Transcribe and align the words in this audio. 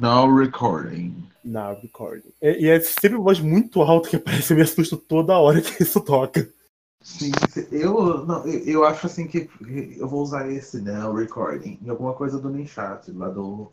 Now 0.00 0.34
recording. 0.34 1.28
Now 1.44 1.78
recording. 1.80 2.32
E, 2.40 2.64
e 2.64 2.68
é 2.68 2.80
sempre 2.80 3.16
uma 3.16 3.24
voz 3.24 3.38
muito 3.38 3.82
alta 3.82 4.08
que 4.08 4.16
aparece, 4.16 4.52
eu 4.52 4.56
me 4.56 4.62
assusto 4.62 4.96
toda 4.96 5.38
hora 5.38 5.60
que 5.60 5.82
isso 5.82 6.00
toca. 6.00 6.50
Sim, 7.02 7.32
eu, 7.70 8.26
não, 8.26 8.46
eu, 8.46 8.84
acho 8.84 9.06
assim 9.06 9.26
que 9.26 9.48
eu 9.98 10.08
vou 10.08 10.22
usar 10.22 10.50
esse 10.50 10.80
now 10.80 11.14
recording 11.14 11.78
em 11.82 11.88
alguma 11.88 12.14
coisa 12.14 12.38
do 12.38 12.48
Ninchat, 12.48 13.10
lá 13.12 13.28
do. 13.28 13.70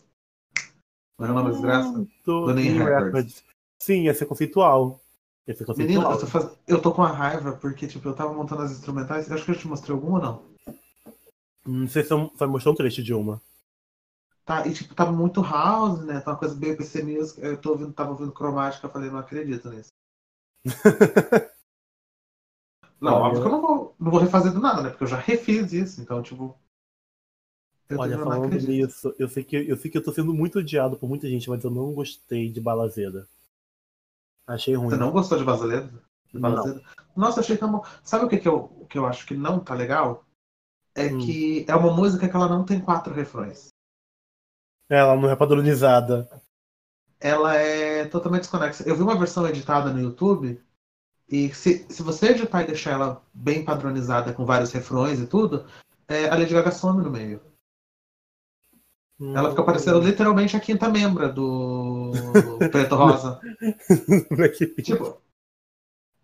Não 1.18 1.28
é 1.28 1.32
o 1.32 1.34
nome 1.34 1.52
desgraça? 1.52 2.08
Do, 2.26 2.46
Do 2.46 2.54
Nin 2.54 2.78
Records. 2.78 3.44
Sim, 3.82 4.04
ia 4.04 4.14
ser 4.14 4.26
conceitual. 4.26 5.00
Ia 5.48 5.56
ser 5.56 5.66
Menino, 5.78 6.04
eu 6.04 6.20
tô, 6.20 6.28
faz... 6.28 6.50
eu 6.68 6.82
tô 6.82 6.92
com 6.92 7.04
a 7.04 7.12
raiva 7.12 7.54
porque, 7.54 7.88
tipo, 7.88 8.08
eu 8.08 8.14
tava 8.14 8.34
montando 8.34 8.64
as 8.64 8.72
instrumentais. 8.72 9.30
Eu 9.30 9.36
acho 9.36 9.46
que 9.46 9.52
eu 9.52 9.58
te 9.58 9.68
mostrei 9.68 9.96
alguma 9.96 10.18
ou 10.18 10.24
não? 10.24 10.76
Não 11.66 11.88
sei 11.88 12.04
se 12.04 12.12
eu 12.12 12.32
só 12.38 12.48
mostrou 12.48 12.74
um 12.74 12.78
trecho 12.78 13.02
de 13.02 13.14
uma. 13.14 13.42
Tá, 14.48 14.66
e 14.66 14.74
tipo, 14.74 14.96
tava 14.96 15.12
muito 15.12 15.42
house, 15.42 16.06
né? 16.06 16.22
Tá 16.22 16.32
uma 16.32 16.38
coisa 16.38 16.56
bem 16.56 16.74
PC 16.74 17.04
Music. 17.04 17.42
Eu 17.42 17.58
tô 17.60 17.72
ouvindo, 17.72 17.92
tava 17.92 18.12
ouvindo 18.12 18.32
cromática, 18.32 18.88
eu 18.88 18.92
falei, 18.92 19.12
não 19.12 19.20
acredito 19.20 19.70
nisso. 19.70 19.90
Não, 23.02 23.14
Olha, 23.14 23.24
óbvio 23.26 23.42
que 23.42 23.48
eu 23.48 23.52
não 23.52 23.62
vou, 23.62 23.96
não 24.00 24.12
vou 24.12 24.20
refazer 24.20 24.52
do 24.54 24.60
nada, 24.60 24.82
né? 24.82 24.90
Porque 24.90 25.04
eu 25.04 25.08
já 25.08 25.18
refiz 25.18 25.74
isso, 25.74 26.02
então, 26.02 26.22
tipo. 26.22 26.58
Olha, 27.98 28.18
não 28.18 28.24
falando 28.26 28.50
nisso, 28.68 29.14
eu 29.20 29.28
sei, 29.28 29.44
que, 29.44 29.56
eu 29.56 29.78
sei 29.78 29.92
que 29.92 29.98
eu 29.98 30.04
tô 30.04 30.12
sendo 30.12 30.34
muito 30.34 30.60
odiado 30.60 30.98
por 30.98 31.08
muita 31.08 31.28
gente, 31.30 31.50
mas 31.50 31.64
eu 31.64 31.70
não 31.70 31.94
gostei 31.94 32.50
de 32.50 32.62
Balazeda. 32.62 33.28
Achei 34.48 34.76
ruim. 34.76 34.90
Você 34.90 34.98
não 34.98 35.12
gostou 35.12 35.38
de 35.38 35.44
Basaleda? 35.44 35.92
De 36.34 36.40
Não. 36.40 36.42
Balazeda? 36.42 36.82
Nossa, 37.16 37.40
achei 37.42 37.58
tão 37.58 37.72
bom. 37.72 37.84
Sabe 38.04 38.26
o 38.26 38.30
que, 38.30 38.38
que, 38.38 38.48
eu, 38.48 38.68
que 38.90 38.98
eu 38.98 39.06
acho 39.06 39.26
que 39.26 39.36
não 39.36 39.60
tá 39.60 39.74
legal? 39.74 40.26
É 40.96 41.10
Hum. 41.10 41.20
que 41.20 41.66
é 41.68 41.76
uma 41.76 41.94
música 41.94 42.28
que 42.28 42.36
ela 42.36 42.50
não 42.50 42.66
tem 42.66 42.80
quatro 42.80 43.14
refrões. 43.14 43.70
Ela 44.90 45.16
não 45.16 45.30
é 45.30 45.36
padronizada. 45.36 46.30
Ela 47.20 47.56
é 47.56 48.06
totalmente 48.06 48.42
desconexa. 48.42 48.84
Eu 48.88 48.96
vi 48.96 49.02
uma 49.02 49.18
versão 49.18 49.48
editada 49.48 49.92
no 49.92 50.00
YouTube. 50.00 50.62
E 51.30 51.54
se, 51.54 51.86
se 51.90 52.02
você 52.02 52.28
editar 52.28 52.64
e 52.64 52.68
deixar 52.68 52.92
ela 52.92 53.22
bem 53.34 53.66
padronizada 53.66 54.32
com 54.32 54.46
vários 54.46 54.72
refrões 54.72 55.20
e 55.20 55.28
tudo, 55.28 55.66
é, 56.08 56.30
a 56.30 56.36
Lady 56.36 56.54
Gaga 56.54 56.72
some 56.72 57.04
no 57.04 57.12
meio. 57.12 57.42
Ela 59.20 59.50
fica 59.50 59.64
parecendo 59.64 60.00
literalmente 60.00 60.56
a 60.56 60.60
quinta 60.60 60.88
membra 60.88 61.28
do 61.28 62.12
Preto 62.72 62.96
Rosa. 62.96 63.40
Tipo. 64.84 65.20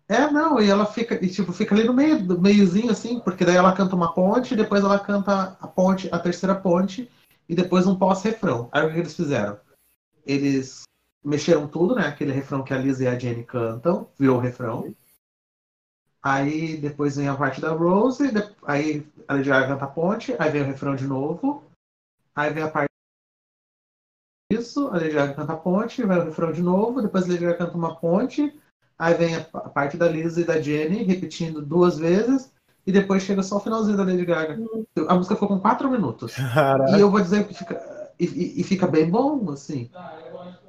É, 0.06 0.30
não, 0.30 0.60
e 0.60 0.68
ela 0.68 0.84
fica, 0.84 1.14
e, 1.24 1.28
tipo, 1.28 1.50
fica 1.50 1.74
ali 1.74 1.84
no 1.84 1.94
meio, 1.94 2.22
do 2.22 2.38
meiozinho, 2.38 2.90
assim, 2.90 3.18
porque 3.20 3.42
daí 3.42 3.56
ela 3.56 3.72
canta 3.72 3.96
uma 3.96 4.12
ponte, 4.12 4.54
depois 4.54 4.84
ela 4.84 4.98
canta 4.98 5.56
a 5.58 5.66
ponte, 5.66 6.10
a 6.12 6.18
terceira 6.18 6.54
ponte, 6.54 7.10
e 7.48 7.54
depois 7.54 7.86
um 7.86 7.98
pós-refrão. 7.98 8.68
Aí 8.72 8.86
o 8.86 8.92
que 8.92 8.98
eles 8.98 9.14
fizeram? 9.14 9.58
Eles 10.26 10.84
mexeram 11.24 11.66
tudo, 11.66 11.94
né? 11.94 12.06
Aquele 12.06 12.32
refrão 12.32 12.62
que 12.62 12.74
a 12.74 12.78
Lisa 12.78 13.04
e 13.04 13.06
a 13.06 13.18
Jenny 13.18 13.44
cantam, 13.44 14.08
virou 14.18 14.36
o 14.36 14.40
refrão. 14.40 14.94
Aí 16.22 16.78
depois 16.78 17.16
vem 17.16 17.28
a 17.28 17.36
parte 17.36 17.60
da 17.60 17.72
Rose, 17.72 18.24
aí 18.66 19.06
a 19.28 19.34
Lady 19.34 19.48
Gaga 19.48 19.68
canta 19.68 19.84
a 19.84 19.88
ponte, 19.88 20.34
aí 20.38 20.50
vem 20.50 20.62
o 20.62 20.66
refrão 20.66 20.96
de 20.96 21.06
novo, 21.06 21.62
aí 22.34 22.50
vem 22.50 22.62
a 22.62 22.70
parte 22.70 22.88
isso, 24.50 24.88
a 24.88 24.92
Lady 24.92 25.10
Gaga 25.10 25.34
canta 25.34 25.52
a 25.52 25.56
ponte, 25.56 26.02
vai 26.02 26.18
o 26.18 26.24
refrão 26.24 26.50
de 26.50 26.62
novo, 26.62 27.02
depois 27.02 27.24
a 27.24 27.28
Lady 27.28 27.44
Gaga 27.44 27.58
canta 27.58 27.76
uma 27.76 27.96
ponte, 27.96 28.58
aí 28.98 29.12
vem 29.14 29.36
a 29.36 29.44
parte 29.44 29.98
da 29.98 30.08
Lisa 30.08 30.40
e 30.40 30.44
da 30.44 30.58
Jenny 30.58 31.02
repetindo 31.02 31.60
duas 31.60 31.98
vezes, 31.98 32.53
e 32.86 32.92
depois 32.92 33.22
chega 33.22 33.42
só 33.42 33.56
o 33.56 33.60
finalzinho 33.60 33.96
da 33.96 34.04
Lady 34.04 34.24
Gaga. 34.24 34.58
A 35.08 35.14
música 35.14 35.34
ficou 35.34 35.48
com 35.48 35.60
quatro 35.60 35.90
minutos. 35.90 36.34
Caraca. 36.34 36.96
E 36.96 37.00
eu 37.00 37.10
vou 37.10 37.20
dizer 37.20 37.46
que 37.46 37.54
fica. 37.54 38.12
E, 38.18 38.24
e- 38.26 38.60
e 38.60 38.64
fica 38.64 38.86
bem 38.86 39.10
bom, 39.10 39.50
assim. 39.50 39.90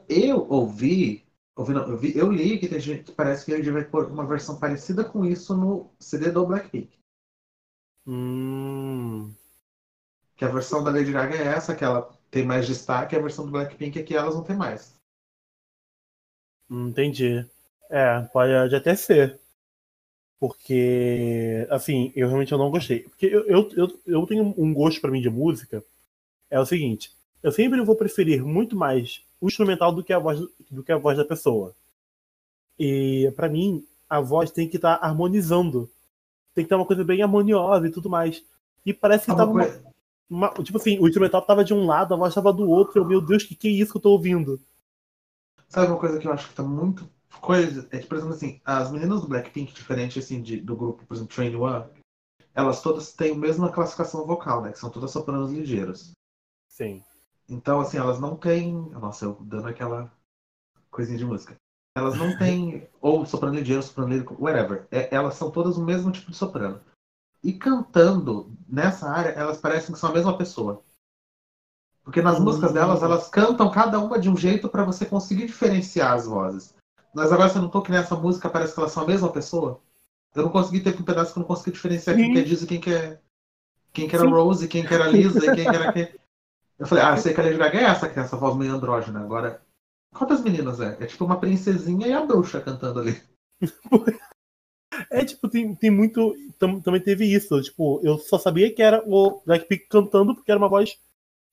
Eu 0.09 0.47
ouvi. 0.49 1.25
ouvi 1.55 1.73
não, 1.73 1.88
eu, 1.89 1.97
vi, 1.97 2.17
eu 2.17 2.31
li 2.31 2.58
que 2.58 2.67
tem 2.67 2.80
gente 2.80 3.03
que 3.05 3.11
parece 3.11 3.45
que 3.45 3.52
ele 3.52 3.69
vai 3.71 3.83
pôr 3.83 4.05
uma 4.11 4.25
versão 4.25 4.59
parecida 4.59 5.03
com 5.03 5.25
isso 5.25 5.55
no 5.55 5.91
CD 5.99 6.31
do 6.31 6.45
Blackpink. 6.45 6.97
Hum, 8.08 9.33
Que 10.36 10.45
a 10.45 10.49
versão 10.49 10.83
da 10.83 10.92
Lady 10.92 11.11
Gaga 11.11 11.36
é 11.36 11.47
essa, 11.47 11.76
que 11.76 11.83
ela 11.83 12.09
tem 12.30 12.45
mais 12.45 12.67
destaque, 12.67 13.15
e 13.15 13.17
a 13.17 13.21
versão 13.21 13.45
do 13.45 13.52
Blackpink 13.52 13.97
é 13.99 14.03
que 14.03 14.15
elas 14.15 14.36
não 14.36 14.43
tem 14.43 14.55
mais. 14.55 14.95
entendi. 16.70 17.45
É, 17.89 18.21
pode 18.33 18.76
até 18.76 18.95
ser. 18.95 19.39
Porque, 20.39 21.65
assim, 21.69 22.11
eu 22.15 22.27
realmente 22.27 22.51
eu 22.51 22.57
não 22.57 22.69
gostei. 22.69 22.99
Porque 23.01 23.25
eu, 23.25 23.45
eu, 23.45 23.69
eu, 23.75 23.99
eu 24.05 24.25
tenho 24.27 24.53
um 24.57 24.73
gosto 24.73 24.99
pra 25.01 25.09
mim 25.11 25.21
de 25.21 25.29
música. 25.29 25.83
É 26.49 26.59
o 26.59 26.65
seguinte, 26.65 27.11
eu 27.43 27.51
sempre 27.51 27.81
vou 27.81 27.95
preferir 27.95 28.43
muito 28.43 28.75
mais 28.75 29.23
o 29.41 29.47
instrumental 29.47 29.91
do 29.93 30.03
que 30.03 30.13
a 30.13 30.19
voz, 30.19 30.39
do 30.69 30.83
que 30.83 30.91
a 30.91 30.97
voz 30.97 31.17
da 31.17 31.25
pessoa. 31.25 31.73
E 32.77 33.31
pra 33.35 33.49
mim, 33.49 33.83
a 34.09 34.19
voz 34.19 34.51
tem 34.51 34.67
que 34.67 34.75
estar 34.75 34.95
harmonizando. 34.95 35.89
Tem 36.53 36.63
que 36.63 36.67
estar 36.67 36.75
uma 36.77 36.85
coisa 36.85 37.03
bem 37.03 37.21
harmoniosa 37.21 37.87
e 37.87 37.91
tudo 37.91 38.09
mais. 38.09 38.43
E 38.85 38.93
parece 38.93 39.25
que 39.25 39.31
Uma 39.31 39.37
tava 39.37 39.52
uma, 39.52 39.67
uma- 40.29 40.49
tipo 40.63 40.77
assim, 40.77 40.99
o 40.99 41.07
instrumental 41.07 41.41
tava 41.41 41.63
de 41.63 41.73
um 41.73 41.85
lado, 41.85 42.13
a 42.13 42.17
voz 42.17 42.33
tava 42.33 42.52
do 42.53 42.69
outro. 42.69 42.99
Eu, 43.02 43.05
meu 43.05 43.21
Deus, 43.21 43.43
que 43.43 43.55
que 43.55 43.67
é 43.67 43.71
isso 43.71 43.91
que 43.91 43.97
eu 43.97 44.02
tô 44.02 44.11
ouvindo? 44.11 44.59
Sabe 45.69 45.87
uma 45.91 45.99
coisa 45.99 46.19
que 46.19 46.27
eu 46.27 46.33
acho 46.33 46.49
que 46.49 46.55
tá 46.55 46.63
muito 46.63 47.09
coisa? 47.45 47.88
É 47.92 48.00
por 48.00 48.17
exemplo, 48.17 48.33
assim, 48.33 48.61
as 48.66 48.92
meninas 48.92 49.22
do 49.22 49.28
Blackpink, 49.28 49.73
diferente 49.73 50.20
assim, 50.20 50.42
de, 50.42 50.58
do 50.58 50.76
grupo, 50.76 51.06
por 51.06 51.14
exemplo, 51.14 51.36
Train 51.36 51.56
One, 51.56 51.86
elas 52.54 52.82
todas 52.82 53.14
têm 53.14 53.33
a 53.33 53.38
mesma 53.38 53.72
classificação 53.72 54.26
vocal, 54.26 54.61
né? 54.61 54.72
Que 54.72 54.80
são 54.80 54.89
todas 54.89 55.11
sopranos 55.11 55.52
ligeiros. 55.52 56.11
Sim. 56.70 57.04
Então, 57.48 57.80
assim, 57.80 57.98
elas 57.98 58.20
não 58.20 58.36
têm. 58.36 58.73
Nossa, 58.89 59.26
eu 59.26 59.38
dando 59.42 59.67
aquela 59.67 60.11
coisinha 60.89 61.17
de 61.17 61.26
música. 61.26 61.56
Elas 61.95 62.17
não 62.17 62.36
têm. 62.38 62.89
Ou 63.00 63.26
soprano 63.26 63.56
ligeiro, 63.56 63.83
soprano 63.83 64.12
lírico, 64.12 64.36
whatever. 64.42 64.88
É- 64.89 65.14
elas 65.14 65.36
são 65.36 65.52
todas 65.52 65.77
o 65.77 65.83
mesmo 65.83 66.12
tipo 66.12 66.32
de 66.32 66.38
soprano. 66.38 66.82
E 67.44 67.54
cantando 67.54 68.52
nessa 68.67 69.08
área, 69.10 69.30
elas 69.30 69.60
parecem 69.60 69.94
que 69.94 70.00
são 70.00 70.10
a 70.10 70.14
mesma 70.14 70.38
pessoa. 70.38 70.82
Porque 72.04 72.22
nas 72.22 72.39
Hum. 72.39 72.44
músicas 72.44 72.73
delas, 72.73 73.04
elas 73.04 73.30
cantam 73.30 73.70
cada 73.70 74.00
uma 74.00 74.20
de 74.20 74.30
um 74.30 74.38
jeito 74.38 74.70
para 74.70 74.83
você 74.83 75.06
conseguir 75.06 75.48
diferenciar 75.48 76.14
as 76.14 76.26
vozes. 76.26 76.73
Mas 77.15 77.31
agora 77.31 77.48
você 77.48 77.59
não 77.59 77.70
que 77.70 77.92
nessa 77.92 78.14
música, 78.14 78.49
parece 78.49 78.73
que 78.73 78.80
elas 78.80 78.92
são 78.92 79.03
a 79.03 79.08
mesma 79.08 79.31
pessoa. 79.31 79.80
Eu 80.36 80.43
não 80.43 80.52
consegui 80.52 80.81
ter 80.81 80.93
um 80.99 81.03
pedaço 81.03 81.31
que 81.31 81.39
eu 81.39 81.42
não 81.42 81.48
consegui 81.48 81.71
diferenciar 81.71 82.14
quem 82.17 82.33
que 82.33 82.39
é 82.39 82.43
Diz 82.43 82.61
e 82.61 82.67
quem 82.67 82.81
que 82.81 82.93
é. 82.93 83.20
Quem 83.93 84.09
que 84.09 84.15
era 84.15 84.26
Sim. 84.26 84.31
Rose, 84.31 84.67
quem 84.67 84.86
que 84.86 84.93
era 84.93 85.08
Lisa 85.08 85.39
e 85.39 85.55
quem 85.55 85.64
que 85.64 85.76
era 85.76 85.93
quem. 85.93 86.09
Eu 86.77 86.86
falei, 86.86 87.05
ah, 87.05 87.11
eu 87.11 87.17
sei 87.17 87.33
que 87.33 87.39
a 87.39 87.43
Lady 87.45 87.58
Gaga 87.58 87.80
é 87.80 87.83
essa, 87.86 88.09
que 88.09 88.15
tem 88.15 88.23
essa 88.23 88.36
voz 88.36 88.58
meio 88.58 88.73
andrógena. 88.73 89.21
Agora, 89.21 89.61
qual 90.14 90.30
das 90.30 90.42
meninas 90.42 90.81
é? 90.81 90.98
É 90.99 91.05
tipo 91.05 91.23
uma 91.23 91.39
princesinha 91.39 92.05
e 92.05 92.11
a 92.11 92.26
bruxa 92.26 92.59
cantando 92.59 92.99
ali. 92.99 93.21
É, 95.11 95.26
tipo, 95.26 95.49
tem, 95.49 95.76
tem 95.76 95.92
muito. 95.92 96.33
tam- 96.58 96.80
também 96.80 97.02
teve 97.02 97.26
isso. 97.26 97.61
Tipo, 97.61 97.99
eu 98.02 98.17
só 98.17 98.37
sabia 98.37 98.73
que 98.73 98.82
era 98.82 99.03
o 99.05 99.42
Blackpink 99.45 99.87
cantando 99.89 100.33
porque 100.33 100.49
era 100.49 100.58
uma 100.58 100.70
voz 100.70 100.97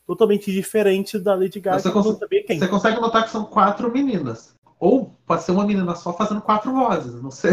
totalmente 0.07 0.53
diferente 0.53 1.19
da 1.19 1.35
Lady 1.35 1.59
Gaga. 1.59 1.81
Você 1.81 1.89
eu 1.89 1.93
cons-. 1.93 2.19
Você 2.19 2.69
consegue 2.69 3.01
notar 3.01 3.25
que 3.25 3.31
são 3.31 3.45
quatro 3.45 3.91
meninas. 3.91 4.55
Ou 4.83 5.15
pode 5.25 5.45
ser 5.45 5.53
uma 5.53 5.65
menina 5.65 5.95
só 5.95 6.13
fazendo 6.13 6.43
quatro 6.43 6.73
vozes, 6.73 7.23
não 7.23 7.31
sei. 7.31 7.53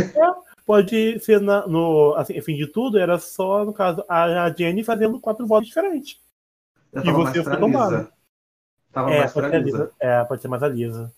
Pode 0.65 1.19
ser 1.19 1.39
na- 1.39 1.67
no. 1.67 2.15
Assim, 2.15 2.41
fim 2.41 2.55
de 2.55 2.65
tudo, 2.65 2.97
era 2.97 3.19
só, 3.19 3.63
no 3.63 3.71
caso, 3.71 4.03
a, 4.09 4.45
a 4.45 4.51
Jenny 4.51 4.83
fazendo 4.83 5.19
quatro 5.19 5.45
vozes 5.45 5.67
diferentes. 5.67 6.19
Eu 6.91 7.03
E 7.03 7.11
você 7.11 7.43
foi 7.43 7.59
tomado. 7.59 7.91
Lisa. 7.91 8.11
Tava 8.91 9.11
É 9.11 9.19
mais 9.19 9.33
pra 9.33 9.47
Lisa. 9.47 9.77
Lisa, 9.77 9.91
é, 9.99 10.23
pode 10.25 10.41
ser 10.41 10.47
mais 10.47 10.63
a 10.63 10.67
Lisa. 10.67 11.11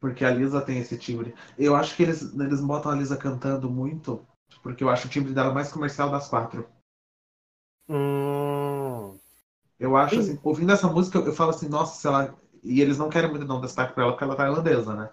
Porque 0.00 0.24
a 0.24 0.30
Lisa 0.30 0.60
tem 0.62 0.78
esse 0.78 0.96
timbre. 0.98 1.34
Eu 1.58 1.74
acho 1.76 1.96
que 1.96 2.02
eles, 2.02 2.22
eles 2.34 2.60
botam 2.60 2.92
a 2.92 2.94
Lisa 2.94 3.16
cantando 3.16 3.68
muito, 3.70 4.26
porque 4.62 4.84
eu 4.84 4.88
acho 4.90 5.06
o 5.06 5.10
timbre 5.10 5.32
dela 5.34 5.52
mais 5.52 5.72
comercial 5.72 6.10
das 6.10 6.28
quatro. 6.28 6.66
Hum, 7.88 9.18
Eu 9.78 9.96
acho, 9.96 10.16
Sim. 10.16 10.20
assim, 10.20 10.40
ouvindo 10.42 10.72
essa 10.72 10.86
música, 10.88 11.18
eu, 11.18 11.32
falo 11.32 11.50
assim, 11.50 11.68
nossa, 11.68 11.98
se 12.00 12.06
ela. 12.06 12.34
E 12.62 12.80
eles 12.80 12.98
não 12.98 13.08
querem 13.08 13.30
muito 13.30 13.46
dar 13.46 13.54
um 13.54 13.60
destaque 13.60 13.94
pra 13.94 14.02
ela 14.04 14.12
porque 14.12 14.24
ela 14.24 14.34
é 14.34 14.36
tailandesa, 14.36 14.94
né? 14.94 15.10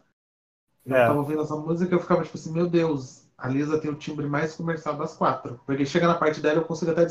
Eu 0.85 0.95
É. 0.95 1.07
tava 1.07 1.19
ouvindo 1.19 1.41
essa 1.41 1.55
música 1.55 1.91
e 1.93 1.95
eu 1.95 2.01
ficava 2.01 2.23
tipo 2.23 2.37
assim, 2.37 2.51
meu 2.51 2.69
Deus, 2.69 3.25
a 3.37 3.47
Lisa 3.47 3.79
tem 3.79 3.89
o 3.91 3.95
timbre 3.97 4.27
mais 4.27 4.55
comercial 4.55 4.97
das 4.97 5.15
quatro. 5.15 5.59
Porque 5.65 5.85
chega 5.85 6.07
na 6.07 6.17
parte 6.17 6.41
dela 6.41 6.59
eu 6.59 6.65
consigo 6.65 6.91
até 6.91 7.07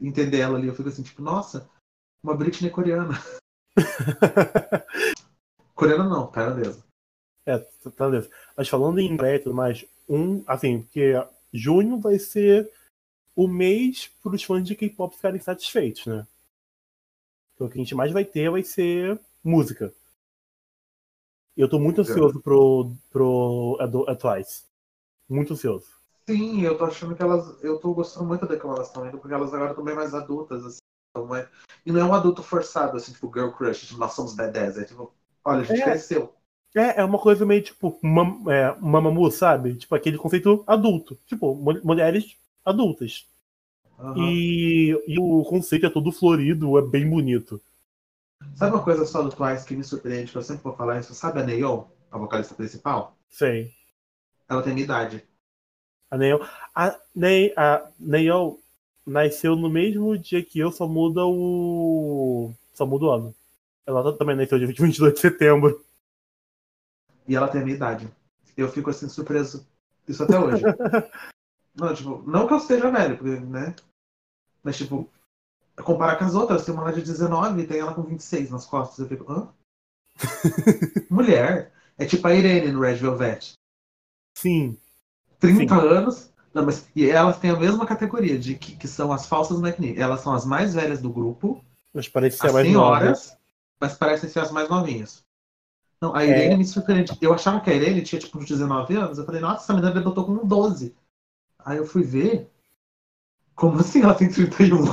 entender 0.00 0.38
ela 0.40 0.58
ali. 0.58 0.66
Eu 0.68 0.74
fico 0.74 0.88
assim, 0.88 1.02
tipo, 1.02 1.22
nossa, 1.22 1.68
uma 2.22 2.36
Britney 2.36 2.70
coreana. 2.70 3.14
coreana 5.74 6.04
não, 6.08 6.26
tailandesa. 6.28 6.84
é, 7.46 7.58
tá 7.58 7.90
tá 7.90 8.08
beleza. 8.08 8.30
Mas 8.56 8.68
falando 8.68 8.98
em 8.98 9.06
inglês 9.10 9.40
e 9.40 9.44
tudo 9.44 9.54
mais, 9.54 9.84
um, 10.08 10.42
assim, 10.46 10.82
porque 10.82 11.12
junho 11.52 11.98
vai 12.00 12.18
ser 12.18 12.70
o 13.34 13.48
mês 13.48 14.08
para 14.22 14.34
os 14.34 14.42
fãs 14.42 14.62
de 14.64 14.74
K-pop 14.74 15.14
ficarem 15.16 15.40
satisfeitos, 15.40 16.06
né? 16.06 16.26
Então, 17.54 17.66
o 17.66 17.70
que 17.70 17.78
a 17.78 17.82
gente 17.82 17.94
mais 17.94 18.12
vai 18.12 18.24
ter 18.24 18.50
vai 18.50 18.62
ser 18.62 19.18
música. 19.42 19.92
Eu 21.56 21.68
tô 21.68 21.78
muito 21.78 22.00
ansioso 22.00 22.40
pro, 22.40 22.92
pro 23.10 23.76
a 24.08 24.14
Twice. 24.14 24.64
Muito 25.28 25.52
ansioso. 25.52 25.86
Sim, 26.28 26.62
eu 26.62 26.78
tô 26.78 26.84
achando 26.84 27.14
que 27.14 27.22
elas. 27.22 27.62
Eu 27.62 27.78
tô 27.78 27.92
gostando 27.94 28.26
muito 28.26 28.46
da 28.46 28.58
como 28.58 28.74
elas 28.74 28.88
estão 28.88 29.06
indo, 29.06 29.18
porque 29.18 29.34
elas 29.34 29.52
agora 29.52 29.70
estão 29.70 29.84
bem 29.84 29.94
mais 29.94 30.14
adultas, 30.14 30.64
assim. 30.64 30.78
Então, 31.10 31.34
é- 31.34 31.48
E 31.84 31.92
não 31.92 32.00
é 32.00 32.04
um 32.04 32.14
adulto 32.14 32.42
forçado, 32.42 32.96
assim, 32.96 33.12
tipo, 33.12 33.30
girl 33.32 33.50
crush, 33.50 33.86
tipo, 33.86 33.98
nós 34.00 34.12
somos 34.12 34.34
badass. 34.34 34.78
É 34.78 34.84
tipo, 34.84 35.12
Olha, 35.44 35.60
a 35.60 35.64
gente 35.64 35.80
É. 35.80 35.84
cresceu. 35.84 36.32
É, 36.74 37.00
é 37.00 37.04
uma 37.04 37.18
coisa 37.18 37.44
meio 37.44 37.60
tipo 37.62 37.98
mam, 38.02 38.48
é, 38.50 38.74
Mamamoo, 38.80 39.30
sabe? 39.30 39.74
Tipo 39.74 39.94
aquele 39.94 40.16
conceito 40.16 40.62
adulto. 40.66 41.18
Tipo, 41.26 41.54
mul- 41.54 41.80
mulheres 41.84 42.36
adultas. 42.64 43.26
Aham. 43.98 44.16
E, 44.16 44.96
e 45.06 45.18
o 45.18 45.42
conceito 45.42 45.84
é 45.86 45.90
todo 45.90 46.12
florido, 46.12 46.78
é 46.78 46.82
bem 46.82 47.08
bonito. 47.10 47.60
Sabe 48.54 48.74
uma 48.74 48.84
coisa 48.84 49.04
só 49.06 49.22
do 49.22 49.30
Twice 49.30 49.64
que 49.66 49.76
me 49.76 49.84
surpreende, 49.84 50.30
que 50.30 50.38
eu 50.38 50.42
sempre 50.42 50.62
vou 50.62 50.74
falar 50.74 51.00
isso? 51.00 51.14
Sabe 51.14 51.40
a 51.40 51.44
Neon, 51.44 51.84
a 52.10 52.18
vocalista 52.18 52.54
principal? 52.54 53.16
Sei. 53.28 53.72
Ela 54.48 54.62
tem 54.62 54.74
minha 54.74 54.84
idade. 54.84 55.24
A 56.10 56.18
Neil, 56.18 56.40
a, 56.74 56.98
Ney, 57.14 57.54
a 57.56 57.88
Neil 57.98 58.60
nasceu 59.06 59.56
no 59.56 59.70
mesmo 59.70 60.16
dia 60.18 60.44
que 60.44 60.58
eu, 60.58 60.70
só 60.70 60.86
muda 60.86 61.24
o. 61.24 62.52
Só 62.74 62.84
muda 62.84 63.06
o 63.06 63.10
ano. 63.10 63.34
Ela 63.86 64.16
também 64.16 64.36
nasceu 64.36 64.58
dia 64.58 64.66
22 64.66 65.14
de 65.14 65.20
setembro. 65.20 65.82
E 67.26 67.34
ela 67.34 67.48
tem 67.48 67.62
a 67.62 67.64
minha 67.64 67.76
idade. 67.76 68.08
Eu 68.56 68.68
fico 68.68 68.90
assim 68.90 69.08
surpreso. 69.08 69.66
Isso 70.06 70.22
até 70.22 70.38
hoje. 70.38 70.62
não, 71.74 71.94
tipo, 71.94 72.22
não 72.26 72.46
que 72.46 72.52
eu 72.52 72.58
esteja 72.58 72.90
velho, 72.90 73.16
porque, 73.16 73.40
né? 73.40 73.74
Mas, 74.62 74.76
tipo, 74.76 75.08
comparar 75.76 76.16
com 76.16 76.24
as 76.24 76.34
outras, 76.34 76.64
tem 76.64 76.74
uma 76.74 76.84
lá 76.84 76.92
de 76.92 77.02
19 77.02 77.62
e 77.62 77.66
tem 77.66 77.78
ela 77.78 77.94
com 77.94 78.02
26 78.02 78.50
nas 78.50 78.66
costas. 78.66 78.98
Eu 78.98 79.08
fico, 79.08 79.30
hã? 79.32 79.48
Mulher. 81.10 81.72
É 81.98 82.04
tipo 82.04 82.26
a 82.26 82.34
Irene 82.34 82.72
no 82.72 82.80
Red 82.80 82.96
Velvet. 82.96 83.52
Sim. 84.36 84.76
30 85.38 85.74
Sim. 85.74 85.86
anos. 85.88 86.30
Não, 86.54 86.64
mas, 86.66 86.86
e 86.94 87.08
elas 87.08 87.38
têm 87.38 87.50
a 87.50 87.56
mesma 87.56 87.86
categoria 87.86 88.38
de 88.38 88.54
que, 88.54 88.76
que 88.76 88.86
são 88.86 89.12
as 89.12 89.26
falsas 89.26 89.58
McNeil. 89.60 90.00
Elas 90.00 90.20
são 90.20 90.34
as 90.34 90.44
mais 90.44 90.74
velhas 90.74 91.00
do 91.00 91.10
grupo, 91.10 91.64
Mas 91.94 92.08
parece 92.08 92.36
ser 92.38 92.48
as 92.48 92.52
mais 92.52 92.70
nova. 92.70 92.98
senhoras, 92.98 93.36
mas 93.80 93.94
parecem 93.94 94.28
ser 94.28 94.40
as 94.40 94.50
mais 94.50 94.68
novinhas. 94.68 95.24
Não, 96.00 96.14
a 96.14 96.24
Irene 96.24 96.54
É. 96.54 96.56
me 96.56 96.64
surpreende. 96.64 97.16
Eu 97.22 97.32
achava 97.32 97.60
que 97.60 97.70
a 97.70 97.74
Irene 97.74 98.02
tinha 98.02 98.20
tipo 98.20 98.38
uns 98.38 98.44
19 98.46 98.94
anos. 98.96 99.18
Eu 99.18 99.24
falei, 99.24 99.40
nossa, 99.40 99.62
essa 99.62 99.72
menina 99.72 99.92
debutou 99.92 100.24
com 100.26 100.46
12. 100.46 100.94
Aí 101.64 101.78
eu 101.78 101.86
fui 101.86 102.02
ver. 102.02 102.50
Como 103.54 103.78
assim 103.78 104.02
ela 104.02 104.14
tem 104.14 104.28
31? 104.30 104.84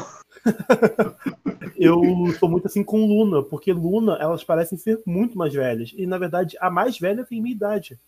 Eu 1.76 2.02
sou 2.38 2.50
muito 2.50 2.68
assim 2.68 2.84
com 2.84 3.06
Luna, 3.06 3.42
porque 3.42 3.72
Luna, 3.72 4.18
elas 4.20 4.44
parecem 4.44 4.78
ser 4.78 5.02
muito 5.06 5.38
mais 5.38 5.54
velhas. 5.54 5.94
E 5.96 6.06
na 6.06 6.18
verdade, 6.18 6.58
a 6.60 6.70
mais 6.70 7.00
velha 7.00 7.24
tem 7.26 7.42
minha 7.42 7.56
idade. 7.56 8.00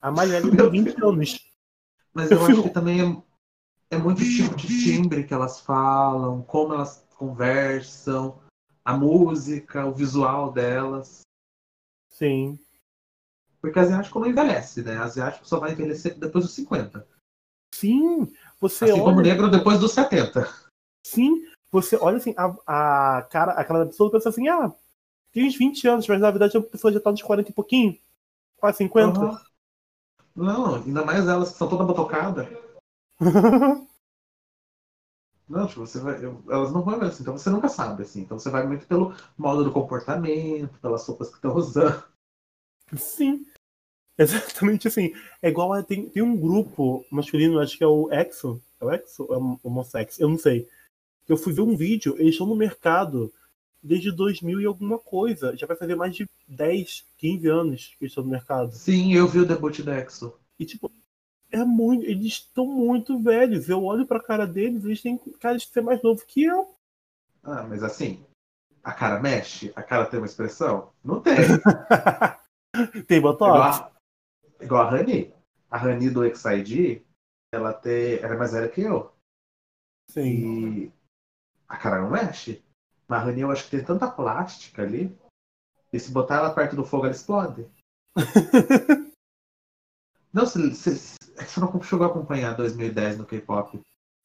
A 0.00 0.10
mais 0.10 0.30
velha 0.30 0.50
tem 0.50 0.70
20 0.70 1.04
anos. 1.04 1.46
Mas 2.14 2.30
eu 2.30 2.44
acho 2.44 2.62
que 2.62 2.70
também 2.70 3.00
é, 3.02 3.96
é 3.96 3.98
muito 3.98 4.22
tipo 4.22 4.56
de 4.56 4.66
timbre 4.66 5.24
que 5.24 5.34
elas 5.34 5.60
falam, 5.60 6.42
como 6.42 6.72
elas 6.74 7.04
conversam, 7.16 8.38
a 8.84 8.96
música, 8.96 9.84
o 9.84 9.92
visual 9.92 10.50
delas. 10.50 11.20
Sim. 12.08 12.58
Porque 13.60 13.78
asiático 13.78 14.18
não 14.20 14.28
envelhece, 14.28 14.82
né? 14.82 14.96
Asiático 14.96 15.46
só 15.46 15.58
vai 15.58 15.72
envelhecer 15.72 16.18
depois 16.18 16.44
dos 16.44 16.54
50. 16.54 17.06
Sim. 17.74 18.32
Você 18.60 18.86
Assim 18.86 18.98
como 18.98 19.18
olha. 19.18 19.28
negro 19.30 19.50
depois 19.50 19.78
dos 19.78 19.92
70. 19.92 20.48
Sim, 21.06 21.44
você 21.70 21.96
olha 21.96 22.16
assim, 22.18 22.34
a, 22.36 23.18
a 23.18 23.22
cara, 23.22 23.52
a 23.52 23.64
cara 23.64 23.80
da 23.80 23.86
pessoa 23.86 24.10
pensa 24.10 24.28
assim, 24.28 24.48
ah, 24.48 24.72
tem 25.32 25.46
uns 25.46 25.56
20 25.56 25.86
anos, 25.88 26.06
mas 26.08 26.20
na 26.20 26.30
verdade 26.30 26.56
a 26.56 26.62
pessoa 26.62 26.92
já 26.92 27.00
tá 27.00 27.10
nos 27.10 27.22
40 27.22 27.50
e 27.50 27.54
pouquinho. 27.54 27.96
Quase 28.58 28.78
50. 28.78 29.20
Aham. 29.20 29.40
Não, 30.34 30.76
ainda 30.76 31.04
mais 31.04 31.28
elas 31.28 31.52
que 31.52 31.58
são 31.58 31.68
toda 31.68 31.84
botocadas. 31.84 32.48
Não, 35.48 35.66
tipo, 35.66 35.80
você 35.80 35.98
vai, 35.98 36.22
eu- 36.22 36.42
elas 36.50 36.72
não 36.72 36.82
vão 36.82 36.96
envelhecer, 36.96 37.22
então 37.22 37.36
você 37.36 37.48
nunca 37.48 37.68
sabe, 37.68 38.02
assim. 38.02 38.20
Então 38.20 38.38
você 38.38 38.50
vai 38.50 38.66
muito 38.66 38.86
pelo 38.86 39.14
modo 39.36 39.64
do 39.64 39.72
comportamento, 39.72 40.78
pelas 40.80 41.06
roupas 41.06 41.28
que 41.30 41.36
estão 41.36 41.54
usando. 41.56 42.04
Sim. 42.96 43.46
Exatamente 44.18 44.88
assim. 44.88 45.12
É 45.42 45.48
igual 45.48 45.72
a, 45.72 45.82
tem, 45.82 46.08
tem 46.10 46.22
um 46.22 46.36
grupo 46.36 47.04
masculino, 47.10 47.60
acho 47.60 47.78
que 47.78 47.84
é 47.84 47.86
o 47.86 48.10
Exo. 48.12 48.62
É 48.80 48.84
o 48.84 48.92
Exo 48.92 49.26
ou 49.28 49.34
é 49.34 49.38
o 49.38 49.60
Homosex? 49.64 50.20
Eu 50.20 50.28
não 50.28 50.38
sei. 50.38 50.68
Eu 51.28 51.36
fui 51.36 51.52
ver 51.52 51.60
um 51.60 51.76
vídeo, 51.76 52.14
eles 52.18 52.32
estão 52.32 52.46
no 52.46 52.56
mercado 52.56 53.32
desde 53.82 54.10
2000 54.10 54.60
e 54.60 54.66
alguma 54.66 54.98
coisa. 54.98 55.56
Já 55.56 55.66
vai 55.66 55.76
fazer 55.76 55.94
mais 55.94 56.14
de 56.16 56.26
10, 56.46 57.04
15 57.16 57.46
anos 57.48 57.94
que 57.98 58.04
eles 58.04 58.12
estão 58.12 58.24
no 58.24 58.30
mercado. 58.30 58.72
Sim, 58.72 59.14
eu 59.14 59.28
vi 59.28 59.40
o 59.40 59.46
debut 59.46 59.80
da 59.82 59.96
Exo. 59.98 60.34
E 60.58 60.64
tipo, 60.64 60.90
é 61.50 61.64
muito. 61.64 62.04
Eles 62.04 62.26
estão 62.26 62.66
muito 62.66 63.18
velhos. 63.22 63.68
Eu 63.68 63.84
olho 63.84 64.06
pra 64.06 64.20
cara 64.22 64.46
deles, 64.46 64.84
eles 64.84 65.02
têm 65.02 65.18
cara 65.38 65.56
de 65.56 65.66
ser 65.66 65.82
mais 65.82 66.02
novo 66.02 66.24
que 66.26 66.44
eu. 66.44 66.74
Ah, 67.42 67.62
mas 67.62 67.82
assim, 67.82 68.24
a 68.82 68.92
cara 68.92 69.20
mexe? 69.20 69.72
A 69.76 69.82
cara 69.82 70.06
tem 70.06 70.18
uma 70.18 70.26
expressão? 70.26 70.92
Não 71.04 71.20
tem. 71.20 71.36
Tem 73.08 73.18
Igual 73.18 73.34
botox? 73.34 73.80
a, 73.80 73.90
igual 74.60 74.82
a 74.82 74.90
Rani. 74.90 75.32
A 75.70 75.76
Rani 75.78 76.10
do 76.10 76.22
XID, 76.24 77.02
ela, 77.52 77.72
tem, 77.72 78.18
ela 78.18 78.34
é 78.34 78.36
mais 78.36 78.52
velha 78.52 78.68
que 78.68 78.82
eu. 78.82 79.10
Sim. 80.10 80.22
E 80.22 80.92
a 81.68 81.76
cara 81.76 82.00
não 82.00 82.10
mexe. 82.10 82.62
Mas 83.06 83.20
a 83.20 83.24
Rani 83.24 83.40
eu 83.40 83.50
acho 83.50 83.64
que 83.64 83.70
tem 83.70 83.84
tanta 83.84 84.10
plástica 84.10 84.82
ali. 84.82 85.16
E 85.92 85.98
se 85.98 86.10
botar 86.10 86.36
ela 86.36 86.54
perto 86.54 86.76
do 86.76 86.84
fogo, 86.84 87.04
ela 87.04 87.14
explode. 87.14 87.66
Não, 90.30 90.44
você, 90.44 90.70
você, 90.70 90.90
você 90.90 91.60
não 91.60 91.82
chegou 91.82 92.06
a 92.06 92.10
acompanhar 92.10 92.54
2010 92.54 93.18
no 93.18 93.24
K-pop. 93.24 93.80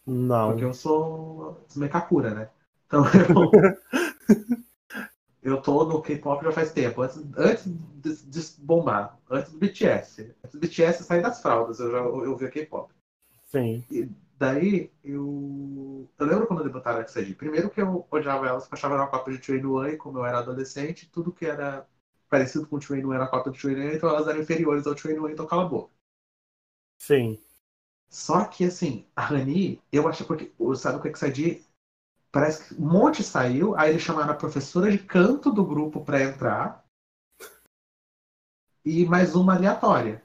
Não. 0.05 0.49
Porque 0.49 0.65
eu 0.65 0.73
sou 0.73 1.65
Mekakura, 1.77 2.33
né? 2.33 2.49
Então 2.85 3.05
eu. 5.41 5.55
eu 5.55 5.61
tô 5.61 5.85
no 5.85 6.01
K-pop 6.01 6.43
já 6.43 6.51
faz 6.51 6.73
tempo. 6.73 7.01
Antes, 7.01 7.17
antes 7.37 7.63
de, 7.65 8.29
de 8.29 8.61
bombar. 8.61 9.17
Antes 9.31 9.53
do 9.53 9.57
BTS. 9.57 10.35
Antes 10.43 10.53
do 10.53 10.59
BTS 10.59 11.03
sair 11.03 11.21
das 11.21 11.41
fraldas, 11.41 11.79
eu 11.79 11.89
já 11.89 11.99
eu 11.99 12.35
vi 12.35 12.49
K-pop. 12.49 12.93
Sim. 13.45 13.85
Daí 14.43 14.91
eu. 15.05 16.09
Eu 16.19 16.25
lembro 16.27 16.47
quando 16.47 16.63
debutaram 16.65 16.99
a 16.99 17.07
XG. 17.07 17.33
Primeiro 17.33 17.69
que 17.69 17.81
eu 17.81 18.05
odiava 18.11 18.45
elas, 18.45 18.63
porque 18.63 18.75
achava 18.75 18.95
era 18.95 19.03
uma 19.03 19.09
cópia 19.09 19.33
de 19.33 19.39
Train 19.39 19.65
One, 19.65 19.93
e 19.93 19.97
como 19.97 20.17
eu 20.17 20.25
era 20.25 20.39
adolescente, 20.39 21.09
tudo 21.09 21.31
que 21.31 21.45
era 21.45 21.87
parecido 22.29 22.67
com 22.67 22.75
o 22.75 22.79
Train 22.79 23.05
One 23.05 23.15
era 23.15 23.27
cópia 23.27 23.53
do 23.53 23.57
Train 23.57 23.75
One, 23.75 23.95
então 23.95 24.09
elas 24.09 24.27
eram 24.27 24.41
inferiores 24.41 24.85
ao 24.85 24.95
Train 24.95 25.17
One, 25.17 25.31
então 25.31 25.47
cala 25.47 25.63
a 25.63 25.67
boca. 25.67 25.93
Sim. 26.99 27.39
Só 28.09 28.43
que, 28.43 28.65
assim, 28.65 29.05
a 29.15 29.21
Rani, 29.21 29.81
eu 29.91 30.07
acho 30.09 30.25
porque, 30.25 30.51
sabe 30.75 30.97
o 30.97 31.01
que 31.01 31.07
é 31.07 31.31
que? 31.31 31.65
Parece 32.31 32.75
que 32.75 32.81
um 32.81 32.85
monte 32.85 33.23
saiu, 33.23 33.77
aí 33.77 33.91
eles 33.91 34.01
chamaram 34.01 34.33
a 34.33 34.35
professora 34.35 34.91
de 34.91 34.97
canto 34.97 35.51
do 35.51 35.65
grupo 35.65 36.03
pra 36.03 36.21
entrar 36.21 36.83
e 38.83 39.05
mais 39.05 39.35
uma 39.35 39.55
aleatória. 39.55 40.22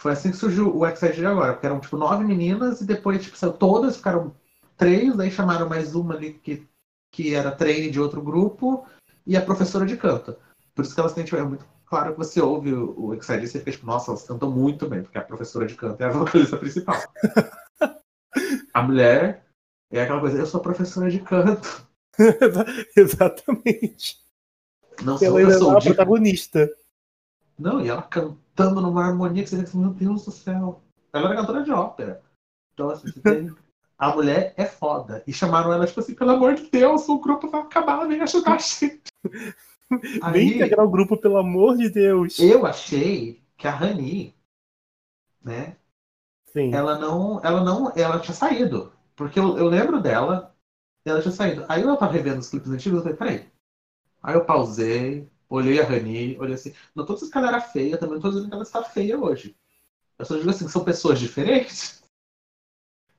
Foi 0.00 0.12
assim 0.12 0.30
que 0.30 0.38
surgiu 0.38 0.74
o 0.74 0.96
XID 0.96 1.26
agora, 1.26 1.52
porque 1.52 1.66
eram 1.66 1.78
tipo 1.78 1.94
nove 1.98 2.24
meninas 2.24 2.80
e 2.80 2.86
depois 2.86 3.22
tipo, 3.22 3.36
saiu 3.36 3.52
todas, 3.52 3.98
ficaram 3.98 4.34
três, 4.74 5.20
aí 5.20 5.30
chamaram 5.30 5.68
mais 5.68 5.94
uma 5.94 6.14
ali 6.14 6.32
que, 6.32 6.66
que 7.12 7.34
era 7.34 7.52
treine 7.52 7.90
de 7.90 8.00
outro 8.00 8.22
grupo 8.22 8.86
e 9.26 9.36
a 9.36 9.42
professora 9.42 9.84
de 9.84 9.98
canto. 9.98 10.34
Por 10.74 10.86
isso 10.86 10.94
que 10.94 11.00
elas 11.00 11.12
têm, 11.12 11.22
tipo, 11.22 11.36
é 11.36 11.42
muito 11.42 11.66
claro 11.84 12.12
que 12.12 12.18
você 12.18 12.40
ouve 12.40 12.72
o, 12.72 13.08
o 13.08 13.14
e 13.14 13.18
você 13.20 13.58
fica 13.58 13.72
tipo, 13.72 13.84
nossa, 13.84 14.10
elas 14.10 14.22
cantam 14.22 14.50
muito 14.50 14.88
bem, 14.88 15.02
porque 15.02 15.18
a 15.18 15.22
professora 15.22 15.66
de 15.66 15.74
canto 15.74 16.00
é 16.00 16.06
a 16.06 16.08
vocalista 16.16 16.56
principal. 16.56 16.96
a 18.72 18.82
mulher 18.82 19.44
é 19.92 20.00
aquela 20.00 20.20
coisa, 20.20 20.38
eu 20.38 20.46
sou 20.46 20.60
professora 20.60 21.10
de 21.10 21.20
canto. 21.20 21.86
Exatamente. 22.96 24.16
Não 25.02 25.18
sou 25.18 25.26
Ela 25.26 25.40
eu 25.40 25.46
ainda 25.46 25.56
é 25.56 25.58
sou 25.58 25.76
a 25.76 25.78
protagonista. 25.78 26.70
Não, 27.58 27.84
e 27.84 27.88
ela 27.90 28.00
cantando 28.60 28.80
numa 28.80 29.04
harmonia 29.04 29.42
que 29.42 29.50
você 29.50 29.64
fica 29.64 29.78
meu 29.78 29.90
Deus 29.90 30.24
do 30.24 30.30
céu. 30.30 30.82
Ela 31.12 31.26
era 31.26 31.36
cantora 31.36 31.62
de 31.62 31.72
ópera. 31.72 32.22
Então, 32.74 32.90
assim, 32.90 33.10
tem... 33.22 33.54
a 33.98 34.14
mulher 34.14 34.54
é 34.56 34.64
foda. 34.64 35.22
E 35.26 35.32
chamaram 35.32 35.72
ela, 35.72 35.86
tipo 35.86 36.00
assim, 36.00 36.14
pelo 36.14 36.30
amor 36.30 36.54
de 36.54 36.70
Deus, 36.70 37.08
o 37.08 37.18
grupo 37.18 37.48
vai 37.48 37.62
acabar, 37.62 38.06
vem 38.06 38.20
ajudar 38.20 38.54
a 38.54 38.58
gente. 38.58 39.02
Vem 39.90 40.22
Aí, 40.22 40.54
integrar 40.54 40.86
o 40.86 40.90
grupo, 40.90 41.16
pelo 41.16 41.36
amor 41.36 41.76
de 41.76 41.90
Deus. 41.90 42.38
eu 42.38 42.64
achei 42.64 43.42
que 43.56 43.66
a 43.66 43.72
Rani, 43.72 44.36
né, 45.42 45.76
Sim. 46.46 46.72
ela 46.72 46.98
não, 46.98 47.40
ela 47.42 47.64
não, 47.64 47.92
ela 47.96 48.20
tinha 48.20 48.34
saído. 48.34 48.92
Porque 49.16 49.38
eu, 49.38 49.58
eu 49.58 49.66
lembro 49.66 50.00
dela, 50.00 50.54
ela 51.04 51.20
tinha 51.20 51.32
saído. 51.32 51.66
Aí 51.68 51.82
eu 51.82 51.96
tava 51.96 52.12
revendo 52.12 52.38
os 52.38 52.48
clipes 52.48 52.70
antigos, 52.70 52.98
eu 52.98 53.02
falei, 53.02 53.16
peraí. 53.18 53.50
Aí 54.22 54.34
eu 54.34 54.44
pausei, 54.44 55.28
olhei 55.50 55.80
a 55.80 55.84
Rani, 55.84 56.38
olhei 56.38 56.54
assim, 56.54 56.72
não 56.94 57.04
tô 57.04 57.14
dizendo 57.14 57.32
que 57.32 57.38
ela 57.38 57.48
era 57.48 57.60
feia, 57.60 57.98
também 57.98 58.14
não 58.14 58.22
tô 58.22 58.28
dizendo 58.30 58.48
que 58.48 58.54
ela 58.54 58.62
está 58.62 58.82
feia 58.84 59.18
hoje. 59.18 59.54
Eu 60.18 60.24
só 60.24 60.36
digo 60.36 60.48
assim, 60.48 60.68
são 60.68 60.84
pessoas 60.84 61.18
diferentes. 61.18 62.02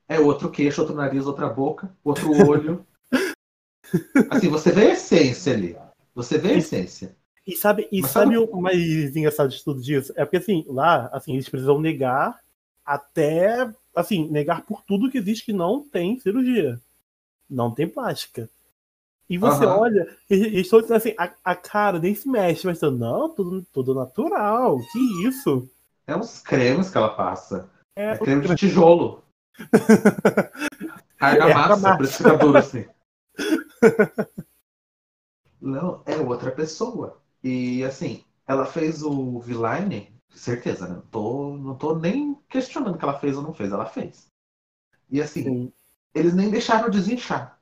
É 0.08 0.18
outro 0.18 0.50
queixo, 0.50 0.80
outro 0.80 0.96
nariz, 0.96 1.26
outra 1.26 1.48
boca, 1.48 1.94
outro 2.02 2.30
olho. 2.46 2.86
Assim, 4.30 4.48
você 4.48 4.72
vê 4.72 4.86
a 4.88 4.92
essência 4.92 5.52
ali. 5.52 5.76
Você 6.14 6.38
vê 6.38 6.52
a 6.52 6.56
essência. 6.58 7.16
E 7.46 7.56
sabe, 7.56 7.88
e 7.90 8.00
Mas 8.00 8.10
sabe 8.10 8.34
sabe- 8.36 8.50
o 8.52 8.60
mais 8.60 9.16
engraçado 9.16 9.50
de 9.50 9.62
tudo 9.62 9.80
disso? 9.82 10.12
É 10.16 10.24
porque 10.24 10.36
assim, 10.36 10.64
lá, 10.68 11.06
assim, 11.12 11.32
eles 11.34 11.48
precisam 11.48 11.80
negar 11.80 12.38
até, 12.84 13.72
assim, 13.94 14.28
negar 14.30 14.64
por 14.64 14.82
tudo 14.82 15.10
que 15.10 15.18
existe 15.18 15.44
que 15.46 15.52
não 15.52 15.82
tem 15.88 16.18
cirurgia. 16.20 16.80
Não 17.50 17.70
tem 17.74 17.88
plástica. 17.88 18.48
E 19.32 19.38
você 19.38 19.64
Aham. 19.64 19.78
olha, 19.78 20.16
e- 20.28 20.34
e 20.34 20.44
eles 20.44 20.68
todos 20.68 20.90
assim, 20.90 21.14
a, 21.18 21.32
a 21.42 21.56
cara 21.56 21.98
nem 21.98 22.14
se 22.14 22.28
mexe, 22.28 22.66
mas 22.66 22.82
não, 22.82 23.30
tudo, 23.34 23.64
tudo 23.72 23.94
natural, 23.94 24.76
que 24.92 25.26
isso? 25.26 25.66
É 26.06 26.14
uns 26.14 26.42
cremes 26.42 26.90
que 26.90 26.98
ela 26.98 27.14
passa. 27.16 27.70
É, 27.96 28.10
É 28.10 28.18
creme 28.18 28.46
de 28.46 28.54
tijolo. 28.54 29.22
Argamassa, 31.18 31.72
argamassa. 31.72 31.96
por 31.96 32.04
isso 32.04 32.18
fica 32.18 32.36
duro 32.36 32.58
assim. 32.58 32.84
Não, 35.58 36.02
é 36.04 36.16
outra 36.16 36.50
pessoa. 36.50 37.18
E 37.42 37.82
assim, 37.84 38.22
ela 38.46 38.66
fez 38.66 39.02
o 39.02 39.38
V-Line, 39.38 40.12
certeza, 40.28 40.86
né? 40.86 40.96
Não 40.96 41.02
tô, 41.02 41.56
não 41.56 41.74
tô 41.74 41.94
nem 41.98 42.34
questionando 42.50 42.98
que 42.98 43.04
ela 43.04 43.18
fez 43.18 43.34
ou 43.36 43.42
não 43.42 43.54
fez, 43.54 43.72
ela 43.72 43.86
fez. 43.86 44.26
E 45.08 45.22
assim, 45.22 45.44
Sim. 45.44 45.72
eles 46.14 46.34
nem 46.34 46.50
deixaram 46.50 46.90
desinchar. 46.90 47.61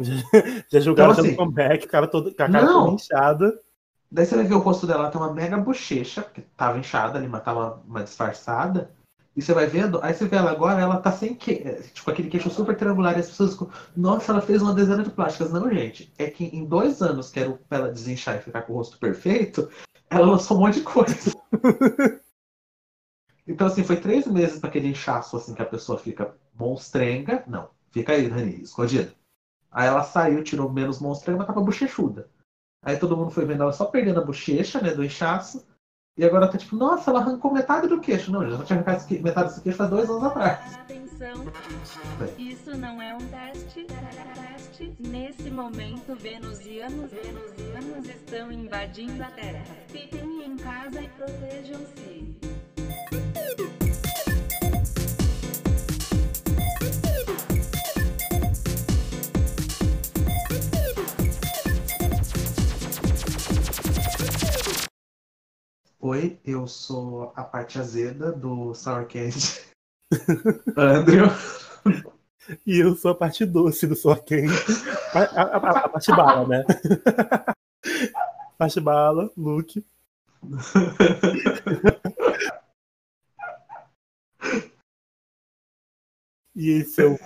Já 0.72 0.80
jogaram 0.80 1.12
Então, 1.12 1.24
assim, 1.24 1.36
comeback, 1.36 1.86
cara 1.86 2.06
todo, 2.06 2.34
com 2.34 2.42
a 2.42 2.48
cara 2.48 2.64
não. 2.64 2.84
toda 2.84 2.94
inchada. 2.94 3.60
Daí 4.10 4.26
você 4.26 4.34
vai 4.34 4.44
ver 4.44 4.54
o 4.54 4.58
rosto 4.58 4.86
dela, 4.86 5.04
ela 5.04 5.10
tem 5.10 5.20
uma 5.20 5.32
mega 5.32 5.56
bochecha, 5.56 6.22
que 6.22 6.40
tava 6.40 6.78
inchada 6.78 7.18
ali, 7.18 7.28
mas 7.28 7.44
tava 7.44 7.80
uma 7.86 8.02
disfarçada. 8.02 8.90
E 9.36 9.40
você 9.40 9.54
vai 9.54 9.66
vendo, 9.66 10.00
aí 10.02 10.12
você 10.12 10.26
vê 10.26 10.36
ela 10.36 10.50
agora, 10.50 10.80
ela 10.80 10.96
tá 10.96 11.12
sem 11.12 11.34
que, 11.34 11.54
tipo 11.94 12.10
aquele 12.10 12.28
queixo 12.28 12.50
super 12.50 12.76
triangular, 12.76 13.16
e 13.16 13.20
as 13.20 13.28
pessoas 13.28 13.52
ficam, 13.52 13.70
nossa, 13.96 14.32
ela 14.32 14.40
fez 14.42 14.60
uma 14.60 14.74
dezena 14.74 15.04
de 15.04 15.10
plásticas. 15.10 15.52
Não, 15.52 15.72
gente, 15.72 16.12
é 16.18 16.28
que 16.28 16.44
em 16.44 16.64
dois 16.64 17.00
anos, 17.00 17.30
que 17.30 17.38
era 17.38 17.52
pra 17.68 17.78
ela 17.78 17.92
desinchar 17.92 18.36
e 18.36 18.42
ficar 18.42 18.62
com 18.62 18.72
o 18.72 18.76
rosto 18.76 18.98
perfeito, 18.98 19.70
ela 20.10 20.26
lançou 20.26 20.56
um 20.56 20.60
monte 20.60 20.80
de 20.80 20.82
coisa. 20.82 21.32
então, 23.46 23.68
assim, 23.68 23.84
foi 23.84 23.96
três 23.96 24.26
meses 24.26 24.58
pra 24.58 24.68
aquele 24.68 24.88
inchaço, 24.88 25.36
assim, 25.36 25.54
que 25.54 25.62
a 25.62 25.66
pessoa 25.66 25.96
fica 25.96 26.34
monstrenga. 26.52 27.44
Não, 27.46 27.70
fica 27.92 28.12
aí, 28.12 28.26
Rani, 28.26 28.60
escondida. 28.62 29.14
Aí 29.70 29.86
ela 29.86 30.02
saiu, 30.02 30.42
tirou 30.42 30.70
menos 30.70 31.00
monstrenga, 31.00 31.38
mas 31.38 31.46
tava 31.46 31.60
bochechuda. 31.60 32.28
Aí 32.82 32.96
todo 32.96 33.16
mundo 33.16 33.30
foi 33.30 33.44
vendo 33.44 33.62
ela 33.62 33.72
só 33.72 33.84
perdendo 33.84 34.20
a 34.20 34.24
bochecha, 34.24 34.80
né, 34.80 34.92
do 34.92 35.04
inchaço. 35.04 35.66
E 36.16 36.24
agora 36.24 36.48
tá 36.48 36.58
tipo, 36.58 36.76
nossa, 36.76 37.10
ela 37.10 37.20
arrancou 37.20 37.52
metade 37.52 37.86
do 37.86 38.00
queixo. 38.00 38.32
Não, 38.32 38.48
já 38.48 38.64
tinha 38.64 38.78
arrancado 38.78 39.22
metade 39.22 39.48
desse 39.48 39.60
queixo 39.62 39.78
faz 39.78 39.90
dois 39.90 40.10
anos 40.10 40.24
atrás. 40.24 40.74
Atenção, 40.74 41.44
isso 42.38 42.76
não 42.76 43.00
é 43.00 43.14
um 43.14 43.26
teste. 43.28 43.84
teste. 43.84 44.94
Nesse 44.98 45.50
momento, 45.50 46.14
venusianos, 46.16 47.10
venusianos 47.10 48.08
estão 48.08 48.50
invadindo 48.50 49.22
a 49.22 49.30
Terra. 49.30 49.64
Fiquem 49.88 50.44
em 50.44 50.56
casa 50.56 51.00
e 51.00 51.08
protejam-se. 51.08 52.38
Oi, 66.00 66.38
eu 66.44 66.66
sou 66.66 67.32
a 67.36 67.44
parte 67.44 67.78
azeda 67.78 68.32
do 68.32 68.74
Sour 68.74 69.06
Candy. 69.06 69.60
Andrew. 70.76 71.26
E 72.66 72.78
eu 72.78 72.96
sou 72.96 73.10
a 73.12 73.14
parte 73.14 73.44
doce 73.44 73.86
do 73.86 73.94
Soa 73.94 74.18
Quente. 74.18 74.52
A, 75.14 75.20
a- 75.20 75.56
a- 75.56 75.84
a 75.84 75.88
parte 75.88 76.10
bala, 76.10 76.48
né? 76.48 76.64
parte 78.58 78.80
bala, 78.80 79.30
Luke. 79.36 79.84
E 86.54 86.70
esse 86.80 87.02
é 87.02 87.06
o. 87.06 87.18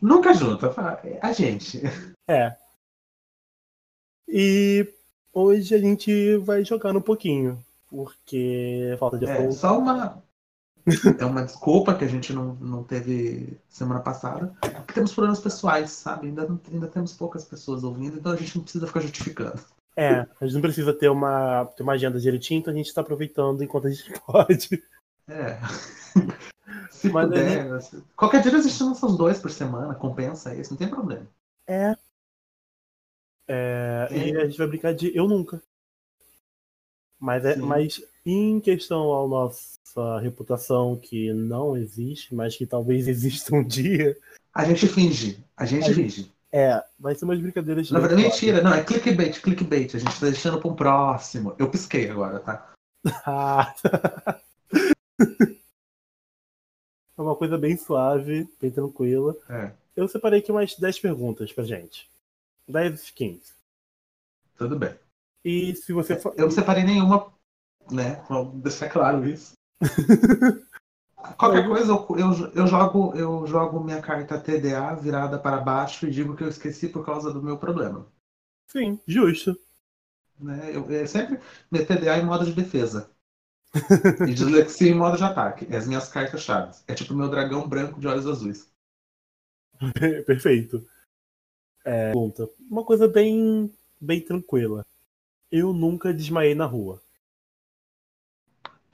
Nunca 0.00 0.34
junto, 0.34 0.66
a 1.22 1.32
gente. 1.32 1.80
É. 2.28 2.56
E 4.28 4.86
hoje 5.32 5.74
a 5.74 5.78
gente 5.78 6.36
vai 6.38 6.64
jogar 6.64 6.96
um 6.96 7.00
pouquinho. 7.00 7.62
Porque 7.88 8.94
falta 8.98 9.18
de 9.18 9.26
É, 9.26 9.50
só 9.50 9.78
uma. 9.78 10.22
É 11.18 11.24
uma 11.24 11.44
desculpa 11.44 11.94
que 11.94 12.04
a 12.04 12.08
gente 12.08 12.32
não, 12.32 12.54
não 12.54 12.82
teve 12.82 13.58
semana 13.68 14.00
passada. 14.00 14.52
Porque 14.60 14.94
temos 14.94 15.12
problemas 15.12 15.40
pessoais, 15.40 15.90
sabe? 15.90 16.28
Ainda, 16.28 16.48
não- 16.48 16.60
ainda 16.72 16.86
temos 16.88 17.12
poucas 17.12 17.44
pessoas 17.44 17.84
ouvindo, 17.84 18.16
então 18.18 18.32
a 18.32 18.36
gente 18.36 18.56
não 18.56 18.62
precisa 18.62 18.86
ficar 18.86 19.00
justificando. 19.00 19.60
É, 19.96 20.20
a 20.40 20.44
gente 20.46 20.54
não 20.54 20.60
precisa 20.62 20.92
ter 20.94 21.10
uma, 21.10 21.66
ter 21.76 21.82
uma 21.82 21.92
agenda 21.92 22.18
direitinho, 22.18 22.60
então 22.60 22.72
a 22.72 22.76
gente 22.76 22.94
tá 22.94 23.00
aproveitando 23.02 23.62
enquanto 23.62 23.88
a 23.88 23.90
gente 23.90 24.12
pode. 24.26 24.82
É. 25.28 25.58
Se 26.90 27.08
Mas 27.10 27.28
puder. 27.28 27.82
se- 27.82 28.02
Qualquer 28.16 28.42
dia 28.42 28.52
existe 28.56 28.82
uns 28.82 29.16
dois 29.16 29.38
por 29.38 29.50
semana, 29.50 29.94
compensa 29.94 30.54
isso, 30.54 30.70
não 30.72 30.78
tem 30.78 30.88
problema. 30.88 31.26
É. 31.66 31.96
É, 33.52 34.08
E 34.12 34.36
a 34.36 34.44
gente 34.46 34.56
vai 34.58 34.66
brincar 34.68 34.94
de 34.94 35.14
eu 35.16 35.26
nunca. 35.26 35.60
Mas, 37.18 37.44
é, 37.44 37.54
Sim. 37.54 37.60
mas 37.62 38.02
em 38.24 38.60
questão 38.60 39.12
à 39.12 39.26
nossa 39.26 40.20
reputação, 40.20 40.96
que 40.96 41.32
não 41.32 41.76
existe, 41.76 42.32
mas 42.34 42.56
que 42.56 42.64
talvez 42.64 43.08
exista 43.08 43.54
um 43.54 43.64
dia, 43.64 44.16
A 44.54 44.64
gente 44.64 44.86
finge. 44.86 45.42
A 45.56 45.66
gente 45.66 45.84
A 45.90 45.92
gente- 45.92 46.14
finge. 46.14 46.32
é, 46.52 46.82
vai 46.98 47.14
ser 47.14 47.24
umas 47.24 47.40
brincadeiras 47.40 47.86
de 47.88 47.92
Na 47.92 47.98
verdade, 48.00 48.22
mentira. 48.22 48.62
Não, 48.62 48.72
é 48.72 48.84
clickbait, 48.84 49.40
clickbait. 49.40 49.94
A 49.96 49.98
gente 49.98 50.20
tá 50.20 50.26
deixando 50.26 50.60
pra 50.60 50.70
um 50.70 50.74
próximo. 50.76 51.54
Eu 51.58 51.68
pisquei 51.70 52.08
agora, 52.08 52.38
tá? 52.40 52.72
É 57.18 57.22
uma 57.22 57.36
coisa 57.36 57.58
bem 57.58 57.76
suave, 57.76 58.48
bem 58.58 58.70
tranquila. 58.70 59.36
É, 59.48 59.72
Eu 59.94 60.08
separei 60.08 60.38
aqui 60.38 60.50
umas 60.50 60.74
10 60.74 60.98
perguntas 61.00 61.52
pra 61.52 61.64
gente. 61.64 62.08
10, 62.70 63.10
15. 63.10 63.54
tudo 64.56 64.78
bem. 64.78 64.98
E 65.44 65.74
se 65.74 65.92
você 65.92 66.16
for. 66.16 66.34
Eu 66.36 66.44
não 66.44 66.50
separei 66.50 66.84
nenhuma, 66.84 67.32
né? 67.90 68.24
Vamos 68.28 68.62
deixar 68.62 68.88
claro 68.88 69.26
isso. 69.28 69.52
Qualquer 71.36 71.66
coisa, 71.66 71.92
eu, 71.92 72.06
eu, 72.16 72.52
eu 72.54 72.66
jogo, 72.66 73.14
eu 73.14 73.46
jogo 73.46 73.82
minha 73.82 74.00
carta 74.00 74.40
TDA 74.40 74.94
virada 74.94 75.38
para 75.38 75.60
baixo 75.60 76.06
e 76.06 76.10
digo 76.10 76.34
que 76.34 76.42
eu 76.42 76.48
esqueci 76.48 76.88
por 76.88 77.04
causa 77.04 77.32
do 77.32 77.42
meu 77.42 77.58
problema. 77.58 78.06
Sim, 78.68 78.98
justo. 79.06 79.58
Né? 80.38 80.74
Eu, 80.74 80.90
é 80.90 81.06
sempre 81.06 81.38
meu 81.70 81.86
TDA 81.86 82.18
em 82.18 82.24
modo 82.24 82.44
de 82.44 82.52
defesa. 82.52 83.10
e 84.26 84.34
dislexia 84.34 84.90
em 84.90 84.94
modo 84.94 85.16
de 85.16 85.24
ataque. 85.24 85.66
É 85.70 85.76
as 85.76 85.86
minhas 85.86 86.08
cartas 86.08 86.42
chaves. 86.42 86.82
É 86.88 86.94
tipo 86.94 87.14
meu 87.14 87.28
dragão 87.28 87.68
branco 87.68 88.00
de 88.00 88.08
olhos 88.08 88.26
azuis. 88.26 88.70
Perfeito. 90.26 90.86
É. 91.84 92.12
Uma 92.70 92.84
coisa 92.84 93.08
bem, 93.08 93.72
bem 94.00 94.20
tranquila. 94.20 94.84
Eu 95.50 95.72
nunca 95.72 96.12
desmaiei 96.12 96.54
na 96.54 96.66
rua. 96.66 97.00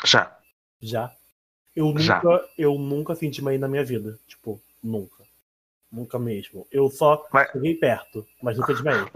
Já. 0.04 0.38
Já. 0.80 1.14
Eu 1.74 1.86
nunca, 1.86 2.00
Já. 2.02 2.22
eu 2.56 2.78
nunca 2.78 3.12
assim 3.12 3.28
desmaiei 3.28 3.58
na 3.58 3.68
minha 3.68 3.84
vida. 3.84 4.18
Tipo, 4.26 4.60
nunca. 4.82 5.24
Nunca 5.90 6.18
mesmo. 6.18 6.66
Eu 6.70 6.88
só 6.90 7.26
Mas- 7.32 7.50
cheguei 7.52 7.74
perto, 7.74 8.26
mas 8.42 8.56
nunca 8.58 8.72
desmaiei. 8.72 9.06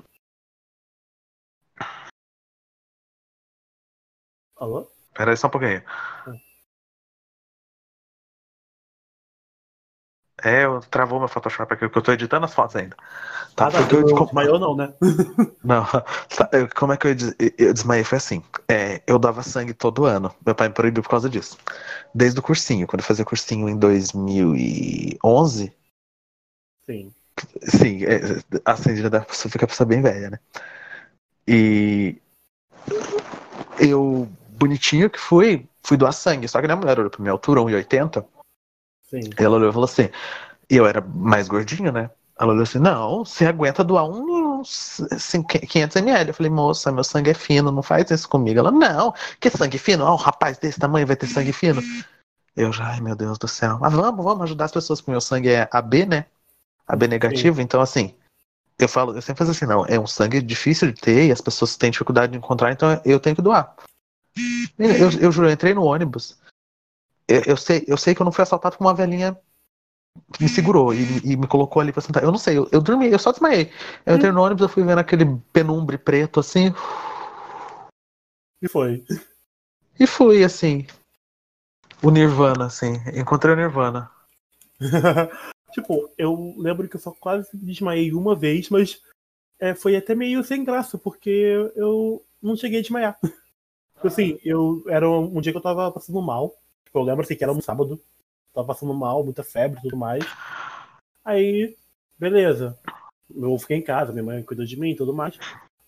Alô? 4.57 4.91
Pera 5.15 5.31
aí 5.31 5.37
só 5.37 5.47
um 5.47 5.51
pouquinho. 5.51 5.83
É, 10.43 10.65
eu 10.65 10.81
travou 10.91 11.19
meu 11.19 11.29
Photoshop 11.29 11.73
aqui, 11.73 11.87
porque 11.87 11.99
eu 11.99 12.03
tô 12.03 12.13
editando 12.13 12.45
as 12.47 12.55
fotos 12.55 12.77
ainda. 12.77 12.97
Tá, 13.57 13.67
Ah, 13.67 13.71
porque 13.71 13.95
eu- 13.97 14.05
desmaiou 14.05 14.59
não, 14.59 14.77
né? 14.77 14.93
Não, 15.63 15.85
tá, 15.85 16.49
como 16.75 16.93
é 16.93 16.97
que 16.97 17.09
eu, 17.09 17.15
des- 17.15 17.35
eu 17.59 17.75
desmaiei? 17.75 18.03
Foi 18.05 18.17
assim. 18.17 18.43
é, 18.69 19.03
eu 19.07 19.19
dava 19.19 19.43
sangue 19.43 19.75
todo 19.75 20.07
ano. 20.07 20.35
Meu 20.45 20.55
pai 20.55 20.69
me 20.69 20.75
proibiu 20.75 21.03
por 21.03 21.11
causa 21.11 21.29
disso. 21.29 21.59
Desde 22.15 22.39
o 22.39 22.43
cursinho. 22.43 22.87
Quando 22.87 23.01
eu 23.01 23.07
fazia 23.07 23.25
cursinho 23.27 23.69
em 23.69 23.77
2011. 23.77 25.73
Sim. 26.87 27.13
Sim, 27.63 28.05
é, 28.05 28.21
assim, 28.65 28.97
já 28.97 29.09
dá, 29.09 29.21
você 29.29 29.49
fica 29.49 29.65
a 29.65 29.69
pessoa 29.69 29.87
bem 29.87 30.01
velha, 30.01 30.31
né? 30.31 30.39
E 31.47 32.17
eu, 33.79 34.29
bonitinho 34.59 35.09
que 35.11 35.19
fui, 35.19 35.67
fui 35.83 35.97
doar 35.97 36.13
sangue. 36.13 36.49
Só 36.49 36.61
que 36.61 36.71
a 36.71 36.77
mulher 36.77 36.99
olhou 36.99 37.11
pra 37.11 37.21
minha 37.21 37.33
altura, 37.33 37.61
1,80. 37.61 38.25
Sim. 39.11 39.21
E 39.39 39.43
ela 39.43 39.57
olhou 39.57 39.71
e 39.71 39.73
falou 39.73 39.87
assim. 39.87 40.09
E 40.71 40.77
eu 40.77 40.87
era 40.87 41.01
mais 41.01 41.49
gordinho, 41.49 41.91
né? 41.91 42.11
Ela 42.39 42.53
olhou 42.53 42.63
assim: 42.63 42.79
não, 42.79 43.25
você 43.25 43.45
aguenta 43.45 43.83
doar 43.83 44.07
assim, 45.13 45.43
500 45.43 45.97
ml. 45.97 46.31
Eu 46.31 46.35
falei, 46.35 46.51
moça, 46.51 46.93
meu 46.93 47.05
sangue 47.05 47.31
é 47.31 47.35
fino, 47.35 47.73
não 47.73 47.83
faz 47.83 48.11
isso 48.11 48.29
comigo. 48.29 48.61
Ela, 48.61 48.71
não, 48.71 49.13
que 49.39 49.51
sangue 49.51 49.79
fino? 49.79 50.07
Ah, 50.07 50.13
um 50.13 50.17
rapaz 50.17 50.57
desse 50.57 50.79
tamanho 50.79 51.07
vai 51.07 51.17
ter 51.17 51.27
sangue 51.27 51.53
fino. 51.53 51.83
Eu 52.57 52.73
já, 52.73 52.89
ai 52.89 53.01
meu 53.01 53.17
Deus 53.17 53.37
do 53.37 53.49
céu. 53.49 53.79
Mas 53.81 53.93
vamos, 53.93 54.25
vamos 54.25 54.45
ajudar 54.45 54.67
as 54.67 54.73
pessoas, 54.73 55.01
porque 55.01 55.11
meu 55.11 55.21
sangue 55.21 55.51
é 55.51 55.69
AB, 55.71 56.07
né? 56.07 56.27
AB 56.87 57.09
negativo, 57.09 57.61
então 57.61 57.81
assim. 57.81 58.15
Eu 58.79 58.89
falo, 58.89 59.15
eu 59.15 59.21
sempre 59.21 59.41
faço 59.41 59.51
assim, 59.51 59.67
não, 59.67 59.85
é 59.85 60.01
um 60.01 60.07
sangue 60.07 60.41
difícil 60.41 60.91
de 60.91 60.99
ter 60.99 61.27
e 61.27 61.33
as 61.33 61.41
pessoas 61.43 61.77
têm 61.77 61.91
dificuldade 61.91 62.33
de 62.33 62.39
encontrar, 62.39 62.73
então 62.73 62.99
eu 63.05 63.21
tenho 63.21 63.37
que 63.37 63.43
doar. 63.43 63.75
Eu, 64.79 64.91
eu, 64.91 65.11
eu 65.21 65.33
juro, 65.33 65.49
eu 65.49 65.53
entrei 65.53 65.75
no 65.75 65.85
ônibus. 65.85 66.39
Eu, 67.31 67.43
eu 67.47 67.57
sei, 67.57 67.85
eu 67.87 67.97
sei 67.97 68.15
que 68.15 68.21
eu 68.21 68.25
não 68.25 68.33
fui 68.33 68.43
assaltado 68.43 68.77
por 68.77 68.85
uma 68.85 68.95
velhinha 68.95 69.39
me 70.41 70.49
segurou 70.49 70.93
e, 70.93 71.05
e 71.25 71.37
me 71.37 71.47
colocou 71.47 71.81
ali 71.81 71.93
pra 71.93 72.03
sentar. 72.03 72.23
Eu 72.23 72.33
não 72.33 72.39
sei, 72.39 72.59
eu, 72.59 72.69
eu 72.73 72.81
dormi, 72.81 73.11
eu 73.11 73.19
só 73.19 73.31
desmaiei. 73.31 73.71
Eu 74.05 74.17
entrei 74.17 74.33
no 74.33 74.43
ônibus, 74.43 74.63
eu 74.63 74.69
fui 74.69 74.83
vendo 74.83 74.99
aquele 74.99 75.25
penumbre 75.53 75.97
preto 75.97 76.41
assim. 76.41 76.73
E 78.61 78.69
foi. 78.69 79.05
E 79.99 80.07
fui, 80.07 80.45
assim. 80.45 80.87
O 82.03 82.11
Nirvana, 82.11 82.67
assim. 82.67 82.95
Encontrei 83.15 83.55
o 83.55 83.57
Nirvana. 83.57 84.11
tipo, 85.73 86.11
eu 86.17 86.55
lembro 86.59 86.89
que 86.89 86.97
eu 86.97 87.01
só 87.01 87.13
quase 87.13 87.49
desmaiei 87.55 88.13
uma 88.13 88.35
vez, 88.35 88.69
mas 88.69 89.01
é, 89.59 89.75
foi 89.75 89.97
até 89.97 90.15
meio 90.15 90.43
sem 90.43 90.65
graça, 90.65 90.99
porque 90.99 91.71
eu 91.77 92.25
não 92.43 92.57
cheguei 92.57 92.81
a 92.81 92.83
desmaiar. 92.83 93.19
Tipo 94.01 94.09
assim, 94.09 94.39
eu 94.43 94.83
era 94.89 95.07
um 95.11 95.43
dia 95.43 95.53
que 95.53 95.59
eu 95.59 95.63
tava 95.63 95.93
passando 95.93 96.23
mal. 96.23 96.55
Tipo, 96.91 96.99
eu 96.99 97.03
lembro 97.05 97.23
assim 97.23 97.37
que 97.37 97.45
era 97.45 97.53
um 97.53 97.61
sábado. 97.61 98.03
Tava 98.53 98.67
passando 98.67 98.93
mal, 98.93 99.23
muita 99.23 99.45
febre 99.45 99.79
e 99.79 99.83
tudo 99.83 99.97
mais. 99.97 100.25
Aí, 101.25 101.77
beleza. 102.19 102.77
Eu 103.33 103.57
fiquei 103.59 103.77
em 103.77 103.83
casa, 103.83 104.11
minha 104.11 104.25
mãe 104.25 104.43
cuidou 104.43 104.67
de 104.67 104.77
mim 104.77 104.91
e 104.91 104.97
tudo 104.97 105.15
mais. 105.15 105.39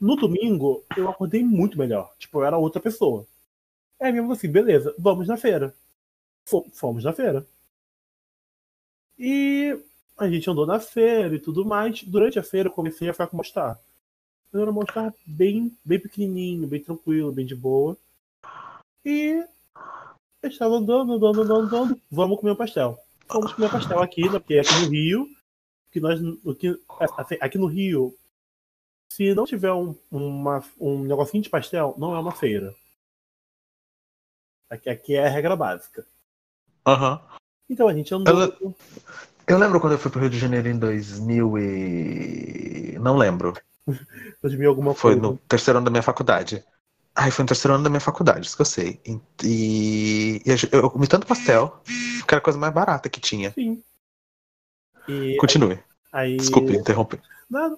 No 0.01 0.15
domingo, 0.15 0.85
eu 0.97 1.09
acordei 1.09 1.43
muito 1.43 1.77
melhor. 1.77 2.15
Tipo, 2.19 2.39
eu 2.39 2.45
era 2.45 2.57
outra 2.57 2.81
pessoa. 2.81 3.27
Aí 4.01 4.13
mesmo 4.13 4.33
assim, 4.33 4.49
beleza, 4.49 4.95
vamos 4.97 5.27
na 5.27 5.37
feira. 5.37 5.75
Fomos 6.73 7.03
na 7.03 7.13
feira. 7.13 7.45
E 9.19 9.77
a 10.17 10.29
gente 10.29 10.49
andou 10.49 10.67
na 10.67 10.79
feira 10.79 11.35
e 11.35 11.41
tudo 11.41 11.65
mais. 11.65 12.05
Durante 12.05 12.39
a 12.39 12.45
feira 12.45 12.69
eu 12.69 12.73
comecei 12.73 13.09
a 13.09 13.13
ficar 13.13 13.27
com 13.27 13.37
mal-estar. 13.37 13.77
Era 14.55 14.71
um 14.71 14.81
bem, 15.27 15.77
bem 15.85 15.99
pequenininho, 15.99 16.69
bem 16.69 16.81
tranquilo, 16.81 17.33
bem 17.33 17.45
de 17.47 17.57
boa. 17.57 17.97
E 19.05 19.45
estava 20.49 20.75
andando, 20.77 21.13
andando, 21.13 21.43
andando, 21.43 21.61
andando. 21.67 22.01
Vamos 22.11 22.39
comer 22.39 22.53
um 22.53 22.57
pastel. 22.57 22.99
Vamos 23.29 23.53
comer 23.53 23.67
um 23.67 23.71
pastel 23.71 24.01
aqui, 24.01 24.23
né? 24.23 24.39
porque 24.39 24.59
aqui 24.59 24.75
no 24.81 24.89
Rio, 24.89 25.29
que 25.91 26.01
nós, 26.01 26.21
aqui, 26.51 26.83
assim, 27.19 27.37
aqui 27.41 27.59
no 27.59 27.67
Rio, 27.67 28.17
se 29.13 29.35
não 29.35 29.45
tiver 29.45 29.73
um, 29.73 29.95
uma, 30.11 30.63
um 30.81 31.05
negocinho 31.05 31.43
de 31.43 31.51
pastel, 31.51 31.95
não 31.99 32.15
é 32.15 32.19
uma 32.19 32.33
feira. 32.33 32.75
Aqui, 34.69 34.89
aqui 34.89 35.15
é 35.15 35.27
a 35.27 35.31
regra 35.31 35.55
básica. 35.55 36.07
Aham. 36.87 37.13
Uhum. 37.13 37.37
Então 37.69 37.89
a 37.89 37.95
gente 37.95 38.15
andou. 38.15 38.43
Eu, 38.61 38.75
eu 39.47 39.59
lembro 39.59 39.81
quando 39.81 39.93
eu 39.93 39.99
fui 39.99 40.11
pro 40.11 40.21
Rio 40.21 40.31
de 40.31 40.39
Janeiro 40.39 40.69
em 40.69 40.79
2000 40.79 41.59
e. 41.59 42.99
Não 42.99 43.17
lembro. 43.17 43.55
2000 44.43 44.69
alguma 44.69 44.95
Foi 44.95 45.13
coisa. 45.13 45.27
no 45.27 45.39
terceiro 45.39 45.79
ano 45.79 45.85
da 45.85 45.91
minha 45.91 46.03
faculdade. 46.03 46.65
Ai, 47.15 47.31
foi 47.31 47.43
no 47.43 47.49
terceiro 47.49 47.75
ano 47.75 47.85
da 47.85 47.91
minha 47.91 48.01
faculdade, 48.01 48.47
isso 48.47 48.57
que 48.57 48.63
eu 48.63 48.67
sei. 48.67 49.01
E, 49.45 50.43
e 50.47 50.51
eu 50.73 50.91
comi 50.91 51.07
tanto 51.07 51.27
pastel, 51.27 51.81
que 51.85 52.35
era 52.35 52.39
a 52.39 52.41
coisa 52.41 52.59
mais 52.59 52.73
barata 52.73 53.09
que 53.09 53.21
tinha. 53.21 53.51
Sim. 53.53 53.83
E 55.07 55.37
Continue. 55.37 55.79
Aí, 56.11 56.37
Desculpe 56.37 56.75
interromper. 56.75 57.21
Nada. 57.51 57.77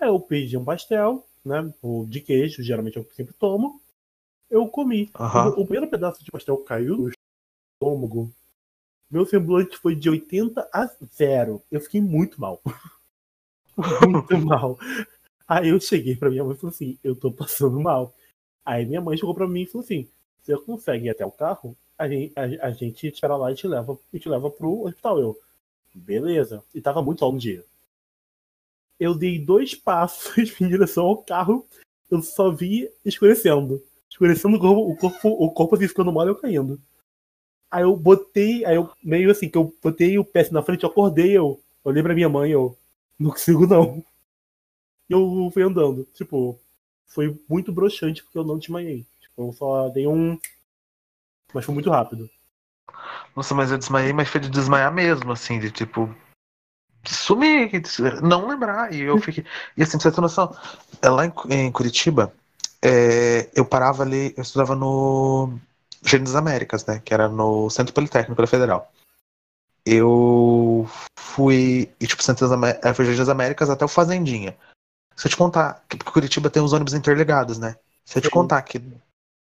Aí 0.00 0.08
eu 0.08 0.18
pedi 0.18 0.56
um 0.56 0.64
pastel, 0.64 1.26
né? 1.44 1.72
De 2.08 2.20
queijo, 2.20 2.62
geralmente 2.62 2.96
eu 2.96 3.06
sempre 3.12 3.34
tomo. 3.34 3.80
Eu 4.50 4.66
comi. 4.68 5.10
Uhum. 5.18 5.26
O, 5.26 5.60
o 5.62 5.64
primeiro 5.64 5.88
pedaço 5.88 6.24
de 6.24 6.30
pastel 6.30 6.56
caiu 6.58 6.96
no 6.96 7.10
estômago. 7.10 8.32
Meu 9.10 9.26
semblante 9.26 9.76
foi 9.76 9.94
de 9.94 10.08
80 10.08 10.68
a 10.72 10.90
0. 11.14 11.62
Eu 11.70 11.80
fiquei 11.80 12.00
muito 12.00 12.40
mal. 12.40 12.60
muito 14.08 14.38
mal. 14.38 14.78
Aí 15.46 15.68
eu 15.68 15.80
cheguei 15.80 16.16
pra 16.16 16.30
minha 16.30 16.42
mãe 16.44 16.54
e 16.54 16.58
falei 16.58 16.74
assim: 16.74 16.98
eu 17.04 17.14
tô 17.14 17.30
passando 17.30 17.78
mal. 17.80 18.14
Aí 18.64 18.86
minha 18.86 19.00
mãe 19.00 19.16
chegou 19.16 19.34
pra 19.34 19.48
mim 19.48 19.62
e 19.62 19.66
falou 19.66 19.84
assim: 19.84 20.08
você 20.42 20.56
consegue 20.58 21.06
ir 21.06 21.10
até 21.10 21.24
o 21.24 21.30
carro? 21.30 21.76
A 21.96 22.08
gente, 22.08 22.32
a, 22.36 22.66
a 22.66 22.70
gente 22.70 22.94
te 22.94 23.14
espera 23.14 23.36
lá 23.36 23.52
e 23.52 23.54
te 23.54 23.66
leva, 23.68 23.96
e 24.12 24.18
te 24.18 24.28
leva 24.28 24.50
pro 24.50 24.86
hospital. 24.86 25.20
Eu, 25.20 25.38
beleza. 25.94 26.62
E 26.74 26.80
tava 26.80 27.02
muito 27.02 27.20
sol 27.20 27.32
no 27.32 27.38
dia. 27.38 27.64
Eu 28.98 29.14
dei 29.14 29.38
dois 29.38 29.74
passos 29.74 30.36
em 30.60 30.68
direção 30.68 31.06
ao 31.06 31.16
carro, 31.18 31.66
eu 32.10 32.22
só 32.22 32.50
vi 32.50 32.90
escurecendo. 33.04 33.82
Escurecendo 34.08 34.56
o 34.56 34.60
corpo, 34.60 34.90
o 34.90 34.96
corpo, 34.96 35.28
o 35.28 35.50
corpo 35.50 35.74
assim 35.76 35.88
ficando 35.88 36.12
mole 36.12 36.30
eu 36.30 36.36
caindo. 36.36 36.80
Aí 37.70 37.84
eu 37.84 37.96
botei, 37.96 38.64
aí 38.66 38.76
eu 38.76 38.90
meio 39.02 39.30
assim, 39.30 39.48
que 39.48 39.56
eu 39.56 39.74
botei 39.82 40.18
o 40.18 40.24
pé 40.24 40.40
assim 40.40 40.52
na 40.52 40.62
frente, 40.62 40.84
eu 40.84 40.90
acordei, 40.90 41.36
eu 41.36 41.58
olhei 41.82 42.02
pra 42.02 42.14
minha 42.14 42.28
mãe, 42.28 42.50
eu 42.50 42.76
não 43.18 43.30
consigo 43.30 43.66
não. 43.66 44.04
E 45.08 45.12
eu 45.12 45.50
fui 45.52 45.62
andando. 45.62 46.06
Tipo, 46.12 46.58
foi 47.12 47.38
muito 47.48 47.72
broxante 47.72 48.22
porque 48.22 48.38
eu 48.38 48.44
não 48.44 48.58
desmaiei. 48.58 49.06
Tipo, 49.20 49.48
eu 49.48 49.52
só 49.52 49.88
dei 49.88 50.06
um. 50.06 50.38
Mas 51.52 51.64
foi 51.64 51.74
muito 51.74 51.90
rápido. 51.90 52.28
Nossa, 53.36 53.54
mas 53.54 53.70
eu 53.70 53.78
desmaiei, 53.78 54.12
mas 54.12 54.28
foi 54.28 54.40
de 54.40 54.50
desmaiar 54.50 54.92
mesmo, 54.92 55.32
assim, 55.32 55.58
de 55.58 55.70
tipo. 55.70 56.14
Sumir, 57.04 57.70
não 58.22 58.46
lembrar. 58.46 58.92
E 58.92 59.00
eu 59.00 59.18
fiquei. 59.18 59.44
E 59.76 59.82
assim, 59.82 59.98
pra 59.98 60.02
você 60.02 60.12
ter 60.12 60.20
noção, 60.20 60.56
lá 61.04 61.26
em, 61.26 61.72
Curitiba, 61.72 62.32
é, 62.80 63.50
eu 63.54 63.64
parava 63.64 64.02
ali, 64.02 64.32
eu 64.36 64.42
estudava 64.42 64.74
no 64.74 65.58
das 66.02 66.34
Américas, 66.34 66.84
né? 66.86 67.00
Que 67.04 67.14
era 67.14 67.28
no 67.28 67.70
Centro 67.70 67.94
Politécnico 67.94 68.40
da 68.40 68.46
Federal. 68.46 68.92
Eu 69.84 70.88
fui. 71.18 71.92
E 72.00 72.06
tipo, 72.06 72.22
Centro 72.22 72.46
das 72.46 72.52
Américas, 72.52 73.00
é, 73.00 73.16
das 73.16 73.28
Américas 73.28 73.70
até 73.70 73.84
o 73.84 73.88
Fazendinha. 73.88 74.56
Se 75.22 75.28
eu 75.28 75.30
te 75.30 75.36
contar, 75.36 75.84
que 75.88 75.96
Curitiba 75.98 76.50
tem 76.50 76.60
os 76.60 76.72
ônibus 76.72 76.94
interligados, 76.94 77.56
né? 77.56 77.76
Se 78.04 78.18
eu 78.18 78.22
te 78.22 78.28
contar 78.28 78.60
que 78.62 78.82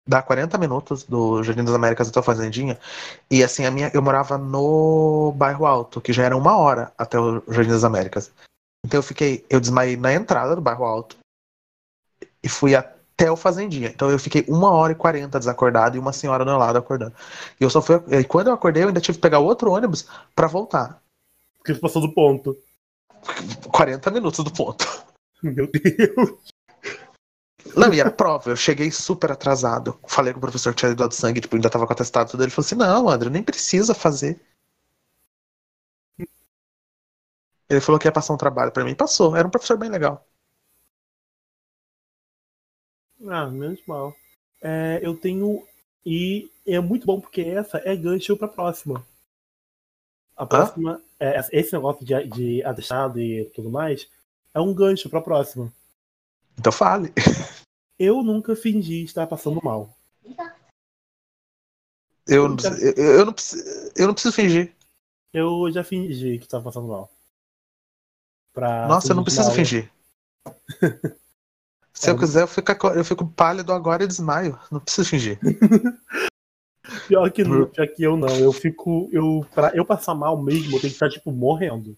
dá 0.06 0.22
40 0.22 0.58
minutos 0.58 1.06
do 1.06 1.42
Jardim 1.42 1.64
das 1.64 1.74
Américas 1.74 2.10
até 2.10 2.20
o 2.20 2.24
Fazendinha, 2.24 2.78
e 3.32 3.42
assim, 3.42 3.66
a 3.66 3.72
minha, 3.72 3.90
eu 3.94 4.02
morava 4.02 4.38
no 4.38 5.32
bairro 5.38 5.66
Alto, 5.66 6.02
que 6.02 6.12
já 6.12 6.26
era 6.26 6.36
uma 6.36 6.58
hora 6.58 6.92
até 6.98 7.18
o 7.18 7.42
Jardim 7.48 7.70
das 7.70 7.86
Américas. 7.86 8.30
Então 8.86 8.98
eu 8.98 9.02
fiquei, 9.02 9.46
eu 9.50 9.58
desmaiei 9.62 9.96
na 9.96 10.12
entrada 10.12 10.54
do 10.54 10.62
bairro 10.62 10.84
Alto 10.84 11.16
e 12.44 12.50
fui 12.50 12.76
até 12.76 13.32
o 13.32 13.38
Fazendinha. 13.38 13.88
Então 13.88 14.12
eu 14.12 14.20
fiquei 14.20 14.44
uma 14.50 14.72
hora 14.72 14.92
e 14.92 14.96
quarenta 14.96 15.40
desacordado 15.40 15.96
e 15.96 16.00
uma 16.00 16.12
senhora 16.12 16.44
do 16.44 16.52
meu 16.52 16.60
lado 16.60 16.78
acordando. 16.78 17.16
E 17.58 17.64
eu 17.64 17.70
só 17.70 17.82
fui, 17.82 18.04
e 18.20 18.26
quando 18.26 18.48
eu 18.48 18.54
acordei, 18.54 18.84
eu 18.84 18.90
ainda 18.90 19.00
tive 19.00 19.18
que 19.18 19.22
pegar 19.22 19.40
outro 19.40 19.72
ônibus 19.72 20.06
para 20.36 20.48
voltar. 20.48 21.02
Porque 21.58 21.74
passou 21.76 22.02
do 22.02 22.14
ponto. 22.14 22.58
40 23.72 24.12
minutos 24.12 24.44
do 24.44 24.52
ponto. 24.52 25.08
Meu 25.42 25.68
Deus. 25.68 26.54
Não, 27.76 27.94
e 27.94 28.00
era 28.00 28.12
prova. 28.12 28.50
Eu 28.50 28.56
cheguei 28.56 28.92
super 28.92 29.32
atrasado. 29.32 30.00
Falei 30.08 30.34
com 30.34 30.40
o 30.40 30.42
professor 30.42 30.74
que 30.74 30.80
tinha 30.80 30.96
doado 30.96 31.14
sangue, 31.14 31.42
tipo, 31.42 31.56
ainda 31.56 31.70
tava 31.70 31.86
com 31.86 31.94
atestado 31.94 32.32
tudo. 32.32 32.44
Ele 32.44 32.52
falou 32.52 32.66
assim: 32.66 32.76
não, 32.76 33.10
André, 33.10 33.30
nem 33.30 33.44
precisa 33.44 33.94
fazer. 33.94 34.40
Ele 37.70 37.82
falou 37.82 38.00
que 38.00 38.08
ia 38.08 38.12
passar 38.12 38.34
um 38.34 38.38
trabalho 38.38 38.72
para 38.72 38.84
mim. 38.84 38.96
Passou. 38.96 39.36
Era 39.36 39.48
um 39.48 39.52
professor 39.52 39.78
bem 39.78 39.90
legal. 39.90 40.28
Ah, 43.28 43.48
menos 43.48 43.86
mal. 43.86 44.16
É, 44.62 45.00
eu 45.04 45.16
tenho. 45.16 45.66
E 46.06 46.50
é 46.66 46.80
muito 46.80 47.06
bom 47.06 47.20
porque 47.20 47.42
essa 47.42 47.78
é 47.86 47.96
gancho 47.96 48.36
pra 48.36 48.48
próxima. 48.48 49.06
A 50.36 50.46
próxima. 50.46 51.02
É, 51.20 51.40
esse 51.52 51.74
negócio 51.74 52.04
de, 52.04 52.24
de 52.30 52.64
atestado 52.64 53.20
e 53.20 53.46
tudo 53.54 53.70
mais 53.70 54.08
é 54.54 54.60
um 54.60 54.74
gancho 54.74 55.10
pra 55.10 55.22
próxima. 55.22 55.72
Então 56.58 56.72
fale. 56.72 57.14
Eu 58.00 58.24
nunca 58.24 58.56
fingi 58.56 59.04
estar 59.04 59.28
passando 59.28 59.62
mal. 59.62 59.94
Eu, 62.26 62.46
eu, 62.46 62.58
eu, 62.96 63.20
eu, 63.20 63.26
não, 63.26 63.34
preciso, 63.34 63.92
eu 63.98 64.08
não 64.08 64.14
preciso 64.14 64.34
fingir. 64.34 64.74
Eu 65.34 65.70
já 65.70 65.84
fingi 65.84 66.38
que 66.38 66.46
estava 66.46 66.64
passando 66.64 66.88
mal. 66.88 67.12
Pra 68.54 68.88
Nossa, 68.88 69.12
eu 69.12 69.16
não 69.16 69.24
preciso 69.24 69.52
fingir. 69.52 69.92
Se 71.94 72.10
é, 72.10 72.14
eu 72.14 72.18
quiser, 72.18 72.44
eu 72.44 72.48
fico, 72.48 72.88
eu 72.88 73.04
fico 73.04 73.28
pálido 73.28 73.74
agora 73.74 74.06
e 74.06 74.08
desmaio. 74.08 74.58
Não 74.72 74.80
preciso 74.80 75.10
fingir. 75.10 75.38
pior, 77.10 77.30
que 77.32 77.44
não, 77.44 77.68
pior 77.68 77.88
que 77.88 78.04
eu 78.04 78.16
não. 78.16 78.34
Eu 78.38 78.54
fico. 78.54 79.10
Eu, 79.12 79.46
pra 79.54 79.76
eu 79.76 79.84
passar 79.84 80.16
mal 80.16 80.42
mesmo, 80.42 80.78
eu 80.78 80.80
tenho 80.80 80.82
que 80.82 80.88
estar, 80.88 81.10
tipo, 81.10 81.32
morrendo. 81.32 81.98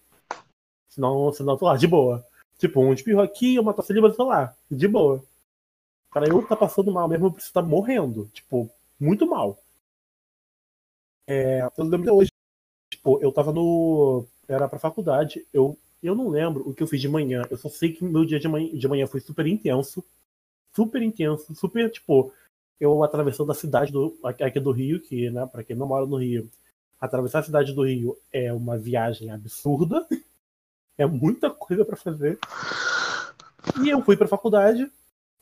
Senão, 0.89 1.31
senão 1.31 1.53
eu 1.53 1.57
tô 1.57 1.65
lá, 1.65 1.77
de 1.77 1.87
boa. 1.87 2.25
Tipo, 2.61 2.79
um 2.79 2.93
espirro 2.93 3.21
aqui, 3.21 3.57
uma 3.57 3.73
tosse 3.73 3.91
ali, 3.91 3.99
mas 3.99 4.15
lá, 4.17 4.55
de 4.69 4.87
boa. 4.87 5.23
Para 6.11 6.27
eu 6.27 6.45
tá 6.45 6.55
passando 6.55 6.91
mal 6.91 7.07
mesmo, 7.09 7.25
eu 7.25 7.31
preciso 7.31 7.49
estar 7.49 7.63
tá 7.63 7.67
morrendo. 7.67 8.29
Tipo, 8.31 8.69
muito 8.99 9.25
mal. 9.25 9.57
É, 11.27 11.67
eu 11.75 11.83
lembro 11.85 12.15
hoje. 12.17 12.29
Tipo, 12.91 13.19
eu 13.19 13.31
tava 13.31 13.51
no. 13.51 14.27
Era 14.47 14.69
pra 14.69 14.77
faculdade. 14.77 15.43
Eu, 15.51 15.75
eu 16.03 16.13
não 16.13 16.29
lembro 16.29 16.69
o 16.69 16.73
que 16.73 16.83
eu 16.83 16.87
fiz 16.87 17.01
de 17.01 17.09
manhã. 17.09 17.41
Eu 17.49 17.57
só 17.57 17.67
sei 17.67 17.93
que 17.93 18.03
meu 18.03 18.23
dia 18.25 18.39
de 18.39 18.47
manhã, 18.47 18.77
de 18.77 18.87
manhã 18.87 19.07
foi 19.07 19.21
super 19.21 19.47
intenso. 19.47 20.03
Super 20.75 21.01
intenso. 21.01 21.55
Super, 21.55 21.89
tipo. 21.89 22.31
Eu 22.79 23.03
atravessando 23.03 23.51
a 23.51 23.55
cidade 23.55 23.91
do, 23.91 24.15
aqui 24.23 24.59
do 24.59 24.71
Rio, 24.71 24.99
que, 25.01 25.31
né, 25.31 25.47
pra 25.47 25.63
quem 25.63 25.75
não 25.75 25.87
mora 25.87 26.05
no 26.05 26.17
Rio, 26.17 26.49
atravessar 26.99 27.39
a 27.39 27.43
cidade 27.43 27.73
do 27.73 27.83
Rio 27.83 28.17
é 28.31 28.53
uma 28.53 28.77
viagem 28.77 29.31
absurda. 29.31 30.07
É 30.97 31.05
muita 31.05 31.49
coisa 31.49 31.83
para 31.83 31.95
fazer. 31.95 32.37
E 33.83 33.89
eu 33.89 34.01
fui 34.01 34.17
pra 34.17 34.27
faculdade 34.27 34.89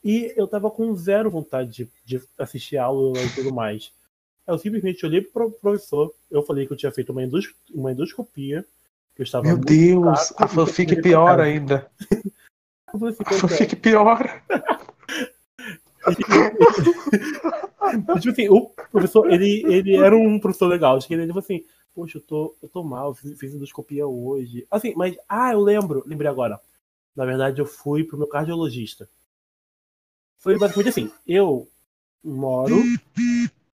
e 0.04 0.34
eu 0.36 0.48
tava 0.48 0.72
com 0.72 0.96
zero 0.96 1.30
vontade 1.30 1.72
de, 1.72 1.90
de 2.06 2.22
assistir 2.38 2.78
aula 2.78 3.22
e 3.22 3.30
tudo 3.30 3.54
mais. 3.54 3.92
Eu 4.48 4.58
simplesmente 4.58 5.06
olhei 5.06 5.22
pro 5.22 5.52
professor, 5.52 6.14
eu 6.32 6.42
falei 6.42 6.66
que 6.66 6.74
eu 6.74 6.78
tinha 6.78 6.92
feito 6.92 7.12
uma, 7.12 7.24
endoscopia, 7.24 7.76
uma 7.76 7.92
endoscopia 7.92 8.66
Eu 9.18 9.24
estava 9.24 9.46
Meu 9.46 9.58
Deus, 9.58 10.34
a 10.38 10.48
fanfic 10.48 11.02
pior 11.02 11.40
ainda. 11.40 11.90
Eu 12.92 13.00
falei 13.00 13.14
assim, 13.14 13.24
A 13.24 13.34
fanfic 13.34 13.76
pior. 13.76 14.42
tipo 18.20 18.32
assim, 18.32 18.50
o 18.50 18.72
professor, 18.92 19.32
ele, 19.32 19.64
ele 19.68 19.96
era 19.96 20.18
um 20.18 20.40
professor 20.40 20.68
legal. 20.68 20.98
Acho 20.98 21.08
que 21.08 21.14
ele 21.14 21.28
falou 21.28 21.44
assim, 21.44 21.64
poxa, 21.94 22.18
eu 22.18 22.22
tô, 22.22 22.56
eu 22.62 22.70
tô 22.70 22.84
mal, 22.84 23.14
fiz, 23.14 23.38
fiz 23.40 23.54
endoscopia 23.54 24.08
hoje. 24.08 24.66
Assim, 24.70 24.94
mas, 24.96 25.18
ah, 25.28 25.52
eu 25.54 25.62
lembro, 25.62 26.04
lembrei 26.06 26.30
agora. 26.30 26.60
Na 27.16 27.26
verdade, 27.26 27.60
eu 27.60 27.66
fui 27.66 28.04
pro 28.04 28.18
meu 28.18 28.28
cardiologista. 28.28 29.10
Foi 30.38 30.58
basicamente 30.58 30.90
assim, 30.90 31.12
eu 31.28 31.68
moro 32.24 32.78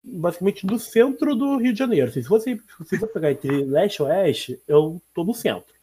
basicamente 0.02 0.66
no 0.66 0.78
centro 0.78 1.34
do 1.34 1.56
Rio 1.56 1.72
de 1.72 1.78
Janeiro. 1.78 2.08
Assim, 2.08 2.22
se 2.22 2.28
você 2.28 2.56
se 2.86 2.98
você 2.98 3.06
pegar 3.06 3.32
entre 3.32 3.64
leste 3.64 3.96
e 3.96 4.02
oeste, 4.02 4.62
eu 4.66 5.02
tô 5.12 5.24
no 5.24 5.34
centro. 5.34 5.74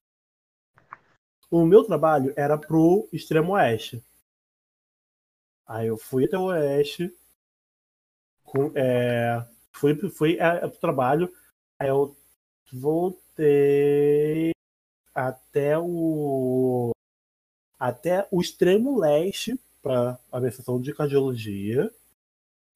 O 1.52 1.66
meu 1.66 1.84
trabalho 1.84 2.34
era 2.36 2.58
pro 2.58 3.10
extremo 3.12 3.54
oeste. 3.54 4.04
Aí 5.68 5.88
eu 5.88 5.98
fui 5.98 6.26
até 6.26 6.38
o 6.38 6.46
oeste, 6.46 7.14
com, 8.44 8.72
é, 8.74 9.46
fui, 9.72 9.96
fui 10.10 10.38
é, 10.40 10.68
pro 10.68 10.80
trabalho, 10.80 11.32
aí 11.78 11.90
eu 11.90 12.16
voltei 12.74 14.52
até 15.14 15.78
o 15.78 16.92
até 17.80 18.28
o 18.32 18.42
extremo 18.42 19.00
leste 19.00 19.60
para 19.82 20.20
a 20.32 20.40
minha 20.40 20.52
sessão 20.52 20.82
de 20.82 20.94
cardiologia, 20.94 21.90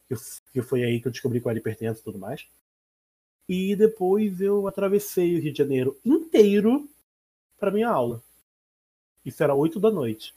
que, 0.08 0.16
que 0.54 0.62
foi 0.62 0.84
aí 0.84 1.02
que 1.02 1.08
eu 1.08 1.12
descobri 1.12 1.42
eu 1.44 1.50
era 1.50 1.60
hipertenso 1.60 2.02
e 2.02 2.04
tudo 2.04 2.18
mais. 2.18 2.48
E 3.48 3.76
depois 3.76 4.40
eu 4.40 4.68
atravessei 4.68 5.36
o 5.36 5.42
Rio 5.42 5.52
de 5.52 5.58
Janeiro 5.58 6.00
inteiro 6.06 6.90
para 7.60 7.72
minha 7.72 7.90
aula. 7.90 8.24
Isso 9.26 9.44
era 9.44 9.54
8 9.54 9.80
da 9.80 9.92
noite 9.92 10.34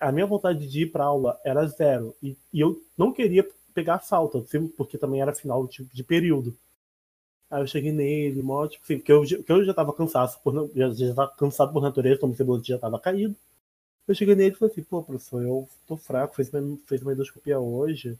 a 0.00 0.10
minha 0.10 0.26
vontade 0.26 0.66
de 0.66 0.82
ir 0.82 0.86
para 0.90 1.04
aula 1.04 1.38
era 1.44 1.66
zero. 1.66 2.16
E, 2.22 2.36
e, 2.52 2.60
eu 2.60 2.82
não 2.96 3.12
queria 3.12 3.46
pegar 3.74 3.98
falta, 3.98 4.38
assim, 4.38 4.66
porque 4.66 4.96
também 4.96 5.20
era 5.20 5.34
final 5.34 5.66
de, 5.66 5.84
de 5.84 6.02
período. 6.02 6.56
Aí 7.50 7.60
eu 7.62 7.66
cheguei 7.66 7.92
nele, 7.92 8.42
mó, 8.42 8.66
tipo 8.68 8.84
assim, 8.84 8.98
porque 8.98 9.12
eu, 9.12 9.24
eu 9.48 9.64
já 9.64 9.74
tava 9.74 9.92
cansado 9.92 10.38
por, 10.42 10.70
já, 10.74 10.90
já 10.90 11.14
tava 11.14 11.32
cansado 11.32 11.72
por 11.72 11.82
natureza, 11.82 12.20
como 12.20 12.34
cebola 12.34 12.62
já 12.64 12.78
tava 12.78 13.00
caído. 13.00 13.34
Eu 14.06 14.14
cheguei 14.14 14.34
nele 14.34 14.54
e 14.54 14.58
falei 14.58 14.72
assim, 14.72 14.82
pô, 14.84 15.02
professor, 15.02 15.42
eu 15.42 15.68
tô 15.86 15.96
fraco, 15.96 16.34
fez 16.34 16.52
uma, 16.52 16.78
fez 16.86 17.02
uma 17.02 17.12
endoscopia 17.12 17.58
hoje. 17.58 18.18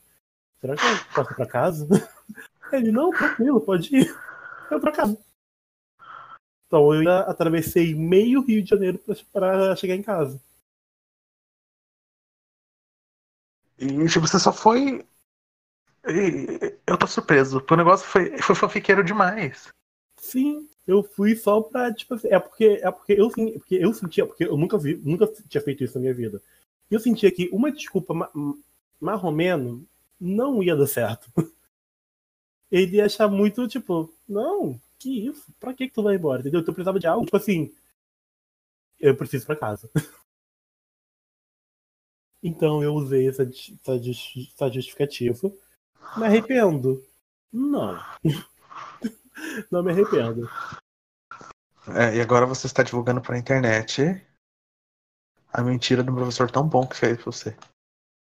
Será 0.61 0.77
que 0.77 0.83
eu 0.83 1.14
posso 1.14 1.33
ir 1.33 1.37
pra 1.37 1.47
casa? 1.47 1.88
Ele, 2.73 2.93
não, 2.93 3.11
tranquilo, 3.11 3.61
pode 3.61 3.97
ir. 3.97 4.16
Eu 4.71 4.81
pra 4.81 4.93
casa. 4.93 5.19
Então 6.66 6.95
eu 6.95 7.11
atravessei 7.11 7.95
meio 7.95 8.43
Rio 8.43 8.62
de 8.62 8.71
Janeiro 8.71 9.01
pra 9.33 9.75
chegar 9.75 9.97
em 9.97 10.03
casa. 10.03 10.40
E 13.77 14.07
você 14.07 14.38
só 14.38 14.53
foi. 14.53 15.05
Eu 16.87 16.96
tô 16.99 17.07
surpreso. 17.07 17.62
O 17.70 17.77
negócio 17.77 18.07
foi, 18.07 18.37
foi 18.38 18.55
fanfiqueiro 18.55 19.05
demais. 19.05 19.68
Sim, 20.18 20.68
eu 20.87 21.03
fui 21.03 21.35
só 21.37 21.61
pra, 21.62 21.92
tipo 21.92 22.14
assim, 22.14 22.29
é 22.29 22.38
porque, 22.38 22.81
é 22.83 22.90
porque 22.90 23.12
eu, 23.14 23.31
sim- 23.31 23.53
porque 23.59 23.77
eu 23.77 23.92
sentia, 23.94 24.27
porque 24.27 24.44
eu 24.44 24.57
nunca 24.57 24.79
vi, 24.79 24.96
nunca 25.03 25.27
tinha 25.49 25.61
feito 25.62 25.83
isso 25.85 25.94
na 25.94 26.01
minha 26.03 26.14
vida. 26.14 26.42
E 26.90 26.94
eu 26.94 27.01
sentia 27.01 27.31
que 27.33 27.49
uma 27.53 27.73
desculpa 27.73 28.12
ma- 28.14 28.31
marromeno 29.01 29.85
não 30.20 30.62
ia 30.62 30.77
dar 30.77 30.87
certo. 30.87 31.31
Ele 32.70 32.96
ia 32.96 33.07
achar 33.07 33.29
muito, 33.29 33.66
tipo, 33.68 34.12
não, 34.29 34.81
que 34.99 35.27
isso? 35.27 35.53
Pra 35.61 35.73
que 35.75 35.87
que 35.88 35.94
tu 35.94 36.03
vai 36.03 36.16
embora? 36.16 36.40
Entendeu? 36.40 36.61
Então 36.61 36.73
eu 36.73 36.75
precisava 36.75 36.99
de 37.01 37.07
algo, 37.07 37.25
tipo 37.25 37.37
assim, 37.37 37.70
eu 38.99 39.16
preciso 39.16 39.46
pra 39.46 39.57
casa. 39.57 39.90
Então 42.42 42.83
eu 42.83 42.94
usei 42.94 43.29
essa, 43.29 43.42
essa 43.44 43.94
essa 43.94 44.70
justificativa. 44.70 45.53
Me 46.17 46.25
arrependo? 46.27 47.05
Não. 47.53 47.99
Não 49.71 49.83
me 49.83 49.91
arrependo. 49.91 50.49
É, 51.89 52.17
e 52.17 52.21
agora 52.21 52.45
você 52.47 52.67
está 52.67 52.83
divulgando 52.83 53.21
pra 53.21 53.39
internet 53.39 54.25
a 55.53 55.63
mentira 55.63 56.03
do 56.03 56.15
professor 56.15 56.51
tão 56.51 56.67
bom 56.69 56.87
que 56.87 56.97
fez 56.97 57.23
você. 57.25 57.57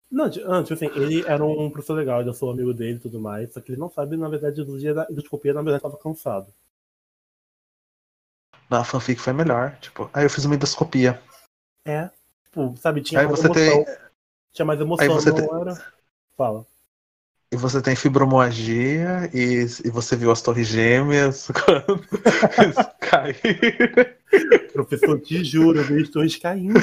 Não, 0.10 0.26
ah, 0.26 0.30
tipo 0.64 0.74
assim, 0.74 0.88
ele 0.96 1.26
era 1.26 1.44
um 1.46 1.70
professor 1.70 1.94
legal, 1.94 2.22
eu 2.22 2.34
sou 2.34 2.52
amigo 2.52 2.74
dele 2.74 2.98
e 2.98 3.00
tudo 3.00 3.20
mais, 3.20 3.54
só 3.54 3.62
que 3.62 3.72
ele 3.72 3.80
não 3.80 3.90
sabe, 3.90 4.18
na 4.18 4.28
verdade, 4.28 4.64
do 4.64 4.78
dia 4.78 4.94
da 4.94 5.08
endoscopia, 5.10 5.54
na 5.54 5.62
verdade, 5.62 5.84
tava 5.84 5.98
cansado. 5.98 6.54
Na 8.70 8.84
fanfic 8.84 9.20
foi 9.22 9.34
melhor. 9.34 9.78
Tipo, 9.80 10.10
aí 10.14 10.26
eu 10.26 10.30
fiz 10.30 10.46
uma 10.46 10.56
endoscopia. 10.56 11.22
É, 11.86 12.10
tipo, 12.46 12.76
sabe, 12.78 13.02
tinha 13.02 13.20
Aí 13.22 13.28
mais 13.28 13.40
você 13.40 13.46
emoção. 13.48 13.86
tem. 13.86 13.98
Tinha 14.54 14.66
mais 14.66 14.80
emoção, 14.82 15.04
Aí 15.04 15.22
você 15.22 15.30
não 15.30 15.38
tem- 15.38 15.62
era. 15.62 15.94
Fala. 16.38 16.66
E 17.54 17.58
você 17.58 17.82
tem 17.82 17.98
fibromialgia 17.98 19.30
e, 19.34 19.66
e 19.84 19.90
você 19.90 20.16
viu 20.16 20.32
as 20.32 20.42
torres 20.42 20.68
gêmeas 20.70 21.50
quando 21.66 22.02
caíram. 23.02 24.06
Professor, 24.72 25.20
te 25.20 25.44
juro, 25.44 25.80
eu 25.80 25.84
vi 25.84 26.02
as 26.02 26.10
torres 26.10 26.38
caindo. 26.38 26.80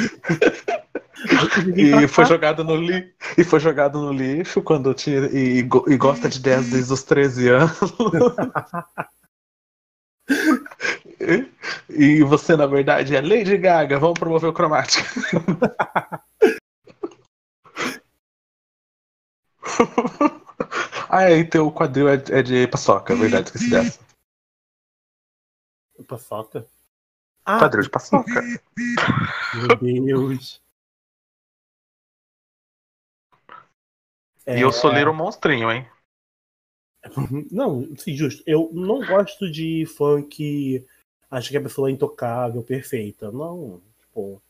E 1.75 2.07
foi 2.07 2.27
jogado 2.27 2.63
no 2.63 2.77
li... 2.77 3.13
e 3.37 3.43
foi 3.45 3.59
jogado 3.59 3.99
no 3.99 4.13
lixo 4.13 4.61
quando 4.61 4.93
tinha 4.93 5.21
e, 5.33 5.59
e 5.61 5.97
gosta 5.97 6.29
de 6.29 6.39
10 6.39 6.71
desde 6.71 6.93
os 6.93 7.03
13 7.03 7.49
anos. 7.49 7.79
E- 11.21 11.49
e 11.89 12.23
você 12.23 12.55
na 12.57 12.67
verdade 12.67 13.17
é 13.17 13.21
Lady 13.21 13.57
Gaga, 13.57 13.99
vamos 13.99 14.19
promover 14.19 14.51
o 14.51 14.53
cromático. 14.53 15.05
ah, 21.09 21.25
é, 21.25 21.39
e 21.39 21.45
teu 21.45 21.71
quadril 21.73 22.09
é, 22.09 22.15
é 22.15 22.43
de 22.43 22.67
paçoca, 22.69 23.13
é 23.13 23.17
verdade, 23.17 23.47
esqueci 23.47 23.71
dessa. 23.71 24.01
Paçoca? 26.07 26.67
Ah, 27.45 27.59
Quadril 27.59 27.83
de 27.83 27.91
paçoca. 27.91 28.43
meu 29.55 30.29
Deus. 30.29 30.63
E 34.47 34.61
eu 34.61 34.73
sou 34.73 34.93
Little 34.93 35.15
Monstrinho, 35.15 35.71
hein? 35.71 35.87
Não, 37.51 37.97
sim, 37.97 38.15
justo. 38.15 38.43
Eu 38.47 38.71
não 38.73 39.05
gosto 39.07 39.51
de 39.51 39.87
funk. 39.87 40.85
Acho 41.31 41.51
que 41.51 41.57
a 41.57 41.63
pessoa 41.63 41.89
é 41.89 41.93
intocável, 41.93 42.63
perfeita. 42.63 43.31
Não, 43.31 43.81
tipo. 44.01 44.43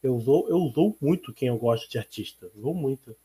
Eu 0.00 0.14
usou, 0.14 0.48
eu 0.48 0.58
usou 0.58 0.96
muito 1.00 1.32
quem 1.32 1.48
eu 1.48 1.58
gosto 1.58 1.90
de 1.90 1.98
artista. 1.98 2.48
Usou 2.54 2.72
muito. 2.72 3.16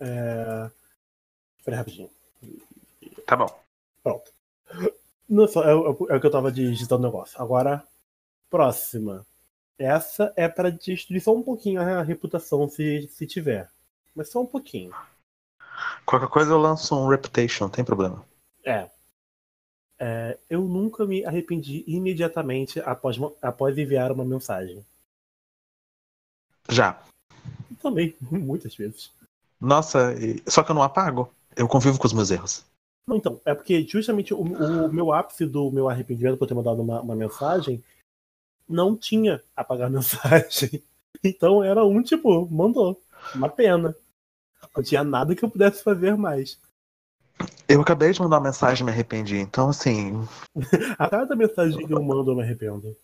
É... 0.00 0.70
Espera 1.58 1.76
rapidinho. 1.76 2.10
Tá 3.26 3.36
bom. 3.36 3.60
Pronto. 4.02 4.32
Não, 5.28 5.46
só, 5.46 5.62
é, 5.62 5.74
o- 5.74 6.06
é 6.10 6.16
o 6.16 6.20
que 6.20 6.26
eu 6.26 6.30
tava 6.30 6.50
digitando 6.50 7.02
o 7.02 7.06
negócio. 7.06 7.40
Agora, 7.40 7.84
próxima. 8.48 9.26
Essa 9.78 10.32
é 10.36 10.48
para 10.48 10.70
destruir 10.70 11.20
só 11.20 11.34
um 11.34 11.42
pouquinho 11.42 11.80
a 11.80 12.02
reputação, 12.02 12.68
se, 12.68 13.08
se 13.08 13.26
tiver. 13.26 13.70
Mas 14.14 14.30
só 14.30 14.42
um 14.42 14.46
pouquinho. 14.46 14.92
Qualquer 16.04 16.28
coisa 16.28 16.50
eu 16.52 16.58
lanço 16.58 16.94
um 16.94 17.08
Reputation, 17.08 17.64
não 17.64 17.70
tem 17.70 17.84
problema. 17.84 18.24
É. 18.64 18.90
É, 19.98 20.38
eu 20.48 20.62
nunca 20.62 21.06
me 21.06 21.24
arrependi 21.24 21.84
imediatamente 21.86 22.80
após, 22.80 23.16
após 23.40 23.76
enviar 23.76 24.10
uma 24.10 24.24
mensagem. 24.24 24.84
Já. 26.68 27.02
Também, 27.82 28.14
muitas 28.20 28.74
vezes. 28.74 29.10
Nossa, 29.60 30.14
só 30.46 30.62
que 30.62 30.70
eu 30.70 30.74
não 30.74 30.82
apago. 30.82 31.32
Eu 31.54 31.68
convivo 31.68 31.98
com 31.98 32.06
os 32.06 32.12
meus 32.12 32.30
erros. 32.30 32.64
Não, 33.06 33.16
então, 33.16 33.40
é 33.44 33.54
porque 33.54 33.82
justamente 33.82 34.32
o, 34.32 34.40
o 34.40 34.92
meu 34.92 35.12
ápice 35.12 35.44
do 35.44 35.70
meu 35.70 35.88
arrependimento 35.88 36.38
por 36.38 36.46
ter 36.46 36.54
mandado 36.54 36.80
uma, 36.80 37.00
uma 37.00 37.16
mensagem 37.16 37.82
não 38.68 38.96
tinha 38.96 39.42
apagar 39.56 39.90
mensagem. 39.90 40.82
Então 41.22 41.62
era 41.62 41.84
um 41.84 42.02
tipo, 42.02 42.48
mandou. 42.50 43.00
Uma 43.34 43.48
pena. 43.48 43.94
Não 44.74 44.82
tinha 44.82 45.02
nada 45.02 45.34
que 45.34 45.44
eu 45.44 45.50
pudesse 45.50 45.82
fazer 45.82 46.16
mais. 46.16 46.58
Eu 47.68 47.80
acabei 47.80 48.12
de 48.12 48.20
mandar 48.20 48.36
uma 48.36 48.48
mensagem 48.48 48.82
e 48.82 48.84
me 48.84 48.92
arrependi. 48.92 49.36
Então, 49.36 49.68
assim, 49.70 50.12
A 50.98 51.08
cada 51.08 51.34
mensagem 51.34 51.86
que 51.86 51.92
eu 51.92 52.02
mando 52.02 52.30
eu 52.30 52.36
me 52.36 52.42
arrependo. 52.42 52.96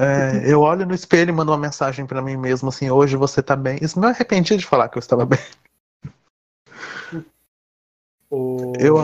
É, 0.00 0.50
eu 0.50 0.60
olho 0.60 0.84
no 0.84 0.94
espelho 0.94 1.30
e 1.30 1.32
mando 1.32 1.52
uma 1.52 1.58
mensagem 1.58 2.06
pra 2.06 2.20
mim 2.20 2.36
mesmo, 2.36 2.68
assim, 2.68 2.90
hoje 2.90 3.16
você 3.16 3.42
tá 3.42 3.54
bem. 3.54 3.78
Isso 3.80 3.98
me 3.98 4.06
arrependi 4.06 4.56
de 4.56 4.66
falar 4.66 4.88
que 4.88 4.98
eu 4.98 5.00
estava 5.00 5.24
bem. 5.24 5.38
O... 8.30 8.72
Eu, 8.80 8.96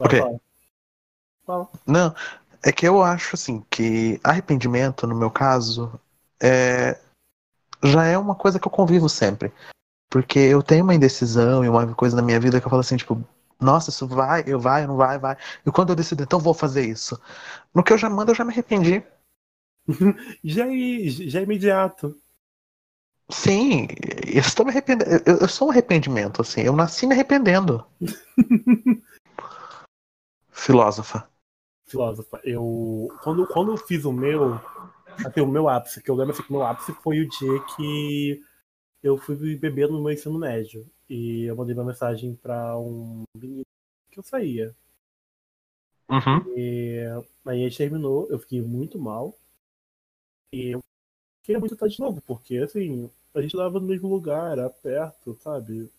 Ok. 0.00 0.20
não, 1.84 2.14
é 2.62 2.70
que 2.70 2.86
eu 2.86 3.02
acho, 3.02 3.34
assim, 3.34 3.64
que 3.68 4.20
arrependimento, 4.22 5.06
no 5.06 5.14
meu 5.14 5.30
caso, 5.30 6.00
é, 6.40 7.00
já 7.82 8.04
é 8.04 8.16
uma 8.16 8.34
coisa 8.34 8.60
que 8.60 8.66
eu 8.66 8.70
convivo 8.70 9.08
sempre. 9.08 9.52
Porque 10.10 10.38
eu 10.38 10.62
tenho 10.62 10.84
uma 10.84 10.94
indecisão 10.94 11.64
e 11.64 11.68
uma 11.68 11.94
coisa 11.94 12.16
na 12.16 12.22
minha 12.22 12.38
vida 12.40 12.60
que 12.60 12.66
eu 12.66 12.70
falo 12.70 12.80
assim, 12.80 12.96
tipo, 12.96 13.22
nossa, 13.60 13.90
isso 13.90 14.06
vai, 14.06 14.44
eu 14.46 14.60
vai, 14.60 14.86
não 14.86 14.96
vai, 14.96 15.18
vai. 15.18 15.36
E 15.66 15.70
quando 15.70 15.90
eu 15.90 15.96
decido, 15.96 16.22
então 16.22 16.38
vou 16.38 16.54
fazer 16.54 16.86
isso. 16.86 17.20
No 17.74 17.82
que 17.82 17.92
eu 17.92 17.98
já 17.98 18.08
mando, 18.08 18.30
eu 18.30 18.34
já 18.34 18.44
me 18.44 18.52
arrependi. 18.52 19.02
já, 20.44 20.66
é, 20.66 21.08
já 21.08 21.40
é 21.40 21.42
imediato. 21.42 22.16
Sim, 23.30 23.88
eu 24.26 24.40
estou 24.40 24.64
me 24.64 24.70
arrependendo. 24.70 25.10
Eu, 25.26 25.38
eu 25.38 25.48
sou 25.48 25.68
um 25.68 25.70
arrependimento, 25.70 26.40
assim. 26.40 26.62
Eu 26.62 26.74
nasci 26.74 27.06
me 27.06 27.14
arrependendo. 27.14 27.84
Filósofa. 30.50 31.28
Filósofa. 31.86 32.40
Eu. 32.44 33.08
Quando, 33.22 33.46
quando 33.46 33.72
eu 33.72 33.76
fiz 33.76 34.04
o 34.04 34.12
meu. 34.12 34.60
Assim, 35.26 35.40
o 35.40 35.46
meu 35.46 35.68
ápice, 35.68 36.00
que 36.02 36.10
eu 36.10 36.14
lembro 36.14 36.32
assim, 36.32 36.42
que 36.42 36.50
o 36.50 36.52
meu 36.52 36.64
ápice 36.64 36.92
foi 37.02 37.20
o 37.20 37.28
dia 37.28 37.60
que 37.76 38.40
eu 39.02 39.18
fui 39.18 39.56
beber 39.56 39.88
no 39.88 40.00
meu 40.00 40.12
ensino 40.12 40.38
médio. 40.38 40.88
E 41.08 41.44
eu 41.44 41.56
mandei 41.56 41.74
uma 41.74 41.84
mensagem 41.84 42.34
para 42.34 42.78
um 42.78 43.22
menino 43.34 43.64
que 44.10 44.18
eu 44.18 44.22
saía. 44.22 44.74
Uhum. 46.08 46.56
E 46.56 47.00
aí 47.46 47.64
a 47.64 47.68
gente 47.68 47.78
terminou, 47.78 48.28
eu 48.30 48.38
fiquei 48.38 48.60
muito 48.60 48.98
mal. 48.98 49.34
E 50.52 50.70
eu 50.70 50.82
queria 51.42 51.60
muito 51.60 51.74
estar 51.74 51.88
de 51.88 52.00
novo, 52.00 52.20
porque 52.22 52.58
assim, 52.58 53.10
a 53.34 53.40
gente 53.40 53.56
tava 53.56 53.78
no 53.78 53.86
mesmo 53.86 54.08
lugar, 54.08 54.52
era 54.52 54.68
perto, 54.70 55.36
sabe? 55.40 55.90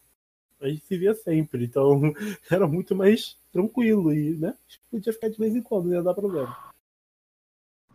A 0.59 0.67
gente 0.67 0.83
se 0.85 0.97
via 0.97 1.13
sempre, 1.13 1.65
então 1.65 2.01
era 2.51 2.67
muito 2.67 2.95
mais 2.95 3.37
tranquilo 3.51 4.13
e, 4.13 4.35
né? 4.37 4.55
Podia 4.91 5.13
ficar 5.13 5.29
de 5.29 5.37
vez 5.37 5.55
em 5.55 5.61
quando, 5.61 5.85
não 5.85 5.93
ia 5.93 6.03
dar 6.03 6.13
problema. 6.13 6.55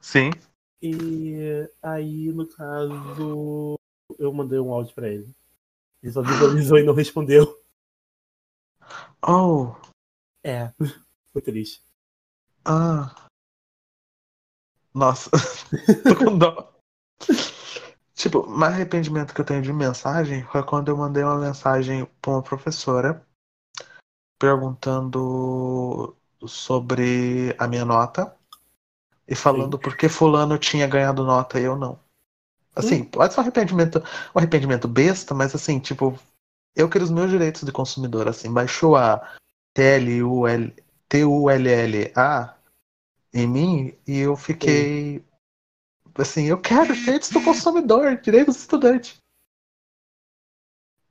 Sim. 0.01 0.31
E 0.83 1.69
aí, 1.83 2.33
no 2.33 2.47
caso, 2.47 3.79
eu 4.19 4.33
mandei 4.33 4.59
um 4.59 4.73
áudio 4.73 4.95
pra 4.95 5.09
ele. 5.09 5.29
Ele 6.05 6.13
só 6.13 6.21
visualizou 6.21 6.77
e 6.77 6.83
não 6.83 6.93
respondeu. 6.93 7.59
Oh. 9.27 9.75
É, 10.45 10.71
foi 11.33 11.41
triste. 11.41 11.83
Ah. 12.63 13.27
Nossa, 14.93 15.31
tô 16.05 16.15
com 16.15 16.37
dó. 16.37 16.75
Tipo, 18.13 18.47
mais 18.47 18.75
arrependimento 18.75 19.33
que 19.33 19.41
eu 19.41 19.47
tenho 19.47 19.63
de 19.63 19.73
mensagem 19.73 20.45
foi 20.45 20.63
quando 20.63 20.91
eu 20.91 20.97
mandei 20.99 21.25
uma 21.25 21.39
mensagem 21.39 22.05
pra 22.21 22.33
uma 22.33 22.43
professora 22.43 23.27
perguntando 24.39 26.15
sobre 26.47 27.57
a 27.59 27.67
minha 27.67 27.87
nota 27.87 28.37
e 29.27 29.35
falando 29.35 29.79
Sim. 29.79 29.83
por 29.83 29.97
que 29.97 30.11
fulano 30.11 30.59
tinha 30.59 30.87
ganhado 30.87 31.25
nota 31.25 31.59
e 31.59 31.65
eu 31.65 31.79
não. 31.79 32.04
Assim, 32.75 33.03
hum. 33.03 33.05
pode 33.05 33.33
ser 33.33 33.41
um 33.41 33.43
arrependimento, 33.43 34.03
um 34.35 34.39
arrependimento 34.39 34.89
besta, 34.89 35.35
mas 35.35 35.55
assim, 35.55 35.79
tipo, 35.79 36.19
eu 36.75 36.89
queria 36.89 37.05
os 37.05 37.11
meus 37.11 37.31
direitos 37.31 37.63
de 37.63 37.73
consumidor, 37.73 38.29
assim, 38.29 38.53
baixou 38.53 38.97
a 38.97 39.35
T-U-L-L-A 39.75 40.75
em 43.33 43.47
mim 43.47 43.95
e 44.07 44.19
eu 44.19 44.37
fiquei 44.37 45.19
Sim 45.19 45.25
assim, 46.23 46.45
eu 46.45 46.59
quero 46.59 46.95
direitos 46.95 47.31
do 47.31 47.43
consumidor, 47.43 48.17
direitos 48.21 48.57
do 48.57 48.61
estudante. 48.61 49.19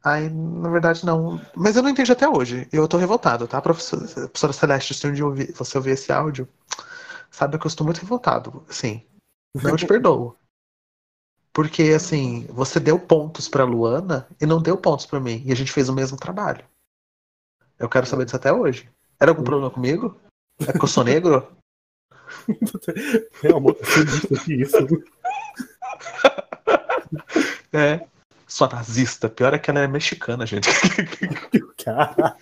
Aí, 0.03 0.29
na 0.29 0.69
verdade, 0.69 1.05
não. 1.05 1.41
Mas 1.55 1.75
eu 1.75 1.83
não 1.83 1.89
entendi 1.89 2.11
até 2.11 2.27
hoje. 2.27 2.67
Eu 2.71 2.87
tô 2.87 2.97
revoltado, 2.97 3.47
tá, 3.47 3.61
professora, 3.61 4.05
professora 4.27 4.53
Celeste? 4.53 4.93
Se 4.93 5.07
um 5.07 5.13
dia 5.13 5.25
ouvir, 5.25 5.53
você 5.53 5.77
ouvir 5.77 5.91
esse 5.91 6.11
áudio, 6.11 6.47
sabe 7.31 7.57
que 7.57 7.65
eu 7.65 7.69
estou 7.69 7.85
muito 7.85 8.01
revoltado. 8.01 8.65
Assim, 8.69 9.05
não 9.55 9.77
te 9.77 9.85
perdoo. 9.85 10.35
Porque, 11.53 11.83
assim, 11.95 12.47
você 12.49 12.79
deu 12.79 12.99
pontos 12.99 13.47
pra 13.47 13.63
Luana 13.63 14.27
e 14.41 14.45
não 14.45 14.59
deu 14.59 14.75
pontos 14.75 15.05
pra 15.05 15.19
mim. 15.19 15.43
E 15.45 15.51
a 15.51 15.55
gente 15.55 15.71
fez 15.71 15.87
o 15.87 15.93
mesmo 15.93 16.17
trabalho. 16.17 16.65
Eu 17.77 17.87
quero 17.87 18.07
saber 18.07 18.25
disso 18.25 18.35
até 18.35 18.51
hoje. 18.51 18.89
Era 19.19 19.31
algum 19.31 19.43
problema 19.43 19.69
comigo? 19.69 20.19
É 20.59 20.65
porque 20.65 20.83
eu 20.83 20.87
sou 20.87 21.03
negro? 21.03 21.47
É 23.43 23.51
amor, 23.51 23.75
que 24.45 24.53
isso. 24.55 24.77
É. 27.71 28.05
Sua 28.47 28.67
nazista. 28.69 29.29
Pior 29.29 29.53
é 29.53 29.59
que 29.59 29.69
ela 29.69 29.79
é 29.79 29.87
mexicana, 29.87 30.45
gente. 30.45 30.69
Cara. 31.83 32.37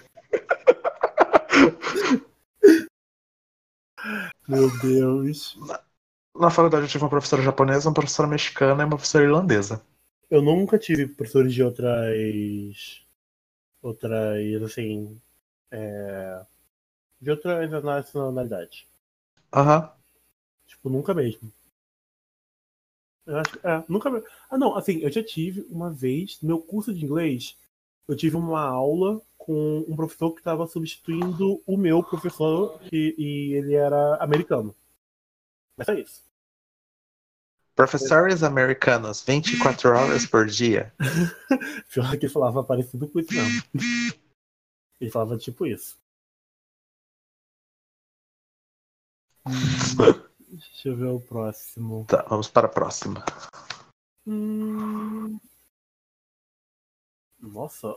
Meu 4.47 4.69
Deus. 4.79 5.57
Na, 6.41 6.49
faculdade 6.49 6.85
eu 6.85 6.89
tive 6.89 7.03
uma 7.03 7.09
professora 7.09 7.43
japonesa, 7.43 7.87
uma 7.87 7.93
professora 7.93 8.27
mexicana 8.27 8.81
e 8.81 8.85
uma 8.85 8.97
professora 8.97 9.25
irlandesa. 9.25 9.85
Eu 10.29 10.41
nunca 10.41 10.79
tive 10.79 11.07
professores 11.07 11.53
de 11.53 11.61
outras. 11.61 13.05
Outras, 13.81 14.63
assim. 14.63 15.19
É, 15.69 16.41
de 17.21 17.29
outras 17.29 17.69
nacionalidades. 17.83 18.85
Aham. 19.53 19.81
Uhum. 19.81 19.89
Tipo, 20.65 20.89
nunca 20.89 21.13
mesmo. 21.13 21.51
Eu 23.27 23.37
acho 23.37 23.59
é, 23.63 23.83
nunca 23.87 24.09
mesmo. 24.09 24.27
Ah, 24.49 24.57
não, 24.57 24.75
assim, 24.75 24.99
eu 24.99 25.11
já 25.11 25.23
tive 25.23 25.65
uma 25.69 25.91
vez, 25.91 26.41
no 26.41 26.47
meu 26.47 26.59
curso 26.59 26.91
de 26.91 27.05
inglês, 27.05 27.55
eu 28.07 28.15
tive 28.15 28.35
uma 28.35 28.61
aula 28.61 29.21
com 29.37 29.85
um 29.87 29.95
professor 29.95 30.31
que 30.31 30.39
estava 30.39 30.65
substituindo 30.65 31.61
o 31.67 31.77
meu 31.77 32.03
professor 32.03 32.79
e, 32.91 33.13
e 33.17 33.53
ele 33.53 33.75
era 33.75 34.15
americano. 34.15 34.75
Mas 35.77 35.87
é 35.87 35.99
isso. 35.99 36.30
Professores 37.81 38.43
americanos, 38.43 39.23
24 39.23 39.89
horas 39.89 40.27
por 40.27 40.45
dia. 40.45 40.93
Pior 41.91 42.15
que 42.15 42.29
falava 42.29 42.63
parecido 42.63 43.07
com 43.09 43.19
isso, 43.19 43.33
não. 43.33 43.81
Ele 44.99 45.09
falava 45.09 45.35
tipo 45.35 45.65
isso. 45.65 45.97
deixa 50.47 50.89
eu 50.89 50.95
ver 50.95 51.07
o 51.07 51.19
próximo. 51.19 52.05
Tá, 52.07 52.21
vamos 52.29 52.49
para 52.49 52.67
a 52.67 52.69
próxima. 52.69 53.25
Hum... 54.27 55.39
Nossa, 57.39 57.95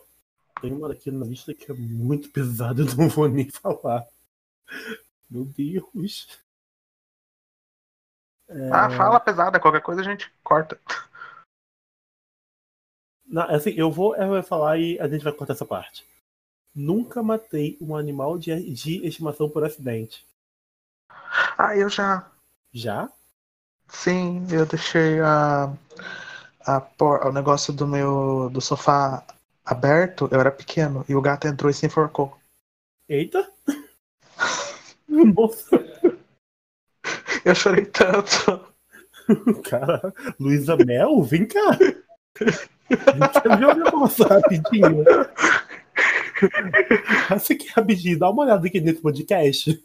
tem 0.62 0.72
uma 0.72 0.90
aqui 0.92 1.10
na 1.10 1.26
lista 1.26 1.52
que 1.52 1.70
é 1.70 1.74
muito 1.74 2.30
pesada, 2.30 2.80
eu 2.80 2.96
não 2.96 3.10
vou 3.10 3.28
nem 3.28 3.50
falar. 3.50 4.08
Meu 5.28 5.44
Deus. 5.44 6.42
É... 8.48 8.70
Ah, 8.70 8.90
fala 8.90 9.20
pesada, 9.20 9.60
qualquer 9.60 9.80
coisa 9.80 10.00
a 10.00 10.04
gente 10.04 10.32
corta. 10.42 10.78
Não, 13.26 13.42
assim, 13.42 13.70
eu 13.70 13.90
vou, 13.90 14.14
eu 14.16 14.28
vou 14.28 14.42
falar 14.42 14.78
e 14.78 14.98
a 15.00 15.08
gente 15.08 15.24
vai 15.24 15.32
cortar 15.32 15.54
essa 15.54 15.64
parte. 15.64 16.06
Nunca 16.74 17.22
matei 17.22 17.76
um 17.80 17.96
animal 17.96 18.38
de, 18.38 18.72
de 18.72 19.06
estimação 19.06 19.48
por 19.48 19.64
acidente. 19.64 20.26
Ah, 21.56 21.76
eu 21.76 21.88
já. 21.88 22.30
Já? 22.72 23.10
Sim, 23.88 24.46
eu 24.50 24.66
deixei 24.66 25.20
a, 25.20 25.72
a 26.60 26.80
por, 26.80 27.26
o 27.26 27.32
negócio 27.32 27.72
do 27.72 27.86
meu 27.86 28.50
do 28.50 28.60
sofá 28.60 29.24
aberto, 29.64 30.28
eu 30.30 30.40
era 30.40 30.50
pequeno, 30.50 31.04
e 31.08 31.14
o 31.14 31.20
gato 31.20 31.46
entrou 31.46 31.70
e 31.70 31.74
se 31.74 31.86
enforcou. 31.86 32.36
Eita! 33.08 33.50
Nossa! 35.08 35.80
Eu 37.44 37.54
chorei 37.54 37.86
tanto. 37.86 38.74
Cara, 39.68 40.12
Luísa 40.38 40.76
Mel, 40.76 41.22
vem 41.22 41.46
cá! 41.46 41.78
Deixa 42.38 43.42
eu 43.44 43.74
ver 43.74 43.92
nossa 43.92 44.26
rapidinho. 44.26 45.04
Essa 47.30 47.52
aqui 47.52 47.68
rapidinho, 47.68 48.18
dá 48.18 48.30
uma 48.30 48.44
olhada 48.44 48.66
aqui 48.66 48.80
nesse 48.80 49.00
podcast. 49.00 49.82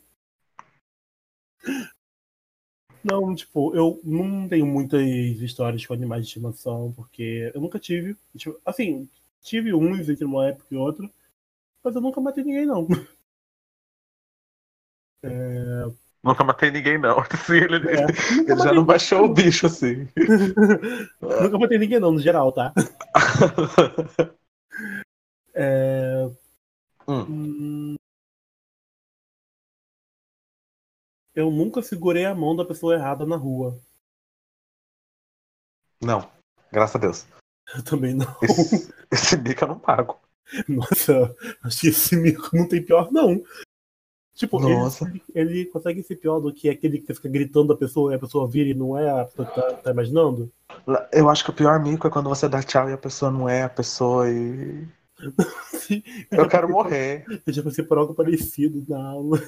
Não, 3.04 3.34
tipo, 3.34 3.74
eu 3.76 4.00
não 4.04 4.48
tenho 4.48 4.66
muitas 4.66 5.02
histórias 5.02 5.86
com 5.86 5.94
animais 5.94 6.24
de 6.24 6.28
estimação, 6.28 6.92
porque 6.94 7.52
eu 7.54 7.62
nunca 7.62 7.80
tive. 7.80 8.16
Tipo, 8.38 8.60
assim, 8.66 9.08
tive 9.42 9.74
uns 9.74 10.10
entre 10.10 10.26
uma 10.26 10.48
época 10.48 10.68
e 10.72 10.78
outra, 10.78 11.10
mas 11.84 11.96
eu 11.96 12.02
nunca 12.02 12.20
matei 12.20 12.44
ninguém, 12.44 12.66
não. 12.66 12.88
É... 15.24 15.92
Nunca 16.24 16.44
matei 16.44 16.70
ninguém, 16.70 16.98
não. 16.98 17.20
Assim, 17.32 17.54
ele, 17.54 17.76
é, 17.88 18.04
ele 18.52 18.62
já 18.62 18.74
não 18.74 18.84
baixou 18.84 19.26
o 19.26 19.34
bicho, 19.34 19.66
assim. 19.68 20.08
nunca 21.22 21.58
matei 21.58 21.78
ninguém, 21.78 22.00
não, 22.00 22.12
no 22.12 22.20
geral, 22.20 22.52
tá? 22.52 22.74
é... 25.54 26.30
Hum. 27.08 27.26
hum 27.30 27.96
Eu 31.34 31.50
nunca 31.50 31.82
segurei 31.82 32.26
a 32.26 32.36
mão 32.36 32.54
da 32.54 32.66
pessoa 32.66 32.96
errada 32.96 33.26
na 33.26 33.38
rua. 33.38 33.80
Não, 36.02 36.30
graças 36.70 36.96
a 36.98 37.00
Deus. 37.00 37.28
Eu 37.76 37.84
também 37.84 38.14
não. 38.14 38.36
Esse, 38.42 38.94
esse 39.10 39.38
mico 39.38 39.64
eu 39.64 39.70
não 39.70 39.80
pago. 39.80 40.20
Nossa, 40.68 41.36
acho 41.64 41.82
que 41.82 41.88
esse 41.88 42.16
mico 42.18 42.50
não 42.54 42.68
tem 42.68 42.84
pior, 42.84 43.10
não. 43.12 43.42
Tipo, 44.40 44.58
ele, 44.64 44.74
Nossa. 44.74 45.12
ele 45.36 45.66
consegue 45.66 46.02
ser 46.02 46.16
pior 46.16 46.40
do 46.40 46.54
que 46.54 46.70
aquele 46.70 46.98
que 46.98 47.08
você 47.08 47.14
fica 47.14 47.28
gritando 47.28 47.74
a 47.74 47.78
pessoa 47.78 48.14
e 48.14 48.16
a 48.16 48.20
pessoa 48.20 48.48
vira 48.48 48.70
e 48.70 48.74
não 48.74 48.98
é 48.98 49.10
a 49.10 49.26
pessoa 49.26 49.46
que 49.46 49.54
tá, 49.54 49.74
tá 49.74 49.92
imaginando? 49.92 50.50
Eu 51.12 51.30
acho 51.30 51.44
que 51.44 51.50
o 51.50 51.54
pior 51.54 51.78
mico 51.84 52.08
é 52.08 52.10
quando 52.10 52.30
você 52.30 52.48
dá 52.48 52.64
tchau 52.64 52.90
e 52.90 52.94
a 52.94 52.98
pessoa 52.98 53.30
não 53.30 53.50
é 53.50 53.64
a 53.64 53.70
pessoa 53.70 54.30
e. 54.32 54.88
Eu 56.32 56.48
quero 56.48 56.70
morrer. 56.70 57.26
Eu 57.46 57.52
já 57.52 57.62
passei 57.62 57.84
por 57.84 57.98
algo 57.98 58.14
parecido 58.14 58.82
na 58.88 59.10
aula. 59.10 59.44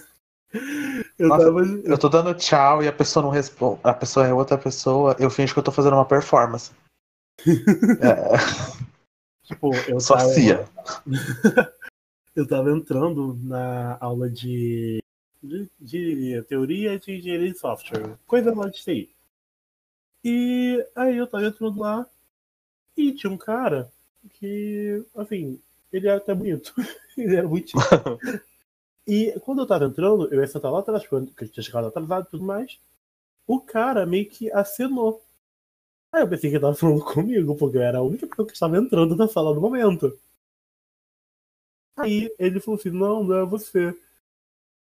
Eu 1.18 1.30
Nossa, 1.30 1.46
tava. 1.46 1.62
Eu 1.62 1.98
tô 1.98 2.10
dando 2.10 2.34
tchau 2.34 2.84
e 2.84 2.88
a 2.90 2.92
pessoa 2.92 3.24
não 3.24 3.30
responde. 3.30 3.80
A 3.86 3.94
pessoa 3.94 4.28
é 4.28 4.34
outra 4.34 4.58
pessoa, 4.58 5.16
eu 5.18 5.30
finjo 5.30 5.54
que 5.54 5.60
eu 5.60 5.64
tô 5.64 5.72
fazendo 5.72 5.94
uma 5.94 6.04
performance. 6.04 6.72
É, 8.02 8.38
Tipo, 9.52 9.74
eu 9.88 10.00
só 10.00 10.18
tava, 10.18 10.30
cia. 10.30 10.66
eu 12.36 12.48
tava 12.48 12.72
entrando 12.72 13.38
na 13.44 13.98
aula 14.00 14.30
de, 14.30 15.04
de, 15.42 15.70
de 15.80 16.42
teoria 16.48 16.98
de 16.98 17.18
engenharia 17.18 17.52
de 17.52 17.58
software, 17.58 18.18
coisa 18.26 18.54
lá 18.56 18.70
de 18.70 18.82
TI. 18.84 19.10
E 20.24 20.86
aí 20.96 21.18
eu 21.18 21.28
tava 21.28 21.46
entrando 21.46 21.80
lá 21.80 22.06
e 22.96 23.12
tinha 23.12 23.32
um 23.32 23.38
cara 23.38 23.92
que, 24.34 25.04
assim, 25.16 25.60
ele 25.92 26.08
era 26.08 26.18
até 26.18 26.34
bonito. 26.34 26.74
ele 27.18 27.36
era 27.36 27.48
bonitinho. 27.48 27.84
e 29.08 29.38
quando 29.42 29.62
eu 29.62 29.68
tava 29.68 29.86
entrando, 29.86 30.32
eu 30.32 30.40
ia 30.40 30.48
sentar 30.48 30.72
lá 30.72 30.80
atrás, 30.80 31.06
porque 31.06 31.44
eu 31.44 31.50
tinha 31.50 31.64
chegado 31.64 31.88
atrasado 31.88 32.28
e 32.28 32.32
tudo 32.32 32.44
mais. 32.44 32.80
O 33.48 33.60
cara 33.60 34.06
meio 34.06 34.30
que 34.30 34.52
acenou. 34.52 35.22
Aí 36.12 36.22
eu 36.22 36.28
pensei 36.28 36.50
que 36.50 36.58
ele 36.58 36.62
tava 36.62 36.76
falando 36.76 37.04
comigo, 37.04 37.56
porque 37.56 37.78
eu 37.78 37.82
era 37.82 37.98
a 37.98 38.04
única 38.04 38.28
pessoa 38.28 38.48
que 38.48 38.54
estava 38.54 38.78
entrando 38.78 39.16
na 39.16 39.28
sala 39.28 39.54
no 39.54 39.62
momento. 39.62 40.18
Aí 41.98 42.30
ele 42.40 42.60
falou 42.60 42.80
assim, 42.80 42.90
não, 42.90 43.24
não 43.24 43.38
é 43.38 43.46
você. 43.46 43.96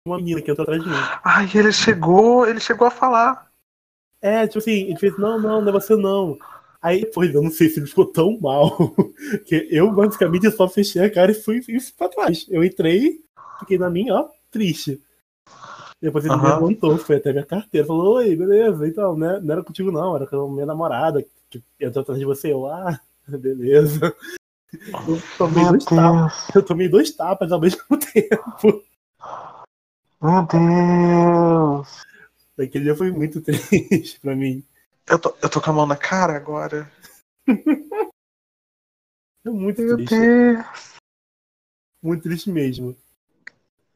Uma 0.06 0.18
menina 0.18 0.40
que 0.40 0.50
entrou 0.50 0.62
atrás 0.62 0.82
de 0.82 0.88
mim. 0.88 0.94
Ai, 1.24 1.48
ele 1.54 1.72
chegou, 1.72 2.46
ele 2.46 2.60
chegou 2.60 2.86
a 2.86 2.90
falar. 2.90 3.50
É, 4.20 4.46
tipo 4.46 4.58
assim, 4.58 4.84
ele 4.84 4.96
fez, 4.96 5.16
não, 5.18 5.40
não, 5.40 5.60
não 5.60 5.68
é 5.68 5.72
você 5.72 5.96
não. 5.96 6.38
Aí 6.80 7.00
depois, 7.00 7.34
eu 7.34 7.42
não 7.42 7.50
sei 7.50 7.68
se 7.68 7.80
ele 7.80 7.86
ficou 7.86 8.06
tão 8.06 8.38
mal, 8.40 8.94
que 9.46 9.68
eu 9.70 9.90
basicamente 9.92 10.50
só 10.50 10.68
fechei 10.68 11.02
a 11.02 11.10
cara 11.10 11.32
e 11.32 11.34
fui, 11.34 11.60
fui 11.60 11.76
pra 11.96 12.08
trás. 12.08 12.46
Eu 12.48 12.62
entrei, 12.62 13.20
fiquei 13.58 13.78
na 13.78 13.90
minha, 13.90 14.14
ó, 14.14 14.28
triste. 14.50 15.00
Depois 16.00 16.24
ele 16.24 16.36
me 16.36 16.42
levantou, 16.42 16.96
foi 16.96 17.16
até 17.16 17.32
minha 17.32 17.44
carteira, 17.44 17.86
falou, 17.86 18.16
oi, 18.16 18.36
beleza, 18.36 18.86
então, 18.86 19.16
né, 19.16 19.40
não 19.42 19.52
era 19.52 19.64
contigo 19.64 19.90
não, 19.90 20.14
era 20.14 20.28
com 20.28 20.36
a 20.36 20.48
minha 20.48 20.66
namorada, 20.66 21.24
que 21.50 21.60
entrou 21.80 22.02
atrás 22.02 22.20
de 22.20 22.24
você, 22.24 22.52
eu, 22.52 22.66
ah, 22.70 23.00
beleza. 23.26 24.14
Eu 24.72 25.20
tomei 25.38 25.62
Meu 25.62 25.72
dois 25.72 25.84
tapas, 25.84 26.54
eu 26.54 26.62
tomei 26.64 26.88
dois 26.88 27.10
tapas 27.12 27.52
ao 27.52 27.60
mesmo 27.60 27.80
tempo. 28.12 28.84
meu 30.20 30.46
Deus. 30.46 32.02
Aquele 32.58 32.84
dia 32.84 32.96
foi 32.96 33.10
muito 33.10 33.40
triste 33.42 34.20
pra 34.20 34.36
mim. 34.36 34.64
Eu 35.06 35.18
tô, 35.18 35.34
eu 35.40 35.48
tô 35.48 35.60
com 35.60 35.70
a 35.70 35.72
mão 35.72 35.86
na 35.86 35.96
cara 35.96 36.36
agora. 36.36 36.90
É 39.46 39.50
muito 39.50 39.80
Meu 39.80 39.96
triste, 39.96 40.14
Deus. 40.14 40.66
muito 42.02 42.22
triste 42.24 42.50
mesmo. 42.50 42.94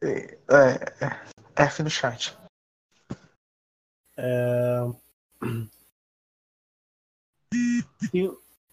É, 0.01 0.39
é, 0.49 1.63
F 1.63 1.83
no 1.83 1.89
chat. 1.89 2.35
É... 4.17 4.79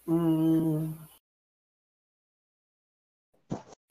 Hum, 0.07 0.93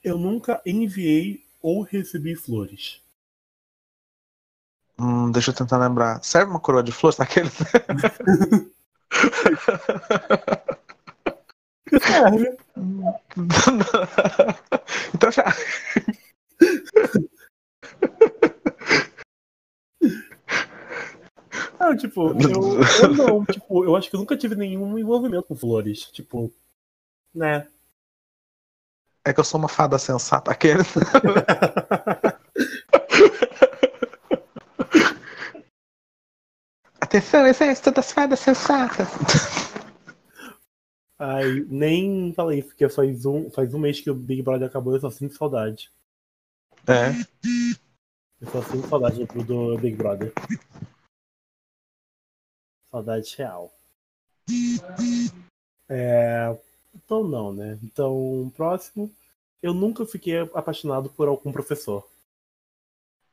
Eu 0.02 0.16
nunca 0.16 0.62
enviei 0.64 1.44
ou 1.60 1.82
recebi 1.82 2.34
flores. 2.34 3.02
Hum, 4.98 5.30
deixa 5.30 5.50
eu 5.50 5.54
tentar 5.54 5.76
lembrar. 5.78 6.22
Serve 6.22 6.50
uma 6.50 6.60
coroa 6.60 6.82
de 6.82 6.92
flores 6.92 7.18
naquele? 7.18 7.50
Sério? 12.00 12.56
então 15.14 15.30
já. 15.30 15.44
Tipo, 21.98 22.30
eu, 22.40 22.80
eu 23.02 23.14
não, 23.14 23.44
tipo, 23.44 23.84
eu 23.84 23.96
acho 23.96 24.08
que 24.10 24.16
eu 24.16 24.20
nunca 24.20 24.36
tive 24.36 24.54
nenhum 24.54 24.98
envolvimento 24.98 25.44
com 25.44 25.56
flores. 25.56 26.10
Tipo, 26.12 26.52
né? 27.34 27.66
É 29.30 29.32
que 29.32 29.38
eu 29.38 29.44
sou 29.44 29.60
uma 29.60 29.68
fada 29.68 29.96
sensata. 29.96 30.50
Aquele. 30.50 30.82
Atenção, 37.00 37.46
exército 37.46 37.92
das 37.92 38.10
fadas 38.10 38.40
sensatas. 38.40 39.06
Ai, 41.16 41.64
nem 41.68 42.32
falei 42.34 42.58
isso, 42.58 42.70
porque 42.70 42.88
faz 42.88 43.24
um, 43.24 43.48
faz 43.50 43.72
um 43.72 43.78
mês 43.78 44.00
que 44.00 44.10
o 44.10 44.14
Big 44.14 44.42
Brother 44.42 44.66
acabou, 44.66 44.94
eu 44.94 45.00
só 45.00 45.10
sinto 45.10 45.36
saudade. 45.36 45.92
É. 46.88 47.10
Eu 48.40 48.50
só 48.50 48.62
sinto 48.62 48.88
saudade 48.88 49.24
do, 49.24 49.44
do 49.44 49.78
Big 49.78 49.94
Brother. 49.96 50.32
Saudade 52.90 53.32
real. 53.38 53.72
É, 55.88 56.56
então 56.94 57.22
não, 57.22 57.52
né? 57.52 57.78
Então, 57.82 58.52
próximo. 58.56 59.08
Eu 59.62 59.75
nunca 59.75 60.07
fiquei 60.07 60.38
apaixonado 60.38 61.11
por 61.11 61.29
algum 61.29 61.53
professor. 61.53 62.09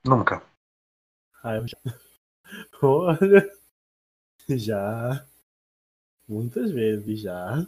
Nunca. 0.03 0.41
Ah, 1.43 1.55
eu 1.55 1.67
já. 1.67 1.77
Olha. 2.81 3.57
Já. 4.49 5.25
Muitas 6.27 6.71
vezes, 6.71 7.21
já. 7.21 7.65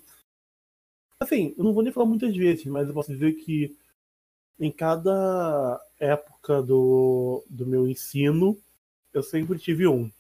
Assim, 1.19 1.53
eu 1.57 1.63
não 1.63 1.73
vou 1.73 1.83
nem 1.83 1.91
falar 1.91 2.05
muitas 2.05 2.35
vezes, 2.35 2.65
mas 2.65 2.87
eu 2.87 2.93
posso 2.93 3.11
dizer 3.11 3.33
que 3.33 3.77
em 4.59 4.71
cada 4.71 5.81
época 5.99 6.61
do, 6.61 7.43
do 7.49 7.65
meu 7.65 7.87
ensino, 7.87 8.57
eu 9.13 9.23
sempre 9.23 9.57
tive 9.57 9.87
um. 9.87 10.11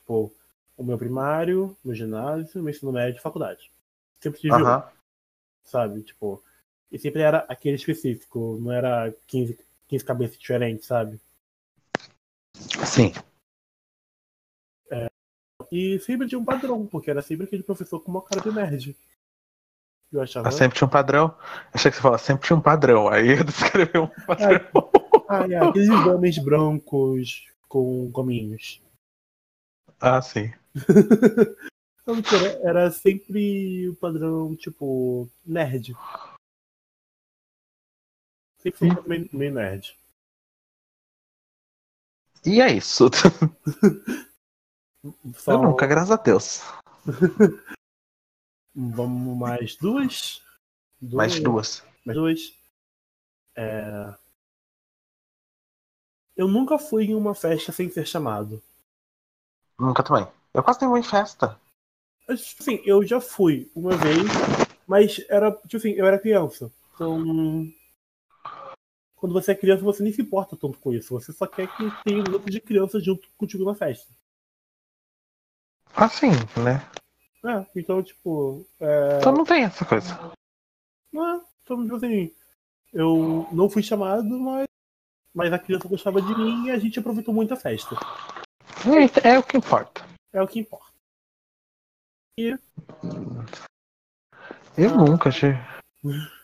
Tipo, 0.00 0.32
o 0.76 0.84
meu 0.84 0.96
primário, 0.96 1.76
meu 1.84 1.94
ginásio, 1.94 2.62
meu 2.62 2.70
ensino 2.70 2.92
médio 2.92 3.18
e 3.18 3.22
faculdade. 3.22 3.70
Sempre 4.20 4.40
tive 4.40 4.54
um, 4.54 4.66
Aham. 4.66 4.88
sabe? 5.64 6.02
Tipo, 6.02 6.42
e 6.90 6.98
sempre 6.98 7.22
era 7.22 7.38
aquele 7.48 7.76
específico, 7.76 8.58
não 8.60 8.72
era 8.72 9.14
15, 9.26 9.58
15 9.88 10.04
cabeças 10.04 10.38
diferentes, 10.38 10.86
sabe? 10.86 11.20
Sim. 12.84 13.12
E 15.70 16.00
sempre 16.00 16.26
tinha 16.26 16.38
um 16.38 16.44
padrão, 16.44 16.84
porque 16.86 17.10
era 17.10 17.22
sempre 17.22 17.46
aquele 17.46 17.62
professor 17.62 18.00
com 18.00 18.10
uma 18.10 18.22
cara 18.22 18.40
de 18.40 18.50
nerd. 18.50 18.96
Eu 20.12 20.20
achava. 20.20 20.44
Mas 20.44 20.56
sempre 20.56 20.76
tinha 20.76 20.88
um 20.88 20.90
padrão. 20.90 21.36
Achei 21.72 21.90
que 21.90 21.96
você 21.96 22.02
falava, 22.02 22.22
sempre 22.22 22.46
tinha 22.46 22.56
um 22.56 22.62
padrão. 22.62 23.08
Aí 23.08 23.38
eu 23.38 23.44
descreveu 23.44 24.04
um 24.04 24.26
padrão. 24.26 24.90
Ah, 25.28 25.46
é, 25.48 25.56
aqueles 25.56 25.88
homens 25.90 26.38
brancos 26.38 27.46
com 27.68 28.10
gominhos. 28.10 28.82
Ah, 30.00 30.20
sim. 30.20 30.52
Então, 32.02 32.40
era, 32.40 32.68
era 32.68 32.90
sempre 32.90 33.88
o 33.88 33.94
padrão, 33.94 34.56
tipo, 34.56 35.28
nerd. 35.46 35.94
Sempre 38.62 38.78
foi 38.78 38.88
meio, 39.08 39.28
meio 39.32 39.54
nerd. 39.54 39.96
E 42.44 42.60
é 42.60 42.72
isso. 42.72 43.08
Só- 45.34 45.52
Eu 45.52 45.62
nunca, 45.62 45.86
graças 45.86 46.10
a 46.10 46.16
Deus. 46.16 46.60
Vamos 48.74 49.36
mais 49.38 49.76
duas? 49.76 50.42
Mais 51.00 51.40
duas. 51.40 51.84
Mais 52.04 52.16
duas. 52.16 52.58
É... 53.56 54.14
Eu 56.36 56.46
nunca 56.48 56.78
fui 56.78 57.04
em 57.06 57.14
uma 57.14 57.34
festa 57.34 57.72
sem 57.72 57.90
ser 57.90 58.06
chamado. 58.06 58.62
Nunca 59.78 60.02
também. 60.02 60.26
Eu 60.54 60.62
quase 60.62 60.80
nem 60.80 60.88
vou 60.88 60.98
em 60.98 61.02
festa. 61.02 61.58
Assim, 62.28 62.80
eu 62.84 63.04
já 63.04 63.20
fui 63.20 63.70
uma 63.74 63.96
vez, 63.96 64.22
mas 64.86 65.18
era, 65.28 65.50
tipo 65.52 65.76
assim, 65.78 65.90
eu 65.92 66.06
era 66.06 66.18
criança. 66.18 66.70
Então, 66.94 67.70
quando 69.20 69.32
você 69.34 69.52
é 69.52 69.54
criança, 69.54 69.84
você 69.84 70.02
nem 70.02 70.12
se 70.12 70.22
importa 70.22 70.56
tanto 70.56 70.78
com 70.78 70.92
isso. 70.94 71.12
Você 71.12 71.32
só 71.32 71.46
quer 71.46 71.68
que 71.76 71.84
tenha 72.04 72.20
um 72.20 72.24
grupo 72.24 72.50
de 72.50 72.60
crianças 72.60 73.04
junto 73.04 73.28
contigo 73.36 73.64
na 73.64 73.74
festa. 73.74 74.10
Ah, 75.94 76.08
sim, 76.08 76.30
né? 76.64 76.80
É, 77.44 77.66
então, 77.78 78.02
tipo, 78.02 78.66
é, 78.80 79.18
Então 79.18 79.32
não 79.32 79.44
tem 79.44 79.64
essa 79.64 79.84
coisa. 79.84 80.14
é, 81.14 81.40
então, 81.62 81.82
tipo 81.82 81.96
assim, 81.96 82.32
eu 82.92 83.46
não 83.52 83.68
fui 83.68 83.82
chamado, 83.82 84.26
mas, 84.40 84.66
mas 85.34 85.52
a 85.52 85.58
criança 85.58 85.86
gostava 85.88 86.20
de 86.22 86.34
mim 86.36 86.66
e 86.66 86.70
a 86.70 86.78
gente 86.78 86.98
aproveitou 86.98 87.34
muito 87.34 87.52
a 87.52 87.56
festa. 87.56 87.94
É, 89.24 89.34
é 89.34 89.38
o 89.38 89.42
que 89.42 89.56
importa. 89.56 90.02
É 90.32 90.42
o 90.42 90.48
que 90.48 90.60
importa. 90.60 90.90
Eu 92.38 92.58
Ah. 94.90 94.96
nunca, 94.96 95.30
Gi. 95.30 95.48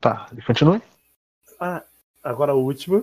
Tá, 0.00 0.28
continue. 0.46 0.80
Ah, 1.60 1.82
agora 2.22 2.52
a 2.52 2.54
última. 2.54 3.02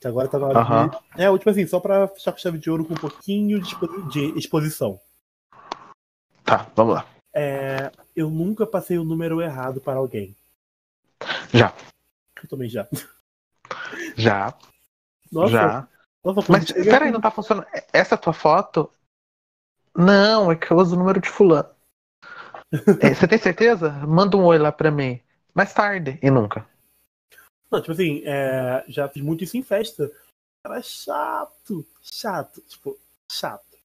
Que 0.00 0.06
agora 0.06 0.28
tá 0.28 0.38
na 0.38 0.46
hora 0.46 0.60
Aham. 0.60 0.88
de. 0.88 1.22
É, 1.22 1.28
o 1.28 1.36
tipo 1.36 1.50
assim, 1.50 1.66
só 1.66 1.80
pra 1.80 2.06
fechar 2.08 2.32
com 2.32 2.38
chave 2.38 2.58
de 2.58 2.70
ouro 2.70 2.84
com 2.84 2.94
um 2.94 2.96
pouquinho 2.96 3.60
de 3.60 3.74
de 4.08 4.38
exposição. 4.38 5.00
Tá, 6.44 6.66
vamos 6.74 6.94
lá. 6.94 7.06
É, 7.34 7.90
eu 8.14 8.30
nunca 8.30 8.66
passei 8.66 8.98
o 8.98 9.04
número 9.04 9.40
errado 9.42 9.80
para 9.80 9.98
alguém. 9.98 10.36
Já. 11.52 11.74
Eu 12.40 12.48
também 12.48 12.68
já. 12.68 12.86
Já, 14.16 14.54
Nossa, 15.30 15.50
já. 15.50 15.88
nossa 16.24 16.40
Mas 16.50 16.72
peraí, 16.72 17.10
não 17.10 17.20
tá 17.20 17.30
funcionando. 17.30 17.66
Essa 17.92 18.16
tua 18.16 18.32
foto? 18.32 18.90
Não, 19.96 20.50
é 20.50 20.56
que 20.56 20.70
eu 20.70 20.76
uso 20.76 20.94
o 20.94 20.98
número 20.98 21.20
de 21.20 21.28
fulano. 21.28 21.68
É, 23.00 23.14
você 23.14 23.26
tem 23.26 23.38
certeza? 23.38 23.90
Manda 24.06 24.36
um 24.36 24.44
oi 24.44 24.58
lá 24.58 24.70
pra 24.70 24.90
mim. 24.90 25.20
Mais 25.58 25.74
tarde. 25.74 26.16
E 26.22 26.30
nunca. 26.30 26.64
Não, 27.68 27.80
tipo 27.80 27.90
assim, 27.90 28.22
é, 28.24 28.84
já 28.86 29.08
fiz 29.08 29.20
muito 29.20 29.42
isso 29.42 29.56
em 29.56 29.62
festa. 29.64 30.08
Era 30.64 30.80
chato, 30.80 31.84
chato, 32.00 32.60
tipo, 32.60 32.96
chato. 33.28 33.76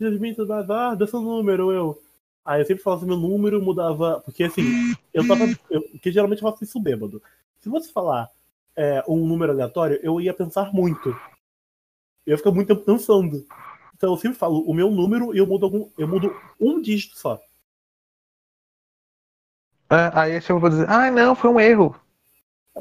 Jasmine, 0.00 0.34
vai, 0.44 0.64
vai, 0.64 0.96
dá 0.96 1.06
seu 1.06 1.20
número, 1.20 1.70
eu. 1.70 2.02
Aí 2.44 2.60
eu 2.60 2.66
sempre 2.66 2.82
falava 2.82 3.06
meu 3.06 3.16
número, 3.16 3.62
mudava. 3.62 4.20
Porque 4.24 4.42
assim, 4.42 4.64
eu 5.14 5.24
tava. 5.24 5.44
Eu, 5.70 5.82
porque 5.90 6.10
geralmente 6.10 6.42
eu 6.42 6.50
faço 6.50 6.64
isso 6.64 6.80
bêbado. 6.80 7.22
Se 7.60 7.68
você 7.68 7.92
falar 7.92 8.28
é, 8.74 9.00
um 9.06 9.24
número 9.24 9.52
aleatório, 9.52 10.00
eu 10.02 10.20
ia 10.20 10.34
pensar 10.34 10.72
muito. 10.72 11.10
Eu 12.26 12.32
ia 12.32 12.38
ficar 12.38 12.50
muito 12.50 12.66
tempo 12.66 12.84
pensando. 12.84 13.46
Então 13.94 14.10
eu 14.12 14.16
sempre 14.16 14.36
falo 14.36 14.62
o 14.62 14.74
meu 14.74 14.90
número 14.90 15.32
e 15.32 15.38
eu 15.38 15.46
mudo 15.46 15.64
algum. 15.64 15.88
Eu 15.96 16.08
mudo 16.08 16.34
um 16.60 16.80
dígito 16.80 17.16
só. 17.16 17.40
É, 19.90 20.10
aí 20.14 20.40
eu 20.48 20.60
vou 20.60 20.70
dizer, 20.70 20.88
ah, 20.88 21.10
não, 21.10 21.34
foi 21.34 21.50
um 21.50 21.58
erro. 21.58 22.00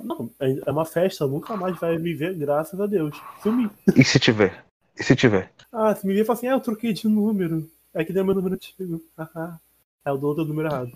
Não, 0.03 0.29
é 0.39 0.59
é 0.67 0.71
uma 0.71 0.85
festa, 0.85 1.25
nunca 1.25 1.57
mais 1.57 1.75
vai 1.79 1.97
me 1.97 2.13
ver, 2.13 2.35
graças 2.35 2.79
a 2.79 2.85
Deus. 2.85 3.19
Sumi. 3.41 3.67
E 3.95 4.03
se 4.03 4.19
tiver? 4.19 4.63
E 4.97 5.03
se 5.03 5.15
tiver? 5.15 5.51
Ah, 5.71 5.95
se 5.95 6.05
me 6.05 6.13
vir 6.13 6.21
e 6.21 6.25
fala 6.25 6.37
assim, 6.37 6.47
ah, 6.47 6.51
eu 6.51 6.59
troquei 6.59 6.93
de 6.93 7.07
número. 7.07 7.67
É 7.93 8.05
que 8.05 8.13
deu 8.13 8.23
meu 8.23 8.35
número 8.35 8.53
antigo. 8.53 9.01
Haha. 9.17 9.59
Aí 10.05 10.13
eu 10.13 10.17
dou 10.17 10.29
outro 10.29 10.45
número 10.45 10.67
errado. 10.67 10.91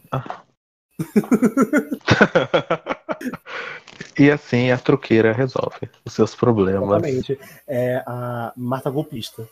e 4.20 4.30
assim 4.30 4.70
a 4.70 4.78
truqueira 4.78 5.34
resolve 5.34 5.90
os 6.06 6.14
seus 6.14 6.36
problemas. 6.36 7.04
Exatamente. 7.04 7.40
É 7.68 8.04
a 8.06 8.54
Marta 8.56 8.92
Golpista. 8.92 9.50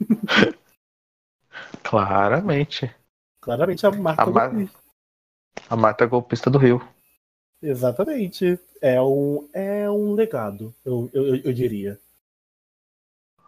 Claramente. 1.82 2.94
Claramente 3.40 3.84
a 3.84 3.90
Marta 3.90 4.22
A 4.22 4.26
Golpista. 4.26 4.85
A 5.70 5.76
Marta 5.76 6.06
golpista 6.06 6.50
do 6.50 6.58
Rio. 6.58 6.80
Exatamente. 7.62 8.58
É 8.80 9.00
um, 9.00 9.48
é 9.52 9.90
um 9.90 10.12
legado, 10.14 10.74
eu, 10.84 11.10
eu, 11.12 11.36
eu- 11.36 11.52
diria. 11.52 11.98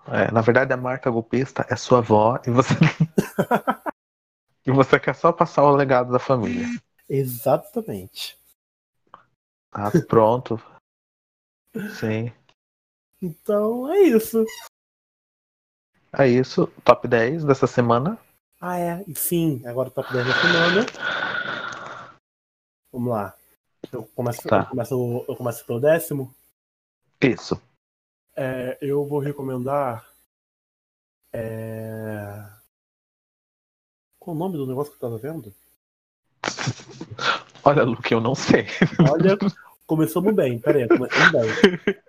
É, 0.07 0.31
na 0.33 0.41
verdade, 0.41 0.73
a 0.73 0.77
Marta 0.77 1.11
golpista 1.11 1.67
é 1.69 1.77
sua 1.77 1.99
avó 1.99 2.39
e 2.47 2.51
você. 2.51 2.75
e 4.67 4.71
você 4.71 4.99
quer 5.01 5.15
só 5.15 5.33
passar 5.33 5.65
o 5.65 5.75
legado 5.75 6.13
da 6.13 6.19
família. 6.19 6.67
Exatamente. 7.09 8.37
Tá 9.71 9.91
pronto. 10.07 10.61
Sim. 11.99 12.33
Então 13.23 13.93
é 13.93 14.01
isso. 14.03 14.45
É 16.13 16.29
isso. 16.29 16.67
Top 16.85 17.09
10 17.09 17.45
dessa 17.45 17.67
semana. 17.67 18.19
Ah, 18.61 18.79
é. 18.79 19.05
Sim, 19.15 19.63
agora 19.67 19.89
o 19.89 19.93
top 19.93 20.13
10 20.13 20.27
da 20.27 20.33
semana. 20.35 20.87
Vamos 22.99 23.13
lá. 23.13 23.33
Eu 23.93 24.03
começo, 24.13 24.43
Tá. 24.49 24.63
eu 24.63 24.67
começo, 24.67 25.25
eu 25.29 25.37
começo 25.37 25.65
pelo 25.65 25.81
décimo. 25.81 26.35
Isso. 27.23 27.63
É, 28.35 28.77
eu 28.81 29.07
vou 29.07 29.21
recomendar. 29.21 30.05
É... 31.33 32.45
Qual 34.19 34.35
o 34.35 34.39
nome 34.39 34.57
do 34.57 34.67
negócio 34.67 34.91
que 34.93 34.97
eu 34.97 35.09
tava 35.09 35.17
vendo? 35.17 35.55
Olha, 37.65 37.85
Luke, 37.85 38.13
eu 38.13 38.21
não 38.21 38.35
sei. 38.35 38.67
Olha, 39.09 39.39
começamos 39.87 40.35
bem, 40.35 40.59
peraí, 40.59 40.89
começamos 40.89 41.31
bem. 41.31 42.03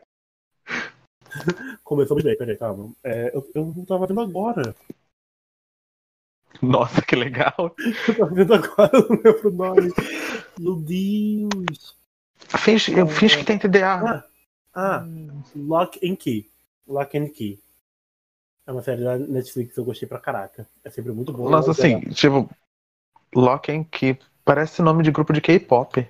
Começamos 1.84 2.24
bem, 2.24 2.36
peraí, 2.36 2.58
calma. 2.58 2.92
É, 3.04 3.30
eu, 3.36 3.48
eu 3.54 3.74
não 3.76 3.86
tava 3.86 4.08
vendo 4.08 4.22
agora. 4.22 4.76
Nossa, 6.62 7.02
que 7.02 7.16
legal. 7.16 7.76
Eu 8.08 8.18
tava 8.18 8.34
vendo 8.34 8.54
agora, 8.54 8.92
eu 8.94 9.08
não 9.08 9.16
lembro 9.16 9.50
o 9.50 9.52
nome. 9.52 9.94
Meu 10.58 10.76
Deus. 10.76 11.96
Finge, 12.58 12.98
eu 12.98 13.08
finge 13.08 13.38
que 13.38 13.44
tem 13.46 13.58
TDA. 13.60 14.24
Ah, 14.74 15.06
Lock 15.56 16.00
and 16.08 16.16
Key. 16.16 16.50
Lock 16.88 17.18
and 17.18 17.30
Key. 17.30 17.60
É 18.66 18.72
uma 18.72 18.82
série 18.84 19.04
da 19.04 19.18
Netflix 19.18 19.74
que 19.74 19.80
eu 19.80 19.86
gostei 19.86 20.08
pra 20.08 20.20
caraca. 20.20 20.68
É 20.84 20.90
sempre 20.90 21.12
muito 21.12 21.34
boa. 21.34 21.50
Nossa, 21.50 21.72
assim, 21.72 22.00
tipo, 22.12 22.50
Locken, 23.36 23.84
que 23.84 24.18
parece 24.46 24.82
nome 24.82 25.04
de 25.04 25.12
grupo 25.12 25.34
de 25.34 25.42
K-pop. 25.42 26.08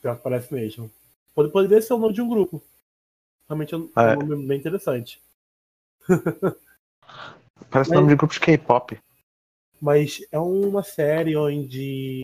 Pior 0.00 0.16
que 0.16 0.22
parece 0.22 0.52
mesmo. 0.52 0.90
Pode- 1.34 1.50
Poderia 1.52 1.80
ser 1.80 1.94
o 1.94 1.98
nome 1.98 2.14
de 2.14 2.20
um 2.20 2.28
grupo. 2.28 2.62
Realmente 3.48 3.74
é 3.74 3.78
um 3.78 3.90
É. 3.96 4.16
um 4.18 4.26
nome 4.26 4.46
bem 4.46 4.58
interessante. 4.58 5.20
Parece 7.70 7.90
Mas- 7.90 7.98
nome 8.00 8.08
de 8.08 8.16
grupo 8.16 8.34
de 8.34 8.40
K-pop. 8.40 8.98
Mas 9.80 10.20
é 10.30 10.38
uma 10.38 10.82
série 10.82 11.36
onde 11.36 12.22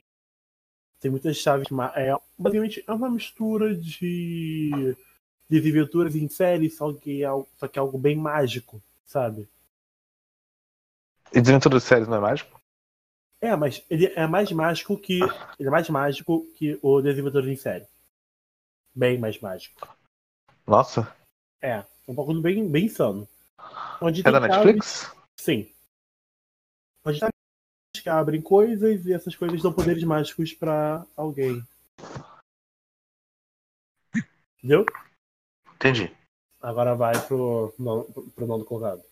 tem 1.01 1.11
muitas 1.11 1.36
chaves. 1.36 1.68
É, 1.94 2.14
basicamente 2.38 2.84
é 2.86 2.92
uma 2.92 3.11
mistura 3.11 3.74
de 3.74 4.96
desenvolturas 5.49 6.14
em 6.14 6.28
série, 6.28 6.68
só 6.70 6.92
que, 6.92 7.22
é, 7.22 7.26
al- 7.26 7.46
só 7.57 7.66
que 7.68 7.78
é 7.78 7.80
algo 7.80 7.99
bem 7.99 8.16
mágico, 8.16 8.82
sabe? 9.07 9.49
E 11.32 11.40
Desventura 11.40 11.76
de 11.78 11.84
Séries 11.84 12.09
não 12.09 12.16
é 12.16 12.20
mágico? 12.20 12.59
É, 13.40 13.55
mas 13.55 13.84
ele 13.88 14.07
é 14.16 14.26
mais 14.26 14.51
mágico 14.51 14.96
que. 14.99 15.20
Ele 15.59 15.68
é 15.68 15.70
mais 15.70 15.88
mágico 15.88 16.44
que 16.57 16.78
o 16.82 17.01
desenvolvedor 17.01 17.49
em 17.49 17.57
série. 17.57 17.86
Bem 18.94 19.16
mais 19.18 19.38
mágico. 19.38 19.86
Nossa. 20.66 21.14
É, 21.62 21.84
um 22.09 22.14
bagulho 22.14 22.40
bem, 22.40 22.66
bem 22.68 22.86
insano. 22.86 23.28
Onde 24.01 24.20
É 24.20 24.24
da 24.24 24.40
chaves- 24.40 24.49
Netflix? 24.57 25.12
Sim. 25.36 25.70
Onde 27.05 27.18
chaves 27.18 27.34
que 28.01 28.09
abrem 28.09 28.40
coisas 28.40 29.05
e 29.07 29.12
essas 29.12 29.34
coisas 29.34 29.62
dão 29.62 29.72
poderes 29.72 30.03
mágicos 30.05 30.53
pra 30.53 31.05
alguém. 31.16 31.62
Entendeu? 34.59 34.84
Entendi. 35.74 36.12
Agora 36.61 36.94
vai 36.94 37.18
pro, 37.26 37.72
não, 37.78 38.03
pro 38.34 38.64
colgado. 38.64 39.03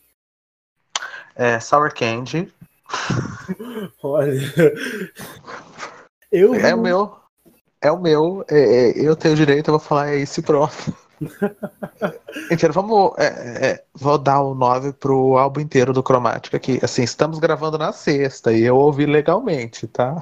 É 1.35 1.61
Sour 1.61 1.95
Candy. 1.95 2.53
Olha. 4.03 4.41
Eu 6.33 6.55
É 6.55 6.75
o 6.75 6.81
meu. 6.81 7.17
É 7.81 7.93
o 7.93 8.01
meu. 8.01 8.45
é- 8.49 8.91
é, 8.91 9.07
eu 9.07 9.15
tenho 9.15 9.37
direito, 9.37 9.69
eu 9.69 9.79
vou 9.79 9.81
falar 9.81 10.11
é 10.11 10.19
esse 10.19 10.43
próximo. 10.43 10.97
Mentira, 12.51 12.73
vamos. 12.73 13.13
é, 13.19 13.71
é, 13.73 13.85
vou 13.95 14.19
dar 14.19 14.43
o 14.43 14.55
9 14.55 14.93
pro 14.93 15.39
álbum 15.39 15.61
inteiro 15.61 15.93
do 15.93 16.03
Cromática 16.03 16.57
aqui. 16.57 16.79
Assim, 16.83 17.03
estamos 17.03 17.39
gravando 17.39 17.79
na 17.79 17.93
sexta 17.93 18.53
e 18.53 18.63
eu 18.63 18.77
ouvi 18.77 19.07
legalmente, 19.07 19.87
tá? 19.87 20.21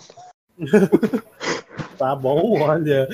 Tá 1.98 2.14
bom, 2.14 2.60
olha. 2.60 3.08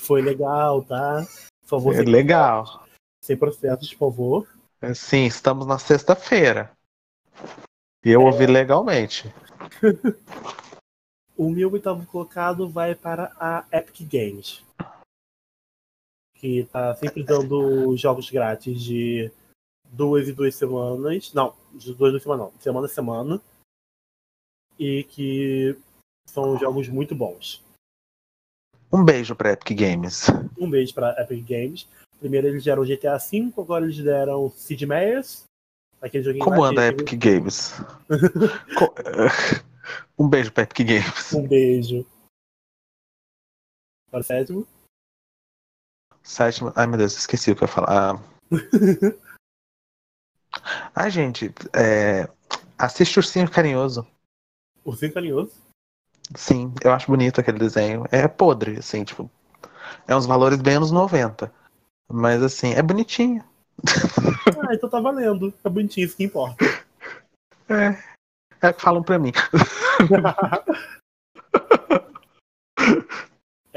Foi 0.00 0.20
legal, 0.22 0.82
tá? 0.82 1.26
Por 1.62 1.68
favor, 1.68 1.94
É 1.94 2.02
legal. 2.02 2.84
sem 3.22 3.36
processos, 3.36 3.92
por 3.94 4.10
favor. 4.10 4.48
É, 4.80 4.94
Sim, 4.94 5.24
estamos 5.24 5.66
na 5.66 5.78
sexta-feira. 5.78 6.70
E 8.04 8.10
eu 8.10 8.22
ouvi 8.22 8.46
legalmente. 8.46 9.32
O 11.36 11.50
meu 11.50 11.72
oitavo 11.72 12.04
colocado 12.06 12.68
vai 12.68 12.96
para 12.96 13.30
a 13.38 13.64
Epic 13.70 14.00
Games. 14.12 14.64
Que 16.38 16.64
tá 16.64 16.94
sempre 16.94 17.22
dando 17.22 17.96
jogos 17.96 18.30
grátis 18.30 18.80
de 18.80 19.30
duas 19.84 20.28
e 20.28 20.32
duas 20.32 20.54
semanas. 20.54 21.32
Não, 21.34 21.54
de 21.74 21.92
duas 21.94 22.10
e 22.10 22.12
duas 22.12 22.22
semanas 22.22 22.46
não. 22.46 22.60
Semana 22.60 22.86
a 22.86 22.90
semana. 22.90 23.40
E 24.78 25.04
que 25.04 25.76
são 26.26 26.56
jogos 26.58 26.88
muito 26.88 27.14
bons. 27.14 27.62
Um 28.92 29.04
beijo 29.04 29.34
pra 29.34 29.52
Epic 29.52 29.76
Games. 29.76 30.26
Um 30.56 30.70
beijo 30.70 30.94
para 30.94 31.20
Epic 31.20 31.44
Games. 31.46 31.88
Primeiro 32.18 32.46
eles 32.46 32.64
deram 32.64 32.84
GTA 32.84 33.18
V, 33.18 33.52
agora 33.56 33.84
eles 33.84 33.98
deram 33.98 34.50
Sid 34.50 34.86
Meier's. 34.86 35.44
Aquele 36.00 36.24
joguinho 36.24 36.44
Como 36.44 36.64
anda 36.64 36.82
a 36.82 36.86
Epic 36.86 37.14
Games? 37.18 37.72
Um 40.18 40.28
beijo 40.28 40.52
pra 40.52 40.64
Epic 40.64 40.86
Games. 40.86 41.32
Um 41.32 41.46
beijo. 41.46 42.06
Para 44.10 44.20
o 44.20 44.22
sétimo. 44.22 44.66
Sétimo. 46.28 46.70
Ai 46.76 46.86
meu 46.86 46.98
Deus, 46.98 47.16
esqueci 47.16 47.50
o 47.50 47.56
que 47.56 47.64
eu 47.64 47.66
ia 47.66 47.72
falar. 47.72 47.88
Ah. 47.88 48.20
Ai, 50.94 51.10
gente, 51.10 51.50
é... 51.74 52.28
assiste 52.76 53.16
Ursinho 53.16 53.50
Carinhoso. 53.50 54.06
Ursinho 54.84 55.14
Carinhoso. 55.14 55.52
Sim, 56.36 56.74
eu 56.84 56.92
acho 56.92 57.06
bonito 57.06 57.40
aquele 57.40 57.58
desenho. 57.58 58.04
É 58.12 58.28
podre, 58.28 58.76
assim, 58.76 59.04
tipo. 59.04 59.30
É 60.06 60.14
uns 60.14 60.26
valores 60.26 60.60
bem 60.60 60.76
anos 60.76 60.90
90. 60.90 61.50
Mas 62.12 62.42
assim, 62.42 62.74
é 62.74 62.82
bonitinho. 62.82 63.42
Ah, 64.68 64.74
então 64.74 64.90
tá 64.90 65.00
valendo. 65.00 65.50
Tá 65.62 65.70
bonitinho, 65.70 66.04
isso 66.04 66.16
que 66.16 66.24
importa. 66.24 66.62
É. 67.70 67.96
É 68.60 68.72
que 68.72 68.82
falam 68.82 69.02
pra 69.02 69.18
mim. 69.18 69.32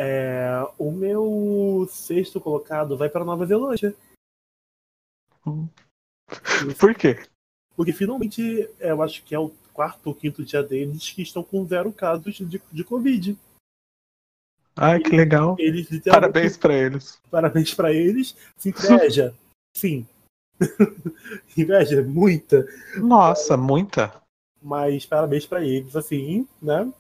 É, 0.04 0.68
o 0.80 0.92
meu 0.92 1.88
sexto 1.88 2.42
colocado 2.42 2.98
vai 2.98 3.08
para 3.08 3.24
Nova 3.24 3.46
Zelândia. 3.46 3.96
Por 6.80 6.96
quê? 6.96 7.24
Porque 7.76 7.94
finalmente, 7.94 8.68
eu 8.80 9.04
acho 9.04 9.24
que 9.24 9.36
é 9.36 9.40
o 9.40 9.52
quarto 9.72 10.08
ou 10.08 10.16
quinto 10.16 10.44
dia 10.44 10.64
deles 10.64 11.12
que 11.12 11.22
estão 11.22 11.44
com 11.44 11.68
zero 11.68 11.94
casos 11.94 12.34
de, 12.34 12.60
de 12.72 12.84
Covid. 12.84 13.38
Ai, 14.76 15.00
que 15.00 15.16
legal. 15.16 15.56
Eles. 15.60 15.88
Parabéns 16.04 16.58
pra 16.58 16.74
eles. 16.74 17.22
Parabéns 17.30 17.72
pra 17.76 17.94
eles. 17.94 18.36
Se 18.58 18.70
inveja. 18.70 19.36
Sim. 19.78 20.08
inveja, 21.56 22.02
muita. 22.02 22.66
Nossa, 22.98 23.56
muita. 23.56 24.20
Mas 24.60 25.06
parabéns 25.06 25.46
pra 25.46 25.64
eles, 25.64 25.96
assim, 25.96 26.48
né? 26.60 26.92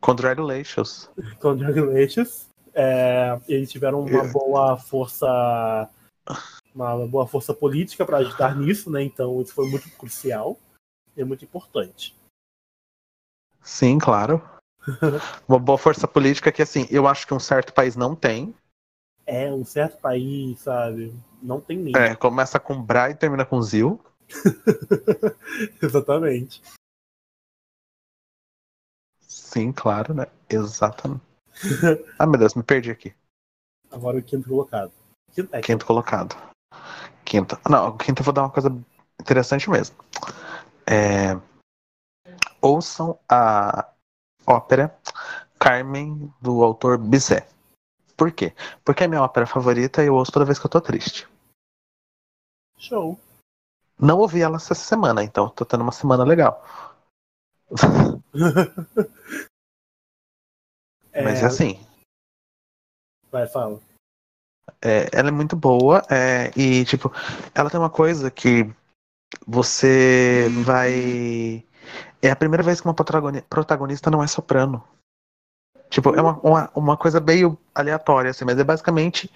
Congratulations. 0.00 1.10
Congratulations. 1.40 2.48
É, 2.74 3.38
eles 3.48 3.70
tiveram 3.70 4.04
uma 4.04 4.24
boa 4.24 4.76
força. 4.76 5.88
Uma 6.74 7.06
boa 7.06 7.26
força 7.26 7.52
política 7.52 8.04
para 8.04 8.18
ajudar 8.18 8.56
nisso, 8.56 8.90
né? 8.90 9.02
Então 9.02 9.40
isso 9.42 9.54
foi 9.54 9.68
muito 9.68 9.90
crucial 9.90 10.58
e 11.16 11.22
muito 11.24 11.44
importante. 11.44 12.14
Sim, 13.60 13.98
claro. 13.98 14.42
Uma 15.48 15.58
boa 15.58 15.78
força 15.78 16.08
política 16.08 16.50
que, 16.50 16.62
assim, 16.62 16.86
eu 16.90 17.06
acho 17.06 17.26
que 17.26 17.34
um 17.34 17.38
certo 17.38 17.72
país 17.72 17.94
não 17.94 18.16
tem. 18.16 18.52
É, 19.24 19.52
um 19.52 19.64
certo 19.64 20.00
país, 20.00 20.58
sabe? 20.60 21.14
Não 21.40 21.60
tem 21.60 21.78
nem. 21.78 21.96
É, 21.96 22.16
começa 22.16 22.58
com 22.58 22.82
Bra 22.82 23.10
e 23.10 23.14
termina 23.14 23.44
com 23.44 23.62
Zil. 23.62 24.00
Exatamente. 25.80 26.60
Sim, 29.52 29.72
claro, 29.72 30.14
né? 30.14 30.26
Exatamente. 30.48 31.22
ah, 32.18 32.26
meu 32.26 32.38
Deus, 32.38 32.54
me 32.54 32.62
perdi 32.62 32.90
aqui. 32.90 33.14
Agora 33.90 34.18
o 34.18 34.22
quinto 34.22 34.48
colocado. 34.48 34.92
Quinto, 35.34 35.54
é, 35.54 35.60
Quinto 35.60 35.84
colocado. 35.84 36.34
Quinto. 37.24 37.58
Não, 37.68 37.88
o 37.88 37.98
quinto 37.98 38.22
eu 38.22 38.24
vou 38.24 38.32
dar 38.32 38.42
uma 38.42 38.50
coisa 38.50 38.70
interessante 39.20 39.68
mesmo. 39.68 39.96
É, 40.86 41.38
Ouçam 42.62 43.18
a 43.28 43.88
ópera 44.46 44.96
Carmen, 45.58 46.32
do 46.40 46.62
autor 46.62 46.96
Bizet. 46.96 47.46
Por 48.16 48.30
quê? 48.30 48.54
Porque 48.84 49.04
é 49.04 49.08
minha 49.08 49.22
ópera 49.22 49.46
favorita 49.46 50.02
e 50.02 50.06
eu 50.06 50.14
ouço 50.14 50.30
toda 50.32 50.44
vez 50.44 50.58
que 50.58 50.66
eu 50.66 50.70
tô 50.70 50.80
triste. 50.80 51.28
Show. 52.78 53.18
Não 53.98 54.18
ouvi 54.18 54.40
ela 54.40 54.56
essa 54.56 54.74
semana, 54.74 55.22
então 55.22 55.48
tô 55.48 55.64
tendo 55.64 55.82
uma 55.82 55.92
semana 55.92 56.24
legal. 56.24 56.64
É, 61.14 61.22
Mas 61.22 61.42
é 61.42 61.46
assim, 61.46 61.78
Vai, 63.30 63.46
fala. 63.46 63.78
é, 64.80 65.08
ela 65.12 65.28
é 65.28 65.30
muito 65.30 65.54
boa 65.54 66.02
é, 66.10 66.50
e, 66.56 66.84
tipo, 66.86 67.12
ela 67.54 67.68
tem 67.68 67.78
uma 67.78 67.90
coisa 67.90 68.30
que 68.30 68.66
você 69.46 70.48
vai. 70.64 71.62
É 72.22 72.30
a 72.30 72.36
primeira 72.36 72.62
vez 72.62 72.80
que 72.80 72.86
uma 72.86 72.94
protagoni- 72.94 73.42
protagonista 73.42 74.10
não 74.10 74.22
é 74.22 74.26
soprano. 74.26 74.82
Tipo, 75.90 76.14
é 76.14 76.22
uma, 76.22 76.40
uma, 76.40 76.70
uma 76.74 76.96
coisa 76.96 77.20
meio 77.20 77.58
aleatória, 77.74 78.30
assim, 78.30 78.46
mas 78.46 78.58
é 78.58 78.64
basicamente 78.64 79.30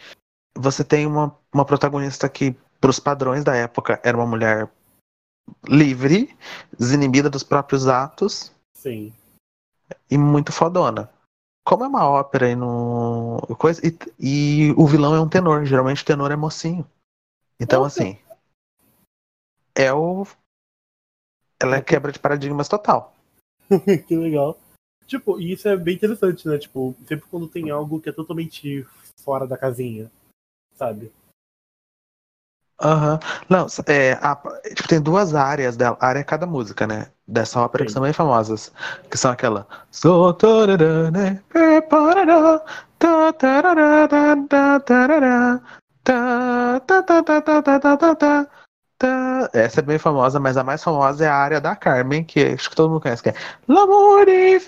você 0.56 0.82
tem 0.82 1.06
uma, 1.06 1.36
uma 1.52 1.64
protagonista 1.66 2.28
que, 2.28 2.56
pros 2.80 2.98
padrões 2.98 3.44
da 3.44 3.54
época, 3.54 4.00
era 4.02 4.16
uma 4.16 4.26
mulher 4.26 4.66
livre, 5.68 6.36
desinibida 6.78 7.30
dos 7.30 7.42
próprios 7.42 7.86
atos 7.86 8.52
Sim. 8.74 9.12
e 10.10 10.18
muito 10.18 10.52
fodona. 10.52 11.10
Como 11.64 11.84
é 11.84 11.88
uma 11.88 12.08
ópera 12.08 12.48
e 12.48 12.54
no. 12.54 13.38
Coisa, 13.58 13.80
e, 13.84 13.98
e 14.20 14.72
o 14.76 14.86
vilão 14.86 15.14
é 15.14 15.20
um 15.20 15.28
tenor, 15.28 15.64
geralmente 15.64 16.02
o 16.02 16.06
tenor 16.06 16.30
é 16.30 16.36
mocinho. 16.36 16.88
Então, 17.58 17.82
Nossa. 17.82 18.02
assim. 18.02 18.18
É 19.74 19.92
o. 19.92 20.24
Ela 21.60 21.76
é 21.76 21.82
quebra 21.82 22.12
de 22.12 22.18
paradigmas 22.18 22.68
total. 22.68 23.14
que 24.06 24.16
legal. 24.16 24.56
Tipo, 25.06 25.40
e 25.40 25.52
isso 25.52 25.68
é 25.68 25.76
bem 25.76 25.96
interessante, 25.96 26.46
né? 26.46 26.58
Tipo, 26.58 26.94
sempre 27.06 27.26
quando 27.28 27.48
tem 27.48 27.70
algo 27.70 28.00
que 28.00 28.08
é 28.08 28.12
totalmente 28.12 28.86
fora 29.20 29.46
da 29.46 29.56
casinha, 29.56 30.10
sabe? 30.74 31.12
Aham. 32.82 33.18
Não, 33.48 33.66
é, 33.86 34.12
a- 34.20 34.36
tipo, 34.74 34.88
tem 34.88 35.00
duas 35.00 35.34
áreas 35.34 35.76
dela. 35.76 35.96
A 36.00 36.06
área 36.08 36.20
é 36.20 36.24
cada 36.24 36.46
música, 36.46 36.86
né? 36.86 37.06
Dessa 37.26 37.60
ópera 37.60 37.84
que 37.84 37.90
Sim. 37.90 37.94
são 37.94 38.02
bem 38.02 38.12
famosas. 38.12 38.72
Que 39.10 39.16
são 39.16 39.30
aquela. 39.32 39.66
So, 39.90 40.32
tarará, 40.34 41.10
né, 41.10 41.40
preparará, 41.48 42.60
tá, 42.98 43.32
tarará, 43.32 44.08
tá, 44.08 44.36
tá, 44.48 44.80
tarará, 44.80 45.60
tá, 46.04 46.80
tá, 46.80 47.02
tá, 47.02 47.22
tá, 47.22 47.40
tá, 47.42 47.62
tá, 47.62 47.78
tá, 47.80 47.96
tá, 47.96 48.14
tá, 48.14 48.46
tá. 48.98 49.50
Essa 49.54 49.80
é 49.80 49.82
bem 49.82 49.98
famosa, 49.98 50.38
mas 50.38 50.56
a 50.56 50.64
mais 50.64 50.82
famosa 50.84 51.24
é 51.24 51.28
a 51.28 51.34
área 51.34 51.60
da 51.60 51.74
Carmen, 51.74 52.24
que 52.24 52.40
acho 52.44 52.68
que 52.70 52.76
todo 52.76 52.90
mundo 52.90 53.00
conhece, 53.00 53.22
que 53.22 53.30
é 53.30 53.34
L'amore 53.68 54.58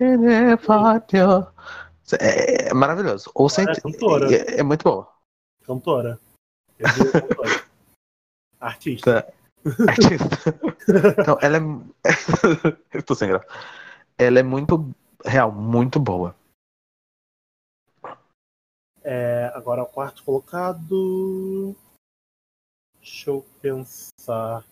in 0.00 0.56
patio. 0.56 1.46
É, 2.20 2.68
é 2.68 2.74
maravilhoso. 2.74 3.30
É 3.58 3.80
cantora. 3.80 4.34
é, 4.34 4.60
é 4.60 4.62
muito 4.62 4.84
bom. 4.84 5.13
Cantora. 5.64 6.20
Cantora. 6.78 7.64
Artista. 8.60 9.22
Tá. 9.22 9.32
Artista. 9.88 10.74
Então, 11.22 11.38
ela 11.40 11.56
é. 11.56 11.60
Eu 12.92 13.02
tô 13.02 13.14
sem 13.14 13.28
graça. 13.28 13.46
Ela 14.18 14.40
é 14.40 14.42
muito. 14.42 14.94
Real, 15.24 15.50
muito 15.50 15.98
boa. 15.98 16.36
É, 19.02 19.50
agora 19.54 19.82
o 19.82 19.86
quarto 19.86 20.22
colocado. 20.22 21.74
Deixa 22.98 23.30
eu 23.30 23.42
pensar. 23.62 24.62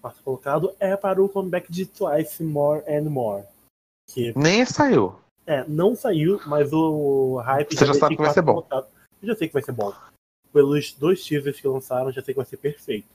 Quarto 0.00 0.22
colocado 0.22 0.76
é 0.78 0.96
para 0.96 1.20
o 1.20 1.28
comeback 1.28 1.72
de 1.72 1.86
Twice 1.86 2.44
More 2.44 2.84
and 2.88 3.10
More. 3.10 3.44
Que 4.08 4.32
Nem 4.38 4.64
saiu. 4.64 5.18
é, 5.46 5.64
não 5.66 5.96
saiu, 5.96 6.40
mas 6.46 6.72
o 6.72 7.38
hype 7.38 7.74
Você 7.74 7.80
já 7.86 7.92
deixa 7.92 8.00
sabe 8.00 8.16
que 8.16 8.22
vai 8.22 8.32
ser 8.32 8.42
bom. 8.42 8.62
colocado. 8.62 8.86
Eu 9.24 9.28
já 9.28 9.36
sei 9.36 9.48
que 9.48 9.54
vai 9.54 9.62
ser 9.62 9.72
bom. 9.72 9.90
Pelos 10.52 10.92
dois 10.92 11.24
teasers 11.24 11.58
que 11.58 11.66
lançaram, 11.66 12.12
já 12.12 12.22
sei 12.22 12.34
que 12.34 12.38
vai 12.38 12.44
ser 12.44 12.58
perfeito. 12.58 13.08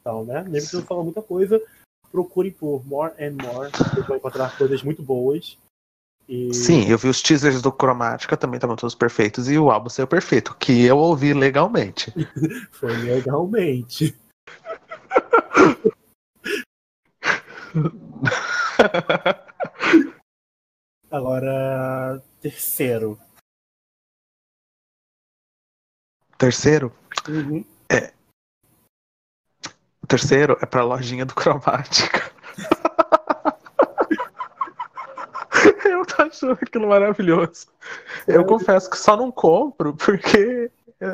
Então, 0.00 0.24
né? 0.24 0.42
Nem 0.44 0.52
preciso 0.52 0.86
falar 0.86 1.04
muita 1.04 1.20
coisa. 1.20 1.62
Procurem 2.10 2.50
por 2.50 2.82
More 2.86 3.12
and 3.22 3.36
More. 3.42 3.70
Vocês 3.70 4.06
vão 4.06 4.16
encontrar 4.16 4.56
coisas 4.56 4.82
muito 4.82 5.02
boas. 5.02 5.58
E 6.26 6.54
Sim, 6.54 6.88
eu 6.88 6.96
vi 6.96 7.08
os 7.08 7.20
teasers 7.20 7.60
do 7.60 7.70
Cromática, 7.70 8.38
também 8.38 8.56
estavam 8.56 8.74
todos 8.74 8.94
perfeitos, 8.94 9.48
e 9.48 9.58
o 9.58 9.70
álbum 9.70 9.90
saiu 9.90 10.08
perfeito, 10.08 10.56
que 10.56 10.84
eu 10.84 10.98
ouvi 10.98 11.34
legalmente. 11.34 12.10
foi 12.72 12.96
legalmente. 12.96 14.16
Agora, 21.10 22.22
terceiro. 22.40 23.18
Terceiro, 26.38 26.92
Uhum. 27.28 27.64
o 30.02 30.06
terceiro 30.06 30.56
é 30.60 30.66
pra 30.66 30.84
lojinha 30.84 31.24
do 31.24 31.34
Cromática. 31.34 32.30
eu 35.84 36.06
tô 36.06 36.22
achando 36.22 36.52
aquilo 36.52 36.88
maravilhoso. 36.88 37.66
Eu 38.26 38.44
confesso 38.44 38.90
que 38.90 38.98
só 38.98 39.16
não 39.16 39.32
compro 39.32 39.94
porque 39.94 40.70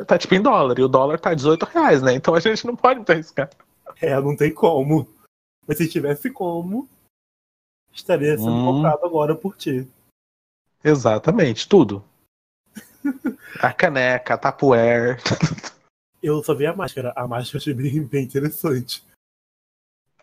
tá 0.07 0.17
tipo 0.17 0.35
em 0.35 0.41
dólar, 0.41 0.77
e 0.77 0.83
o 0.83 0.87
dólar 0.87 1.19
tá 1.19 1.33
18 1.33 1.63
reais, 1.65 2.01
né? 2.01 2.13
Então 2.13 2.35
a 2.35 2.39
gente 2.39 2.65
não 2.67 2.75
pode 2.75 3.03
arriscar. 3.11 3.49
É, 4.01 4.19
não 4.19 4.35
tem 4.35 4.53
como. 4.53 5.07
Mas 5.67 5.77
se 5.77 5.87
tivesse 5.87 6.29
como, 6.29 6.87
estaria 7.93 8.37
sendo 8.37 8.51
Hum. 8.51 8.65
comprado 8.65 9.05
agora 9.05 9.35
por 9.35 9.55
ti. 9.55 9.87
Exatamente, 10.83 11.67
tudo. 11.67 12.03
A 13.59 13.73
caneca, 13.73 14.33
a 14.33 14.37
Tupperware. 14.37 15.17
Eu 16.21 16.43
só 16.43 16.53
vi 16.53 16.65
a 16.65 16.75
máscara. 16.75 17.13
A 17.15 17.27
máscara 17.27 17.57
eu 17.57 17.61
achei 17.61 17.73
bem, 17.73 18.03
bem 18.03 18.23
interessante. 18.23 19.03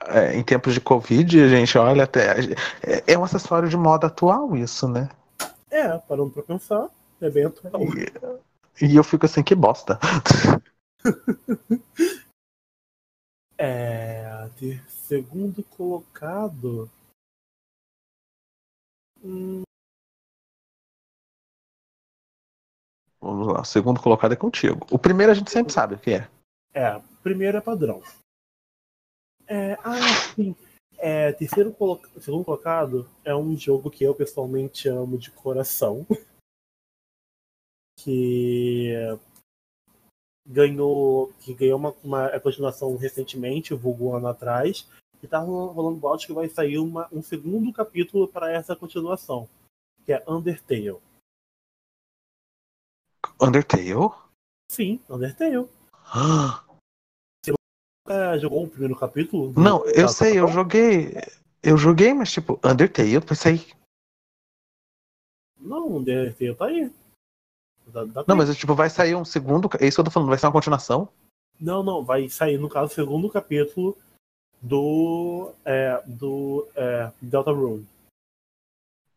É, 0.06 0.34
em 0.34 0.42
tempos 0.42 0.72
de 0.72 0.80
Covid, 0.80 1.48
gente, 1.48 1.76
olha, 1.76 2.04
até, 2.04 2.40
é, 2.82 3.12
é 3.12 3.18
um 3.18 3.24
acessório 3.24 3.68
de 3.68 3.76
moda 3.76 4.06
atual 4.06 4.56
isso, 4.56 4.88
né? 4.88 5.10
É, 5.70 5.98
parando 5.98 6.30
pra 6.30 6.42
pensar, 6.42 6.88
é 7.20 7.28
bem 7.28 7.44
atual. 7.44 7.82
E, 8.80 8.86
e 8.86 8.96
eu 8.96 9.04
fico 9.04 9.26
assim, 9.26 9.42
que 9.42 9.54
bosta. 9.54 9.98
É. 13.62 14.48
Segundo 14.88 15.62
colocado. 15.64 16.90
Hum, 19.22 19.62
O 23.20 23.62
segundo 23.64 24.00
colocado 24.00 24.32
é 24.32 24.36
contigo. 24.36 24.86
O 24.90 24.98
primeiro 24.98 25.30
a 25.30 25.34
gente 25.34 25.50
sempre 25.50 25.72
sabe 25.72 25.94
o 25.94 25.98
que 25.98 26.12
é. 26.12 26.30
É, 26.72 27.00
primeiro 27.22 27.58
é 27.58 27.60
padrão. 27.60 28.02
É, 29.46 29.74
ah, 29.84 29.98
sim. 30.34 30.56
É, 30.96 31.32
terceiro 31.32 31.72
colo... 31.72 32.00
segundo 32.20 32.44
colocado 32.44 33.08
é 33.24 33.34
um 33.34 33.56
jogo 33.56 33.90
que 33.90 34.04
eu 34.04 34.14
pessoalmente 34.14 34.88
amo 34.88 35.18
de 35.18 35.30
coração. 35.30 36.06
Que 37.98 38.94
ganhou. 40.46 41.32
Que 41.40 41.52
ganhou 41.52 41.78
uma, 41.78 41.94
uma 42.02 42.40
continuação 42.40 42.96
recentemente, 42.96 43.74
vulgo 43.74 44.08
um 44.08 44.16
ano 44.16 44.28
atrás. 44.28 44.88
E 45.22 45.26
tá 45.26 45.38
rolando 45.40 45.98
bote 45.98 46.26
que 46.26 46.32
vai 46.32 46.48
sair 46.48 46.78
uma, 46.78 47.06
um 47.12 47.22
segundo 47.22 47.70
capítulo 47.70 48.26
para 48.26 48.50
essa 48.50 48.74
continuação. 48.74 49.46
Que 50.06 50.14
é 50.14 50.24
Undertale. 50.26 50.96
Undertale? 53.40 54.12
Sim, 54.70 55.00
Undertale. 55.08 55.68
Você 57.42 57.52
nunca 57.52 58.38
jogou 58.38 58.64
o 58.64 58.68
primeiro 58.68 58.96
capítulo? 58.96 59.52
Não, 59.56 59.84
eu 59.86 60.08
sei, 60.08 60.38
eu 60.38 60.48
joguei. 60.48 61.14
Eu 61.62 61.76
joguei, 61.76 62.12
mas 62.12 62.32
tipo, 62.32 62.60
Undertale, 62.64 63.14
eu 63.14 63.22
pensei. 63.22 63.66
Não, 65.58 65.96
Undertale 65.96 66.54
tá 66.54 66.66
aí. 66.66 66.92
Dá, 67.86 68.04
dá 68.04 68.24
não, 68.26 68.36
mas 68.36 68.56
tipo, 68.56 68.74
vai 68.74 68.88
sair 68.88 69.14
um 69.14 69.24
segundo. 69.24 69.68
É 69.80 69.86
isso 69.86 69.96
que 69.96 70.00
eu 70.00 70.04
tô 70.04 70.10
falando, 70.10 70.28
vai 70.28 70.38
ser 70.38 70.46
uma 70.46 70.52
continuação? 70.52 71.08
Não, 71.60 71.82
não, 71.82 72.04
vai 72.04 72.28
sair, 72.28 72.56
no 72.56 72.68
caso, 72.68 72.92
o 72.92 72.94
segundo 72.94 73.28
capítulo 73.28 73.96
do. 74.60 75.52
É, 75.64 76.02
do 76.06 76.68
é, 76.74 77.12
Delta 77.20 77.50
Room. 77.50 77.84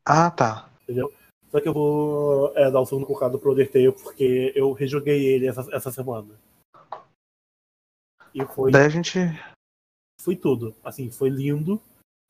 Ah, 0.05 0.30
tá. 0.32 0.69
Entendeu? 0.84 1.13
Só 1.53 1.61
que 1.61 1.67
eu 1.67 1.73
vou 1.73 2.51
é, 2.57 2.71
dar 2.71 2.81
o 2.81 2.85
segundo 2.85 3.05
colocado 3.05 3.37
pro 3.37 3.51
Undertale 3.51 3.91
porque 3.91 4.51
eu 4.55 4.71
rejoguei 4.71 5.23
ele 5.23 5.45
essa, 5.45 5.63
essa 5.71 5.91
semana. 5.91 6.33
E 8.33 8.43
foi. 8.43 8.71
Daí 8.71 8.87
a 8.87 8.89
gente. 8.89 9.19
Foi 10.19 10.35
tudo. 10.35 10.75
Assim, 10.83 11.11
foi 11.11 11.29
lindo. 11.29 11.79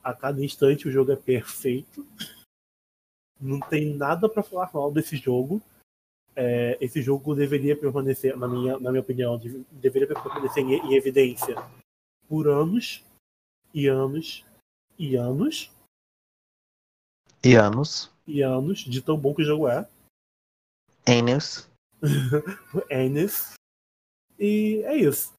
A 0.04 0.14
cada 0.14 0.44
instante 0.44 0.90
o 0.90 0.92
jogo 0.92 1.14
é 1.14 1.16
perfeito. 1.16 2.06
Não 3.40 3.62
tem 3.62 3.96
nada 3.96 4.28
para 4.28 4.44
falar 4.44 4.70
mal 4.74 4.92
desse 4.92 5.16
jogo. 5.16 5.62
É, 6.36 6.78
esse 6.82 7.02
jogo 7.02 7.34
deveria 7.34 7.78
permanecer, 7.78 8.36
na 8.36 8.48
minha, 8.48 8.78
na 8.78 8.92
minha 8.92 9.02
opinião, 9.02 9.40
deveria 9.72 10.08
permanecer 10.08 10.64
em, 10.66 10.74
em 10.74 10.96
evidência 10.96 11.56
por 12.28 12.50
anos 12.50 13.06
e 13.74 13.88
anos 13.88 14.44
e 15.00 15.16
anos. 15.16 15.72
E 17.42 17.56
anos 17.56 18.13
e 18.26 18.42
anos 18.42 18.80
de 18.80 19.02
tão 19.02 19.18
bom 19.18 19.34
que 19.34 19.42
o 19.42 19.46
jogo 19.46 19.68
é. 19.68 19.88
Enes. 21.06 21.70
Enes. 22.90 23.54
E 24.40 24.82
é 24.86 24.96
isso. 24.96 25.34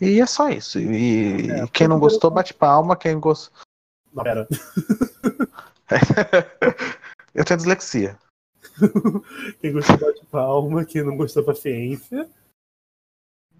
E 0.00 0.20
é 0.20 0.26
só 0.26 0.48
isso. 0.48 0.78
E 0.78 1.50
é, 1.50 1.66
quem 1.68 1.88
não 1.88 1.98
gostou, 1.98 2.30
bate 2.30 2.52
palma. 2.52 2.96
Quem 2.96 3.18
gostou. 3.18 3.56
Não, 4.12 4.22
pera. 4.22 4.46
eu 7.34 7.44
tenho 7.44 7.56
dislexia. 7.56 8.18
quem 9.60 9.72
gostou, 9.72 9.98
bate 9.98 10.24
palma. 10.26 10.84
Quem 10.84 11.02
não 11.02 11.16
gostou, 11.16 11.44
paciência. 11.44 12.28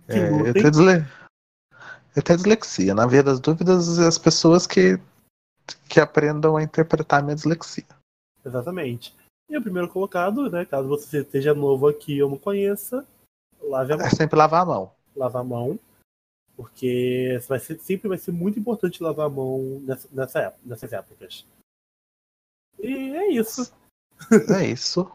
É, 0.08 0.48
eu, 0.48 0.52
tenho 0.52 0.70
disle... 0.70 1.04
eu 2.14 2.22
tenho 2.22 2.36
dislexia. 2.36 2.94
Na 2.94 3.06
via 3.06 3.22
das 3.22 3.40
dúvidas, 3.40 3.98
as 3.98 4.18
pessoas 4.18 4.66
que 4.66 5.00
que 5.88 6.00
aprendam 6.00 6.56
a 6.56 6.62
interpretar 6.62 7.20
a 7.20 7.22
minha 7.22 7.34
dislexia. 7.34 7.84
Exatamente. 8.44 9.14
E 9.48 9.56
o 9.56 9.62
primeiro 9.62 9.88
colocado, 9.88 10.50
né? 10.50 10.64
Caso 10.64 10.88
você 10.88 11.20
esteja 11.20 11.54
novo 11.54 11.88
aqui 11.88 12.22
ou 12.22 12.30
não 12.30 12.38
conheça, 12.38 13.06
lave 13.62 13.92
a 13.92 13.96
mão. 13.96 14.06
É 14.06 14.10
sempre 14.10 14.36
lavar 14.36 14.62
a 14.62 14.66
mão. 14.66 14.92
Lavar 15.14 15.42
a 15.42 15.44
mão. 15.44 15.78
Porque 16.56 17.38
vai 17.48 17.58
ser, 17.58 17.78
sempre 17.80 18.08
vai 18.08 18.18
ser 18.18 18.32
muito 18.32 18.58
importante 18.58 19.02
lavar 19.02 19.26
a 19.26 19.30
mão 19.30 19.80
nessa, 19.84 20.08
nessa 20.10 20.38
época, 20.40 20.62
nessas 20.64 20.92
épocas. 20.92 21.46
E 22.78 22.92
é 23.16 23.30
isso. 23.30 23.72
É 24.48 24.64
isso. 24.66 25.10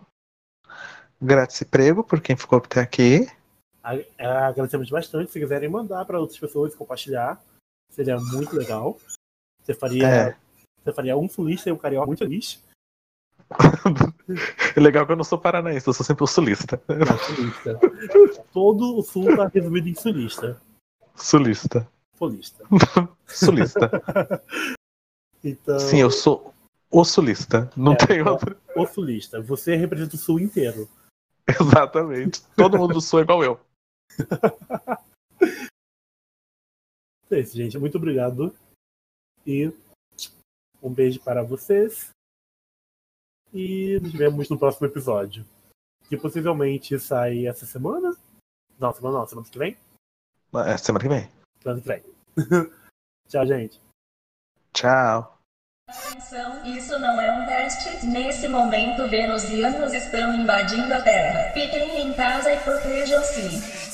Grátis 1.19 1.63
prego 1.63 2.03
por 2.03 2.21
quem 2.21 2.35
ficou 2.35 2.59
até 2.59 2.81
aqui. 2.81 3.27
Agradecemos 4.17 4.89
bastante. 4.89 5.31
Se 5.31 5.39
quiserem 5.39 5.69
mandar 5.69 6.05
para 6.05 6.19
outras 6.19 6.39
pessoas 6.39 6.75
compartilhar, 6.75 7.43
seria 7.89 8.17
muito 8.17 8.55
legal. 8.55 8.97
Você 9.63 9.73
faria, 9.73 10.07
é. 10.07 10.37
Você 10.83 10.93
faria 10.93 11.17
um 11.17 11.27
sulista 11.27 11.69
e 11.69 11.71
um 11.71 11.77
carioca 11.77 12.07
muito 12.07 12.19
feliz. 12.19 12.63
Legal 14.77 15.05
que 15.05 15.11
eu 15.11 15.15
não 15.15 15.23
sou 15.23 15.37
paranaense, 15.37 15.87
eu 15.87 15.93
sou 15.93 16.05
sempre 16.05 16.23
o 16.23 16.27
sulista. 16.27 16.81
Não, 16.87 17.17
sulista. 17.17 17.79
Todo 18.51 18.97
o 18.97 19.03
sul 19.03 19.35
tá 19.35 19.47
resumido 19.47 19.89
em 19.89 19.95
sulista. 19.95 20.59
Sulista. 21.15 21.87
Sulista. 22.17 22.63
sulista. 23.27 23.89
então... 25.43 25.79
Sim, 25.79 26.01
eu 26.01 26.09
sou 26.09 26.53
o 26.89 27.03
sulista. 27.03 27.69
Não 27.75 27.93
é, 27.93 27.97
tem 27.97 28.21
outro. 28.21 28.57
O 28.75 28.85
sulista. 28.85 29.41
Você 29.41 29.75
representa 29.75 30.15
o 30.15 30.19
sul 30.19 30.39
inteiro. 30.39 30.89
Exatamente. 31.47 32.41
Todo 32.55 32.77
mundo 32.77 32.95
do 32.95 33.01
sul 33.01 33.19
é 33.19 33.23
igual 33.23 33.43
eu. 33.43 33.59
é 37.29 37.39
isso, 37.39 37.55
gente. 37.55 37.77
Muito 37.77 37.97
obrigado. 37.97 38.55
E 39.45 39.71
um 40.81 40.93
beijo 40.93 41.19
para 41.21 41.43
vocês. 41.43 42.09
E 43.53 43.99
nos 44.01 44.13
vemos 44.13 44.49
no 44.49 44.57
próximo 44.57 44.87
episódio. 44.87 45.45
Que 46.07 46.17
possivelmente 46.17 46.97
sai 46.99 47.47
essa 47.47 47.65
semana. 47.65 48.15
Não, 48.79 48.93
semana 48.93 49.19
não, 49.19 49.27
semana 49.27 49.47
que 49.49 49.59
vem? 49.59 49.77
É, 50.65 50.77
semana 50.77 51.03
que 51.03 51.09
vem. 51.09 51.29
Semana 51.61 51.81
que 51.81 51.87
vem. 51.87 52.03
Tchau, 53.27 53.45
gente. 53.45 53.79
Tchau. 54.73 55.37
Atenção, 55.89 56.65
isso 56.65 56.97
não 56.99 57.19
é 57.19 57.31
um 57.31 57.45
teste. 57.45 58.05
Nesse 58.05 58.47
momento, 58.47 59.07
venusianos 59.09 59.93
estão 59.93 60.33
invadindo 60.35 60.93
a 60.93 61.01
Terra. 61.01 61.51
Fiquem 61.53 62.01
em 62.01 62.13
casa 62.13 62.53
e 62.53 62.59
protejam-se. 62.63 63.90